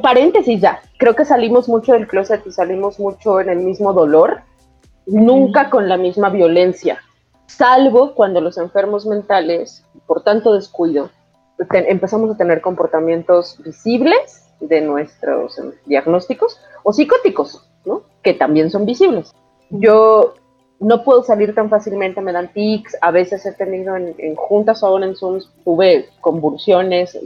paréntesis 0.02 0.60
ya, 0.60 0.80
creo 0.98 1.14
que 1.14 1.24
salimos 1.24 1.68
mucho 1.68 1.92
del 1.92 2.06
closet 2.06 2.46
y 2.46 2.52
salimos 2.52 2.98
mucho 2.98 3.40
en 3.40 3.48
el 3.48 3.58
mismo 3.58 3.92
dolor, 3.92 4.40
nunca 5.06 5.70
con 5.70 5.88
la 5.88 5.96
misma 5.96 6.30
violencia, 6.30 6.98
salvo 7.46 8.14
cuando 8.14 8.40
los 8.40 8.58
enfermos 8.58 9.06
mentales, 9.06 9.84
por 10.06 10.22
tanto 10.22 10.54
descuido, 10.54 11.10
empezamos 11.70 12.30
a 12.30 12.36
tener 12.36 12.60
comportamientos 12.60 13.58
visibles 13.62 14.44
de 14.60 14.80
nuestros 14.80 15.60
diagnósticos 15.86 16.60
o 16.82 16.92
psicóticos, 16.92 17.68
¿no? 17.84 18.02
que 18.22 18.34
también 18.34 18.70
son 18.70 18.86
visibles. 18.86 19.34
Yo 19.70 20.34
no 20.78 21.04
puedo 21.04 21.22
salir 21.22 21.54
tan 21.54 21.70
fácilmente, 21.70 22.20
me 22.20 22.32
dan 22.32 22.52
tics, 22.52 22.96
a 23.00 23.10
veces 23.10 23.44
he 23.46 23.52
tenido 23.52 23.96
en, 23.96 24.34
juntas 24.36 24.82
o 24.82 25.02
en 25.02 25.16
Zooms, 25.16 25.50
tuve 25.64 26.08
convulsiones, 26.20 27.18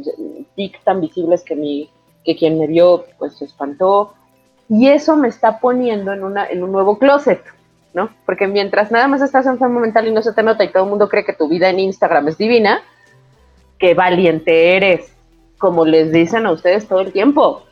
tics 0.55 0.83
tan 0.85 1.01
visibles 1.01 1.43
que, 1.43 1.57
mi, 1.57 1.91
que 2.25 2.37
quien 2.37 2.59
me 2.59 2.67
vio 2.67 3.05
pues 3.19 3.37
se 3.39 3.47
espantó, 3.47 4.15
y 4.69 4.89
eso 4.89 5.17
me 5.17 5.29
está 5.29 5.59
poniendo 5.59 6.13
en, 6.13 6.23
una, 6.23 6.46
en 6.46 6.63
un 6.63 6.71
nuevo 6.71 6.98
closet, 6.98 7.42
¿no? 7.92 8.11
Porque 8.25 8.46
mientras 8.46 8.92
nada 8.92 9.09
más 9.09 9.21
estás 9.21 9.46
enfermo 9.46 9.81
mental 9.81 10.07
y 10.07 10.13
no 10.13 10.23
se 10.23 10.33
te 10.33 10.44
nota 10.44 10.63
y 10.63 10.71
todo 10.71 10.85
el 10.85 10.90
mundo 10.90 11.09
cree 11.09 11.25
que 11.25 11.33
tu 11.33 11.48
vida 11.48 11.69
en 11.71 11.81
Instagram 11.81 12.29
es 12.29 12.38
divina, 12.38 12.81
qué 13.79 13.94
valiente 13.94 14.77
eres, 14.77 15.13
como 15.59 15.85
les 15.85 16.13
dicen 16.13 16.46
a 16.46 16.53
ustedes 16.53 16.87
todo 16.87 17.01
el 17.01 17.13
tiempo. 17.13 17.65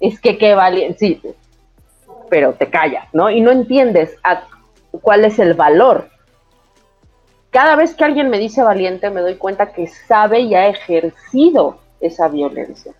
es 0.00 0.18
que 0.18 0.38
qué 0.38 0.54
valiente, 0.54 0.98
sí, 0.98 1.22
pero 2.30 2.54
te 2.54 2.70
callas, 2.70 3.06
¿no? 3.12 3.28
Y 3.28 3.42
no 3.42 3.50
entiendes 3.50 4.16
cuál 4.98 5.24
es 5.24 5.38
el 5.38 5.54
valor. 5.54 6.08
Cada 7.50 7.74
vez 7.76 7.94
que 7.94 8.04
alguien 8.04 8.30
me 8.30 8.38
dice 8.38 8.62
valiente, 8.62 9.10
me 9.10 9.20
doy 9.20 9.36
cuenta 9.36 9.72
que 9.72 9.86
sabe 9.86 10.40
y 10.40 10.54
ha 10.54 10.68
ejercido 10.68 11.78
esa 12.00 12.28
violencia. 12.28 12.92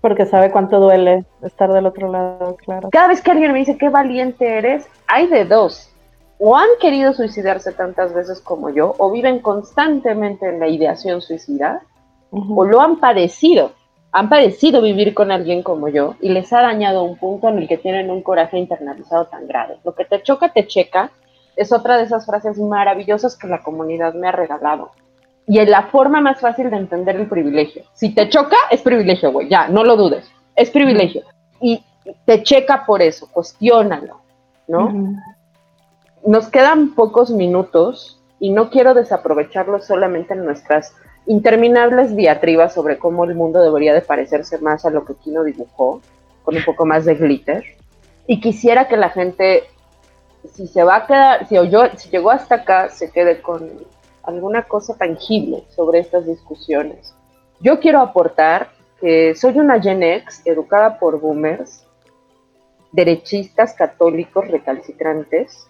Porque 0.00 0.26
sabe 0.26 0.50
cuánto 0.50 0.80
duele 0.80 1.24
estar 1.42 1.72
del 1.72 1.86
otro 1.86 2.10
lado, 2.10 2.56
claro. 2.56 2.88
Cada 2.90 3.08
vez 3.08 3.20
que 3.20 3.30
alguien 3.30 3.52
me 3.52 3.58
dice 3.58 3.76
qué 3.76 3.88
valiente 3.88 4.58
eres, 4.58 4.88
hay 5.06 5.26
de 5.26 5.44
dos. 5.44 5.90
O 6.38 6.56
han 6.56 6.68
querido 6.80 7.12
suicidarse 7.12 7.72
tantas 7.72 8.14
veces 8.14 8.40
como 8.40 8.70
yo, 8.70 8.94
o 8.98 9.10
viven 9.10 9.40
constantemente 9.40 10.48
en 10.48 10.60
la 10.60 10.68
ideación 10.68 11.20
suicida, 11.20 11.82
o 12.30 12.64
lo 12.64 12.80
han 12.80 13.00
padecido 13.00 13.72
han 14.18 14.28
parecido 14.28 14.82
vivir 14.82 15.14
con 15.14 15.30
alguien 15.30 15.62
como 15.62 15.86
yo 15.86 16.16
y 16.20 16.30
les 16.30 16.52
ha 16.52 16.60
dañado 16.60 17.04
un 17.04 17.16
punto 17.16 17.48
en 17.48 17.58
el 17.58 17.68
que 17.68 17.78
tienen 17.78 18.10
un 18.10 18.20
coraje 18.20 18.58
internalizado 18.58 19.26
tan 19.26 19.46
grave. 19.46 19.76
Lo 19.84 19.94
que 19.94 20.04
te 20.04 20.20
choca, 20.24 20.48
te 20.48 20.66
checa, 20.66 21.12
es 21.54 21.72
otra 21.72 21.96
de 21.96 22.02
esas 22.02 22.26
frases 22.26 22.58
maravillosas 22.58 23.36
que 23.36 23.46
la 23.46 23.62
comunidad 23.62 24.14
me 24.14 24.26
ha 24.26 24.32
regalado. 24.32 24.90
Y 25.46 25.60
es 25.60 25.68
la 25.68 25.84
forma 25.84 26.20
más 26.20 26.40
fácil 26.40 26.68
de 26.68 26.78
entender 26.78 27.14
el 27.14 27.28
privilegio. 27.28 27.84
Si 27.92 28.12
te 28.12 28.28
choca, 28.28 28.56
es 28.72 28.82
privilegio, 28.82 29.30
güey, 29.30 29.48
ya, 29.48 29.68
no 29.68 29.84
lo 29.84 29.94
dudes, 29.96 30.28
es 30.56 30.68
privilegio. 30.70 31.22
Y 31.60 31.80
te 32.24 32.42
checa 32.42 32.86
por 32.86 33.02
eso, 33.02 33.28
cuestiónalo, 33.30 34.20
¿no? 34.66 35.14
Nos 36.26 36.48
quedan 36.48 36.96
pocos 36.96 37.30
minutos 37.30 38.20
y 38.40 38.50
no 38.50 38.68
quiero 38.70 38.94
desaprovecharlo 38.94 39.78
solamente 39.78 40.34
en 40.34 40.44
nuestras 40.44 40.92
interminables 41.28 42.16
diatribas 42.16 42.72
sobre 42.72 42.98
cómo 42.98 43.24
el 43.24 43.34
mundo 43.34 43.62
debería 43.62 43.94
de 43.94 44.00
parecerse 44.00 44.58
más 44.58 44.84
a 44.84 44.90
lo 44.90 45.04
que 45.04 45.14
Kino 45.14 45.44
dibujó, 45.44 46.00
con 46.42 46.56
un 46.56 46.64
poco 46.64 46.86
más 46.86 47.04
de 47.04 47.14
glitter. 47.14 47.62
Y 48.26 48.40
quisiera 48.40 48.88
que 48.88 48.96
la 48.96 49.10
gente, 49.10 49.64
si 50.52 50.66
se 50.66 50.82
va 50.82 50.96
a 50.96 51.06
quedar, 51.06 51.46
si, 51.46 51.54
yo, 51.54 51.82
si 51.96 52.08
llegó 52.08 52.30
hasta 52.30 52.56
acá, 52.56 52.88
se 52.88 53.10
quede 53.10 53.42
con 53.42 53.70
alguna 54.22 54.62
cosa 54.62 54.96
tangible 54.96 55.64
sobre 55.68 56.00
estas 56.00 56.26
discusiones. 56.26 57.14
Yo 57.60 57.78
quiero 57.78 58.00
aportar 58.00 58.70
que 59.00 59.34
soy 59.34 59.58
una 59.58 59.80
Gen 59.80 60.02
X 60.02 60.42
educada 60.46 60.98
por 60.98 61.20
boomers, 61.20 61.84
derechistas 62.92 63.74
católicos 63.74 64.48
recalcitrantes, 64.48 65.68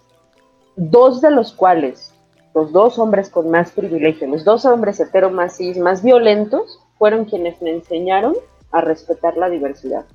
dos 0.77 1.19
de 1.19 1.31
los 1.31 1.51
cuales 1.51 2.13
los 2.53 2.71
dos 2.71 2.99
hombres 2.99 3.29
con 3.29 3.49
más 3.49 3.71
privilegio, 3.71 4.27
los 4.27 4.43
dos 4.43 4.65
hombres 4.65 4.99
heteromasis 4.99 5.77
más 5.77 6.03
violentos, 6.03 6.79
fueron 6.97 7.25
quienes 7.25 7.61
me 7.61 7.71
enseñaron 7.71 8.35
a 8.71 8.81
respetar 8.81 9.37
la 9.37 9.49
diversidad. 9.49 10.05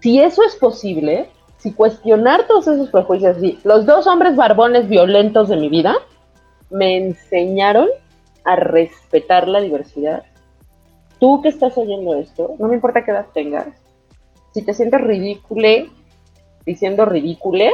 Si 0.00 0.20
eso 0.20 0.42
es 0.42 0.56
posible, 0.56 1.28
si 1.58 1.72
cuestionar 1.72 2.46
todos 2.46 2.68
esos 2.68 2.90
prejuicios, 2.90 3.36
los 3.64 3.86
dos 3.86 4.06
hombres 4.06 4.36
barbones 4.36 4.88
violentos 4.88 5.48
de 5.48 5.56
mi 5.56 5.68
vida 5.68 5.94
me 6.70 6.96
enseñaron 6.96 7.88
a 8.44 8.56
respetar 8.56 9.48
la 9.48 9.60
diversidad. 9.60 10.24
Tú 11.18 11.40
que 11.42 11.48
estás 11.48 11.76
oyendo 11.78 12.14
esto, 12.14 12.54
no 12.58 12.68
me 12.68 12.74
importa 12.74 13.04
qué 13.04 13.12
edad 13.12 13.26
tengas, 13.32 13.68
si 14.52 14.62
te 14.62 14.72
sientes 14.72 15.00
ridícule 15.00 15.90
diciendo 16.64 17.04
ridícule, 17.04 17.72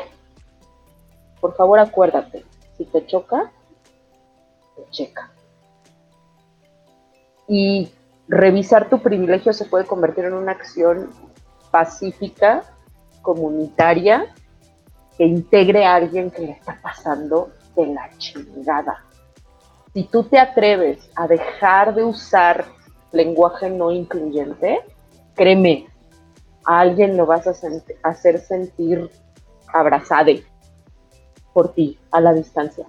por 1.41 1.55
favor 1.55 1.79
acuérdate, 1.79 2.45
si 2.77 2.85
te 2.85 3.07
choca, 3.07 3.53
checa. 4.91 5.31
Y 7.49 7.93
revisar 8.29 8.89
tu 8.89 9.01
privilegio 9.01 9.53
se 9.53 9.65
puede 9.65 9.85
convertir 9.85 10.25
en 10.25 10.35
una 10.35 10.53
acción 10.53 11.11
pacífica, 11.71 12.63
comunitaria, 13.23 14.33
que 15.19 15.25
integre 15.25 15.85
a 15.85 15.97
alguien 15.97 16.31
que 16.31 16.43
le 16.43 16.53
está 16.53 16.79
pasando 16.81 17.51
de 17.77 17.87
la 17.87 18.09
chingada. 18.19 19.05
Si 19.93 20.05
tú 20.05 20.25
te 20.25 20.39
atreves 20.39 21.11
a 21.17 21.27
dejar 21.27 21.95
de 21.95 22.05
usar 22.05 22.65
lenguaje 23.13 23.69
no 23.69 23.91
incluyente, 23.91 24.81
créeme, 25.35 25.89
a 26.65 26.81
alguien 26.81 27.17
lo 27.17 27.27
vas 27.27 27.47
a 27.47 27.55
hacer 28.05 28.39
sentir 28.41 29.11
abrazado 29.73 30.33
por 31.53 31.75
ti 31.75 31.99
a 32.11 32.21
la 32.21 32.33
distancia. 32.33 32.87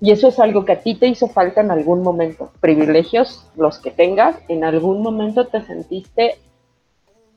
Y 0.00 0.12
eso 0.12 0.28
es 0.28 0.38
algo 0.38 0.64
que 0.64 0.72
a 0.72 0.80
ti 0.80 0.94
te 0.94 1.06
hizo 1.06 1.28
falta 1.28 1.60
en 1.60 1.70
algún 1.70 2.02
momento. 2.02 2.52
Privilegios, 2.60 3.48
los 3.56 3.78
que 3.78 3.90
tengas, 3.90 4.36
en 4.48 4.64
algún 4.64 5.02
momento 5.02 5.46
te 5.46 5.60
sentiste 5.62 6.36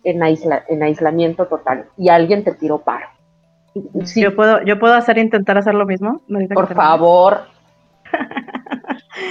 en, 0.03 0.21
en 0.21 0.83
aislamiento 0.83 1.47
total 1.47 1.85
y 1.97 2.09
alguien 2.09 2.43
te 2.43 2.53
tiró 2.53 2.79
paro. 2.79 3.07
Yo 4.15 4.35
puedo, 4.35 4.63
yo 4.63 4.79
puedo 4.79 4.93
hacer 4.93 5.17
intentar 5.17 5.57
hacer 5.57 5.73
lo 5.73 5.85
mismo. 5.85 6.21
Por 6.53 6.73
favor. 6.73 7.41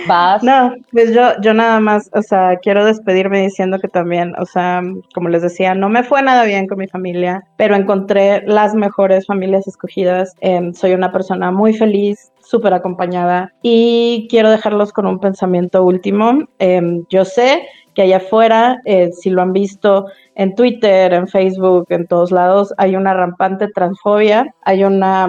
Vas. 0.06 0.42
No, 0.42 0.74
pues 0.92 1.12
yo, 1.12 1.40
yo 1.40 1.54
nada 1.54 1.78
más, 1.80 2.10
o 2.14 2.22
sea, 2.22 2.56
quiero 2.56 2.84
despedirme 2.84 3.42
diciendo 3.42 3.78
que 3.78 3.88
también, 3.88 4.34
o 4.38 4.46
sea, 4.46 4.82
como 5.14 5.28
les 5.28 5.42
decía, 5.42 5.74
no 5.74 5.88
me 5.88 6.02
fue 6.02 6.22
nada 6.22 6.44
bien 6.44 6.66
con 6.66 6.78
mi 6.78 6.88
familia, 6.88 7.44
pero 7.56 7.74
encontré 7.74 8.42
las 8.46 8.74
mejores 8.74 9.26
familias 9.26 9.66
escogidas. 9.68 10.34
Em, 10.40 10.72
soy 10.74 10.92
una 10.92 11.12
persona 11.12 11.50
muy 11.50 11.74
feliz, 11.74 12.32
súper 12.40 12.74
acompañada 12.74 13.52
y 13.62 14.26
quiero 14.28 14.50
dejarlos 14.50 14.92
con 14.92 15.06
un 15.06 15.20
pensamiento 15.20 15.84
último. 15.84 16.48
Em, 16.58 17.04
yo 17.08 17.24
sé 17.24 17.62
que 17.94 18.02
allá 18.02 18.18
afuera, 18.18 18.80
eh, 18.84 19.10
si 19.12 19.30
lo 19.30 19.42
han 19.42 19.52
visto 19.52 20.06
en 20.34 20.54
Twitter, 20.54 21.12
en 21.12 21.28
Facebook, 21.28 21.86
en 21.90 22.06
todos 22.06 22.32
lados, 22.32 22.72
hay 22.78 22.96
una 22.96 23.14
rampante 23.14 23.68
transfobia, 23.68 24.54
hay 24.64 24.84
una 24.84 25.28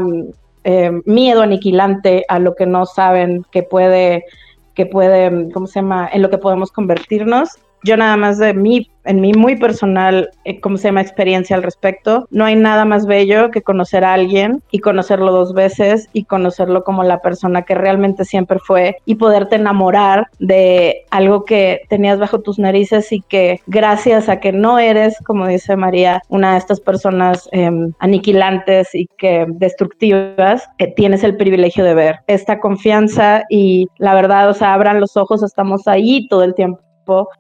em, 0.64 1.02
miedo 1.06 1.42
aniquilante 1.42 2.24
a 2.28 2.38
lo 2.40 2.54
que 2.56 2.68
no 2.68 2.86
saben 2.86 3.44
que 3.52 3.64
puede 3.64 4.26
que 4.74 4.86
puede, 4.86 5.52
¿cómo 5.52 5.68
se 5.68 5.80
llama?, 5.80 6.10
en 6.12 6.22
lo 6.22 6.30
que 6.30 6.38
podemos 6.38 6.72
convertirnos. 6.72 7.50
Yo 7.84 7.98
nada 7.98 8.18
más 8.18 8.38
de 8.38 8.54
mí 8.54 8.88
en 9.06 9.22
mi 9.22 9.34
muy 9.34 9.56
personal, 9.56 10.30
eh, 10.46 10.60
¿cómo 10.60 10.78
se 10.78 10.88
llama?, 10.88 11.02
experiencia 11.02 11.56
al 11.56 11.64
respecto. 11.64 12.28
No 12.30 12.46
hay 12.46 12.56
nada 12.56 12.86
más 12.86 13.06
bello 13.06 13.52
que 13.52 13.62
conocer 13.62 14.04
a 14.04 14.14
alguien 14.14 14.62
y 14.72 14.80
conocerlo 14.80 15.32
dos 15.32 15.54
veces 15.54 16.08
y 16.14 16.26
conocerlo 16.26 16.84
como 16.84 17.04
la 17.04 17.20
persona 17.20 17.64
que 17.64 17.76
realmente 17.76 18.26
siempre 18.26 18.60
fue 18.60 18.98
y 19.06 19.16
poderte 19.16 19.56
enamorar 19.56 20.28
de 20.40 21.06
algo 21.10 21.46
que 21.46 21.82
tenías 21.90 22.20
bajo 22.20 22.42
tus 22.42 22.60
narices 22.60 23.12
y 23.12 23.22
que 23.22 23.62
gracias 23.68 24.30
a 24.30 24.40
que 24.40 24.52
no 24.52 24.80
eres, 24.80 25.18
como 25.26 25.48
dice 25.48 25.76
María, 25.76 26.22
una 26.30 26.54
de 26.54 26.58
estas 26.60 26.80
personas 26.80 27.50
em, 27.52 27.94
aniquilantes 28.00 28.94
y 28.94 29.08
que 29.18 29.46
destructivas, 29.48 30.68
que 30.78 30.88
tienes 30.88 31.24
el 31.24 31.38
privilegio 31.38 31.84
de 31.84 31.94
ver 31.94 32.20
esta 32.28 32.60
confianza 32.60 33.44
y 33.50 33.88
la 33.98 34.14
verdad, 34.14 34.50
o 34.50 34.54
sea, 34.54 34.74
abran 34.74 35.00
los 35.00 35.18
ojos, 35.18 35.44
estamos 35.44 35.88
ahí 35.88 36.28
todo 36.28 36.44
el 36.44 36.54
tiempo 36.54 36.82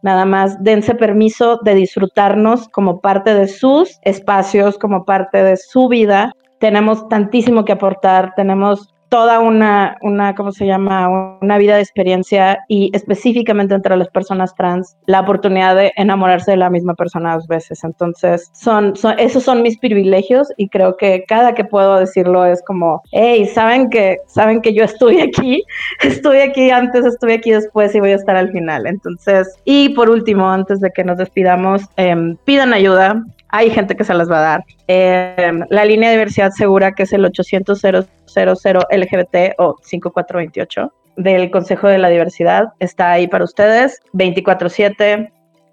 nada 0.02 0.26
más 0.26 0.62
dense 0.64 0.96
permiso 0.96 1.60
de 1.64 1.76
disfrutarnos 1.76 2.68
como 2.70 3.02
parte 3.02 3.34
de 3.34 3.48
sus 3.48 4.00
espacios, 4.04 4.78
como 4.78 5.06
parte 5.06 5.44
de 5.44 5.58
su 5.58 5.88
vida. 5.88 6.34
Tenemos 6.60 7.08
tantísimo 7.10 7.66
que 7.66 7.74
aportar, 7.74 8.34
tenemos 8.36 8.94
toda 9.12 9.42
una, 9.42 9.98
una, 10.02 10.34
¿cómo 10.36 10.54
se 10.54 10.66
llama? 10.66 11.38
Una 11.42 11.58
vida 11.58 11.76
de 11.76 11.82
experiencia 11.82 12.64
y 12.70 12.92
específicamente 12.94 13.76
entre 13.76 13.98
las 13.98 14.08
personas 14.08 14.56
trans, 14.56 14.96
la 15.06 15.20
oportunidad 15.20 15.76
de 15.76 15.92
enamorarse 15.98 16.52
de 16.52 16.58
la 16.58 16.70
misma 16.70 16.94
persona 16.94 17.36
dos 17.36 17.46
veces. 17.46 17.84
Entonces, 17.84 18.50
son, 18.54 18.94
esos 19.18 19.44
son 19.44 19.64
mis 19.64 19.78
privilegios 19.78 20.48
y 20.56 20.70
creo 20.70 20.96
que 20.96 21.26
cada 21.28 21.54
que 21.54 21.66
puedo 21.66 22.00
decirlo 22.00 22.46
es 22.46 22.64
como, 22.64 23.02
hey, 23.12 23.46
¿saben 23.54 23.90
que, 23.90 24.16
saben 24.28 24.62
que 24.62 24.74
yo 24.74 24.86
estuve 24.86 25.22
aquí? 25.22 25.62
Estuve 26.02 26.44
aquí 26.44 26.72
antes, 26.72 27.06
estuve 27.06 27.34
aquí 27.34 27.52
después 27.52 27.94
y 27.94 28.00
voy 28.00 28.12
a 28.12 28.16
estar 28.16 28.38
al 28.38 28.50
final. 28.54 28.88
Entonces, 28.88 29.54
y 29.66 29.90
por 29.90 30.10
último, 30.10 30.50
antes 30.50 30.80
de 30.80 30.90
que 30.90 31.04
nos 31.04 31.18
despidamos, 31.18 31.82
em, 31.98 32.38
pidan 32.46 32.72
ayuda 32.72 33.22
hay 33.52 33.70
gente 33.70 33.96
que 33.96 34.04
se 34.04 34.14
las 34.14 34.30
va 34.32 34.40
a 34.40 34.42
dar. 34.42 34.66
Em, 34.88 35.64
la 35.70 35.86
línea 35.86 36.10
de 36.10 36.16
diversidad 36.16 36.52
segura, 36.52 36.94
que 36.94 37.04
es 37.04 37.14
el 37.14 37.26
800 37.26 37.84
LGBT 38.90 39.54
o 39.58 39.76
5428 39.82 40.92
del 41.18 41.52
Consejo 41.52 41.88
de 41.88 41.98
la 41.98 42.10
Diversidad, 42.10 42.70
está 42.80 43.12
ahí 43.12 43.28
para 43.28 43.44
ustedes, 43.44 44.02
24/7. 44.14 45.32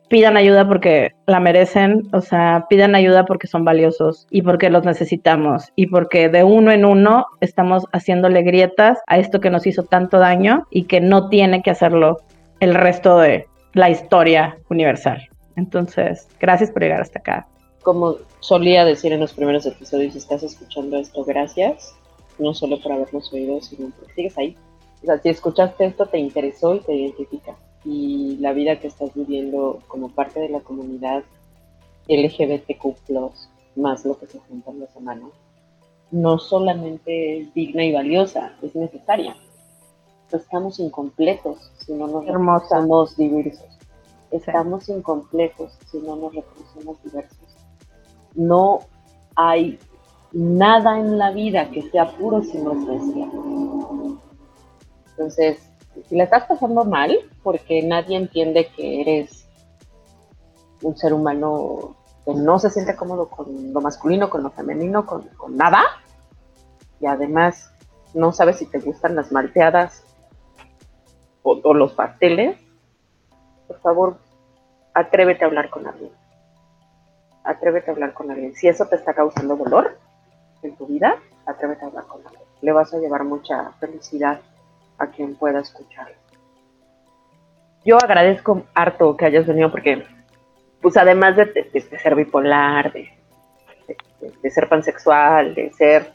Pidan 0.09 0.39
ayuda 0.39 0.67
porque 0.67 1.13
la 1.27 1.39
merecen, 1.39 2.09
o 2.13 2.23
sea, 2.23 2.65
pidan 2.71 2.95
ayuda 2.95 3.27
porque 3.27 3.47
son 3.47 3.65
valiosos 3.65 4.27
y 4.31 4.41
porque 4.41 4.71
los 4.71 4.85
necesitamos 4.85 5.71
y 5.77 5.87
porque 5.89 6.31
de 6.31 6.45
uno 6.45 6.73
en 6.73 6.87
uno 6.87 7.27
estamos 7.43 7.85
haciéndole 7.93 8.43
grietas 8.43 8.99
a 9.07 9.19
esto 9.19 9.41
que 9.41 9.51
nos 9.51 9.67
hizo 9.67 9.83
tanto 9.83 10.19
daño 10.19 10.67
y 10.71 10.85
que 10.85 11.03
no 11.03 11.29
tiene 11.29 11.63
que 11.63 11.71
hacerlo 11.71 12.23
el 12.61 12.75
resto 12.75 13.19
de 13.19 13.47
la 13.75 13.91
historia 13.91 14.57
universal. 14.71 15.29
Entonces, 15.57 16.27
gracias 16.41 16.71
por 16.71 16.83
llegar 16.83 17.03
hasta 17.03 17.19
acá 17.19 17.47
como 17.89 18.17
solía 18.41 18.85
decir 18.85 19.15
en 19.15 19.21
los 19.21 19.33
primeros 19.33 19.65
episodios, 19.65 20.13
si 20.13 20.19
estás 20.19 20.43
escuchando 20.43 20.99
esto, 20.99 21.25
gracias, 21.25 21.95
no 22.39 22.53
solo 22.53 22.79
por 22.83 22.93
habernos 22.93 23.33
oído, 23.33 23.63
sino 23.63 23.91
porque 23.97 24.13
sigues 24.13 24.37
ahí. 24.37 24.57
O 25.03 25.07
sea, 25.07 25.19
si 25.23 25.31
escuchaste 25.31 25.87
esto, 25.87 26.05
te 26.05 26.19
interesó 26.19 26.75
y 26.75 26.81
te 26.81 26.95
identifica. 26.95 27.57
Y 27.87 28.37
la 28.41 28.53
vida 28.53 28.79
que 28.79 28.89
estás 28.89 29.15
viviendo 29.15 29.79
como 29.89 30.11
parte 30.11 30.39
de 30.39 30.51
la 30.51 30.61
comunidad 30.61 31.25
LGBTQ, 32.09 32.95
más 33.77 34.05
lo 34.05 34.19
que 34.19 34.27
se 34.27 34.39
junta 34.39 34.71
en 34.71 34.81
la 34.81 34.89
semana, 34.89 35.27
no 36.11 36.39
solamente 36.39 37.41
es 37.41 37.55
digna 37.55 37.87
y 37.87 37.93
valiosa, 37.93 38.53
es 38.61 38.75
necesaria. 38.75 39.35
Estamos 40.31 40.79
incompletos 40.79 41.71
si 41.79 41.95
no 41.95 42.07
nos 42.07 42.27
reconocemos 42.27 43.17
diversos. 43.17 43.79
Estamos 44.31 44.91
incompletos 44.91 45.73
si 45.91 45.97
no 46.01 46.17
nos 46.17 46.35
reconocemos 46.35 47.03
diversos. 47.03 47.48
No 48.39 48.87
hay 49.35 49.79
nada 50.33 50.99
en 50.99 51.19
la 51.19 51.33
vida 51.33 51.71
que 51.71 51.83
sea 51.91 52.17
puro 52.17 52.43
si 52.43 52.59
no 52.59 52.73
es 52.73 52.87
bestia. 52.87 53.29
Entonces, 55.11 55.59
si 56.09 56.17
la 56.17 56.25
estás 56.25 56.45
pasando 56.45 56.85
mal, 56.85 57.19
porque 57.43 57.83
nadie 57.83 58.17
entiende 58.17 58.69
que 58.69 59.01
eres 59.01 59.49
un 60.83 60.97
ser 60.97 61.13
humano 61.13 61.97
que 62.25 62.35
no 62.35 62.61
se 62.61 62.71
siente 62.71 62.95
cómodo 62.95 63.29
con 63.29 63.73
lo 63.73 63.81
masculino, 63.81 64.31
con 64.31 64.45
lo 64.45 64.51
femenino, 64.51 65.05
con, 65.05 65.29
nada, 65.51 65.83
y 67.01 67.07
además 67.07 67.73
no 68.15 68.33
sabes 68.33 68.59
si 68.59 68.67
te 68.67 68.79
gustan 68.79 69.17
las 69.17 69.33
malteadas 69.33 70.05
o, 71.43 71.61
o 71.65 71.75
los 71.75 71.93
pasteles, 71.95 72.57
por 73.67 73.81
favor, 73.81 74.19
atrévete 74.95 75.45
a 75.45 75.49
hablar 75.49 75.71
con 75.71 75.87
alguien. 75.87 76.13
Atrévete 77.49 77.91
a 77.91 77.95
hablar 77.95 78.13
con 78.13 78.31
alguien. 78.31 78.55
Si 78.55 78.69
eso 78.69 78.85
te 78.87 78.97
está 78.97 79.15
causando 79.15 79.57
dolor 79.57 79.97
en 80.63 80.77
tu 80.77 80.87
vida, 80.87 81.17
atrévete 81.47 81.83
a 81.83 81.89
hablar 81.89 82.05
con 82.05 82.21
alguien. 82.27 82.43
Le 82.61 82.73
vas 82.73 82.93
a 82.93 82.99
llevar 82.99 83.25
mucha 83.25 83.73
felicidad 83.81 84.39
a 84.99 85.07
quien 85.07 85.35
pueda 85.35 85.61
escuchar. 85.61 86.09
Yo 87.87 87.97
agradezco 87.97 88.65
harto 88.75 89.17
que 89.17 89.25
hayas 89.25 89.47
venido 89.47 89.71
porque, 89.71 90.05
pues 90.83 90.99
además 90.99 91.37
de, 91.37 91.71
ser 92.03 92.15
bipolar, 92.15 92.93
de, 92.93 94.51
ser 94.51 94.69
pansexual, 94.69 95.55
de 95.55 95.73
ser... 95.73 96.13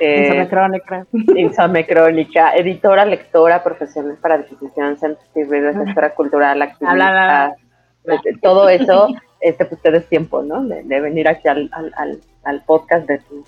Eh, 0.00 0.22
insame 0.22 0.48
crónica. 0.48 1.06
Insame 1.36 1.86
crónica, 1.86 2.54
editora, 2.54 3.04
lectora, 3.04 3.62
profesional 3.62 4.16
para 4.16 4.36
adquisición, 4.36 4.96
sensible, 4.98 5.74
gestora 5.74 6.14
cultural, 6.14 6.62
activista, 6.62 7.54
todo 8.40 8.70
eso, 8.70 9.08
este, 9.40 9.64
pues 9.64 10.08
tiempo, 10.08 10.42
¿no? 10.42 10.64
De, 10.64 11.00
venir 11.00 11.28
aquí 11.28 11.48
al, 11.48 11.70
al, 11.72 12.20
al, 12.44 12.64
podcast 12.64 13.06
de 13.06 13.18
tu, 13.18 13.44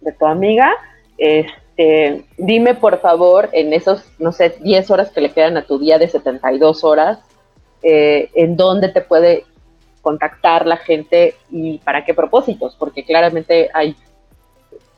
de 0.00 0.12
tu 0.12 0.26
amiga. 0.26 0.72
Este, 1.16 2.24
dime 2.36 2.74
por 2.74 3.00
favor, 3.00 3.48
en 3.52 3.72
esos, 3.72 4.04
no 4.18 4.32
sé, 4.32 4.56
10 4.60 4.90
horas 4.90 5.10
que 5.10 5.20
le 5.20 5.32
quedan 5.32 5.56
a 5.56 5.66
tu 5.66 5.78
día 5.78 5.98
de 5.98 6.08
72 6.08 6.84
horas, 6.84 7.18
eh, 7.82 8.30
en 8.34 8.56
dónde 8.56 8.88
te 8.88 9.00
puede 9.00 9.44
contactar 10.02 10.66
la 10.66 10.76
gente 10.76 11.34
y 11.50 11.78
para 11.78 12.04
qué 12.04 12.14
propósitos, 12.14 12.76
porque 12.76 13.04
claramente 13.04 13.68
hay 13.74 13.96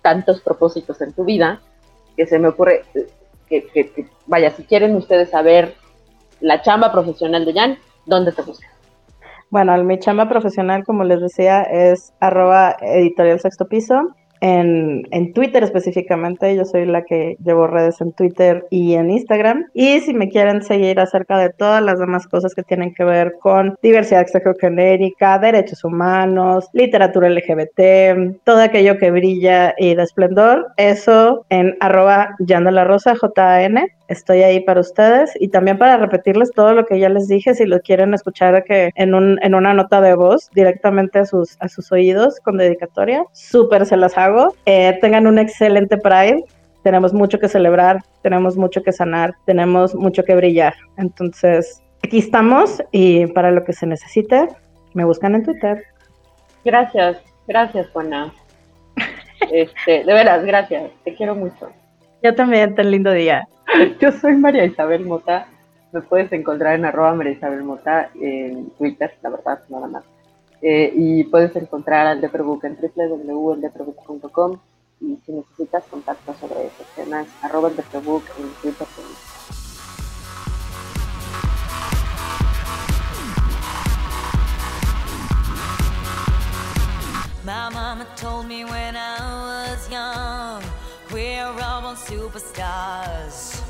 tantos 0.02 0.40
propósitos 0.40 1.00
en 1.00 1.12
tu 1.12 1.24
vida 1.24 1.60
que 2.16 2.26
se 2.26 2.38
me 2.38 2.48
ocurre 2.48 2.84
que, 3.48 4.06
vaya, 4.26 4.50
si 4.52 4.62
quieren 4.64 4.94
ustedes 4.94 5.30
saber 5.30 5.74
la 6.40 6.62
chamba 6.62 6.92
profesional 6.92 7.44
de 7.44 7.52
Jan, 7.52 7.78
¿dónde 8.06 8.32
te 8.32 8.42
buscan? 8.42 8.69
Bueno, 9.50 9.76
mi 9.82 9.98
chamba 9.98 10.28
profesional, 10.28 10.84
como 10.84 11.02
les 11.02 11.20
decía, 11.20 11.62
es 11.62 12.12
arroba 12.20 12.76
editorial 12.80 13.40
sexto 13.40 13.66
piso 13.66 14.14
en, 14.40 15.02
en, 15.10 15.32
Twitter 15.32 15.62
específicamente. 15.64 16.54
Yo 16.54 16.64
soy 16.64 16.86
la 16.86 17.02
que 17.02 17.36
llevo 17.44 17.66
redes 17.66 18.00
en 18.00 18.12
Twitter 18.12 18.66
y 18.70 18.94
en 18.94 19.10
Instagram. 19.10 19.66
Y 19.74 20.00
si 20.00 20.14
me 20.14 20.28
quieren 20.28 20.62
seguir 20.62 21.00
acerca 21.00 21.36
de 21.36 21.50
todas 21.50 21.82
las 21.82 21.98
demás 21.98 22.26
cosas 22.26 22.54
que 22.54 22.62
tienen 22.62 22.94
que 22.94 23.04
ver 23.04 23.34
con 23.40 23.76
diversidad 23.82 24.26
genérica, 24.60 25.38
derechos 25.38 25.84
humanos, 25.84 26.68
literatura 26.72 27.28
LGBT, 27.28 28.42
todo 28.44 28.62
aquello 28.62 28.98
que 28.98 29.10
brilla 29.10 29.74
y 29.76 29.94
de 29.94 30.02
esplendor, 30.02 30.68
eso 30.76 31.44
en 31.48 31.76
arroba 31.80 32.36
J-A-N. 32.38 33.88
Estoy 34.10 34.42
ahí 34.42 34.58
para 34.58 34.80
ustedes 34.80 35.30
y 35.38 35.48
también 35.48 35.78
para 35.78 35.96
repetirles 35.96 36.50
todo 36.50 36.74
lo 36.74 36.84
que 36.84 36.98
ya 36.98 37.08
les 37.08 37.28
dije, 37.28 37.54
si 37.54 37.64
lo 37.64 37.80
quieren 37.80 38.12
escuchar 38.12 38.64
que 38.64 38.90
en, 38.96 39.14
un, 39.14 39.38
en 39.40 39.54
una 39.54 39.72
nota 39.72 40.00
de 40.00 40.16
voz 40.16 40.50
directamente 40.52 41.20
a 41.20 41.24
sus, 41.24 41.56
a 41.60 41.68
sus 41.68 41.92
oídos 41.92 42.40
con 42.40 42.56
dedicatoria, 42.56 43.24
súper 43.32 43.86
se 43.86 43.96
las 43.96 44.18
hago 44.18 44.52
eh, 44.66 44.98
tengan 45.00 45.26
un 45.26 45.38
excelente 45.38 45.96
Pride. 45.96 46.44
Tenemos 46.82 47.12
mucho 47.12 47.38
que 47.38 47.48
celebrar, 47.48 48.02
tenemos 48.22 48.56
mucho 48.56 48.82
que 48.82 48.92
sanar, 48.92 49.34
tenemos 49.44 49.94
mucho 49.94 50.24
que 50.24 50.34
brillar. 50.34 50.74
Entonces, 50.96 51.80
aquí 52.02 52.18
estamos 52.18 52.82
y 52.90 53.26
para 53.28 53.50
lo 53.52 53.64
que 53.64 53.72
se 53.72 53.86
necesite, 53.86 54.48
me 54.94 55.04
buscan 55.04 55.36
en 55.36 55.44
Twitter. 55.44 55.84
Gracias, 56.64 57.18
gracias, 57.46 57.88
Juana. 57.90 58.32
Este, 59.50 60.04
de 60.04 60.12
veras, 60.12 60.44
gracias. 60.44 60.90
Te 61.02 61.14
quiero 61.14 61.34
mucho. 61.34 61.70
Yo 62.22 62.34
también, 62.34 62.74
tan 62.74 62.90
lindo 62.90 63.12
día. 63.12 63.48
Yo 64.00 64.12
soy 64.12 64.36
María 64.36 64.64
Isabel 64.64 65.06
Mota. 65.06 65.46
Me 65.92 66.02
puedes 66.02 66.30
encontrar 66.32 66.74
en 66.74 66.84
arroba 66.84 67.14
María 67.14 67.32
Isabel 67.32 67.62
Mota 67.62 68.10
en 68.20 68.70
Twitter, 68.70 69.14
la 69.22 69.30
verdad, 69.30 69.60
nada 69.68 69.86
más. 69.86 70.04
Eh, 70.62 70.92
y 70.94 71.24
puedes 71.24 71.56
encontrar 71.56 72.06
al 72.06 72.20
Deprobook 72.20 72.64
en 72.64 72.76
www.eldeprobook.com 72.76 74.58
y 75.00 75.18
si 75.24 75.32
necesitas 75.32 75.84
contacto 75.84 76.34
sobre 76.34 76.66
estos 76.66 76.86
temas, 76.94 77.26
arroba 77.42 77.70
el 77.70 77.76
Deprobook 77.76 78.24
en 78.38 78.50
Twitter. 78.60 78.86
My 87.42 87.70
mama 87.70 88.06
told 88.16 88.46
me 88.46 88.64
when 88.66 88.96
I 88.96 89.16
was 89.72 89.88
young, 89.90 90.62
we're 91.12 91.44
all 91.44 91.94
superstars. 91.94 93.60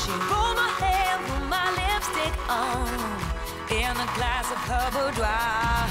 She 0.00 0.10
rolled 0.10 0.56
my 0.56 0.70
hair, 0.82 1.18
put 1.26 1.44
my 1.48 1.66
lipstick 1.78 2.34
on. 2.48 2.88
in 3.70 3.96
a 3.96 4.08
glass 4.16 4.50
of 4.50 4.58
her 4.70 4.86
boudoir. 4.94 5.88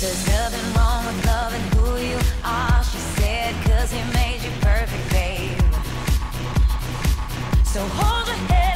There's 0.00 0.26
nothing 0.28 0.66
wrong 0.74 1.06
with 1.06 1.26
loving 1.26 1.66
who 1.74 1.96
you 2.10 2.18
are, 2.44 2.82
she 2.84 2.98
said, 3.16 3.54
cause 3.64 3.92
he 3.92 4.02
made 4.12 4.40
you 4.42 4.50
perfect, 4.60 5.10
babe. 5.10 5.60
So 7.64 7.80
hold 7.80 8.26
your 8.26 8.36
head 8.48 8.75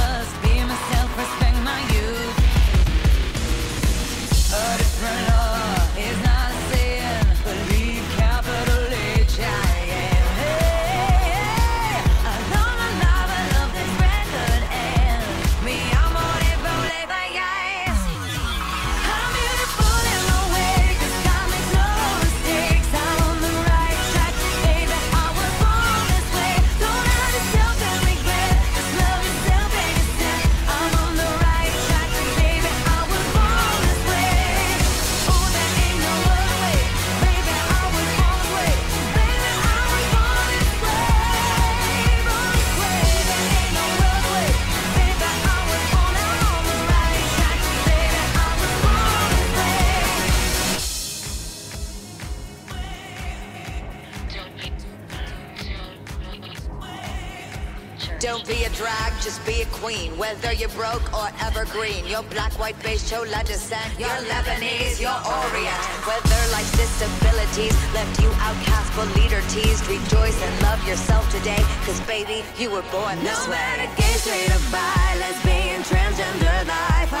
your 61.89 62.21
black, 62.29 62.53
white, 62.59 62.77
beige, 62.83 63.09
chola 63.09 63.43
descent, 63.43 63.89
you're 63.97 64.07
Lebanese, 64.29 65.01
you're 65.01 65.09
Orient. 65.09 65.81
Whether 66.05 66.41
life's 66.51 66.71
disabilities 66.77 67.73
left 67.93 68.21
you 68.21 68.29
outcast 68.37 68.93
but 68.95 69.09
leader 69.15 69.41
teased, 69.49 69.87
rejoice 69.87 70.37
and 70.43 70.61
love 70.61 70.85
yourself 70.87 71.29
today, 71.31 71.63
cause 71.85 71.99
baby, 72.01 72.43
you 72.57 72.69
were 72.69 72.85
born 72.91 73.17
this 73.23 73.47
no 73.47 73.51
way. 73.51 73.57
No 73.57 73.87
matter 73.87 73.89
gay, 73.97 74.13
straight 74.21 74.51
or 74.53 74.61
bi, 74.69 75.15
lesbian, 75.17 75.81
transgender 75.81 76.67
life, 76.67 77.20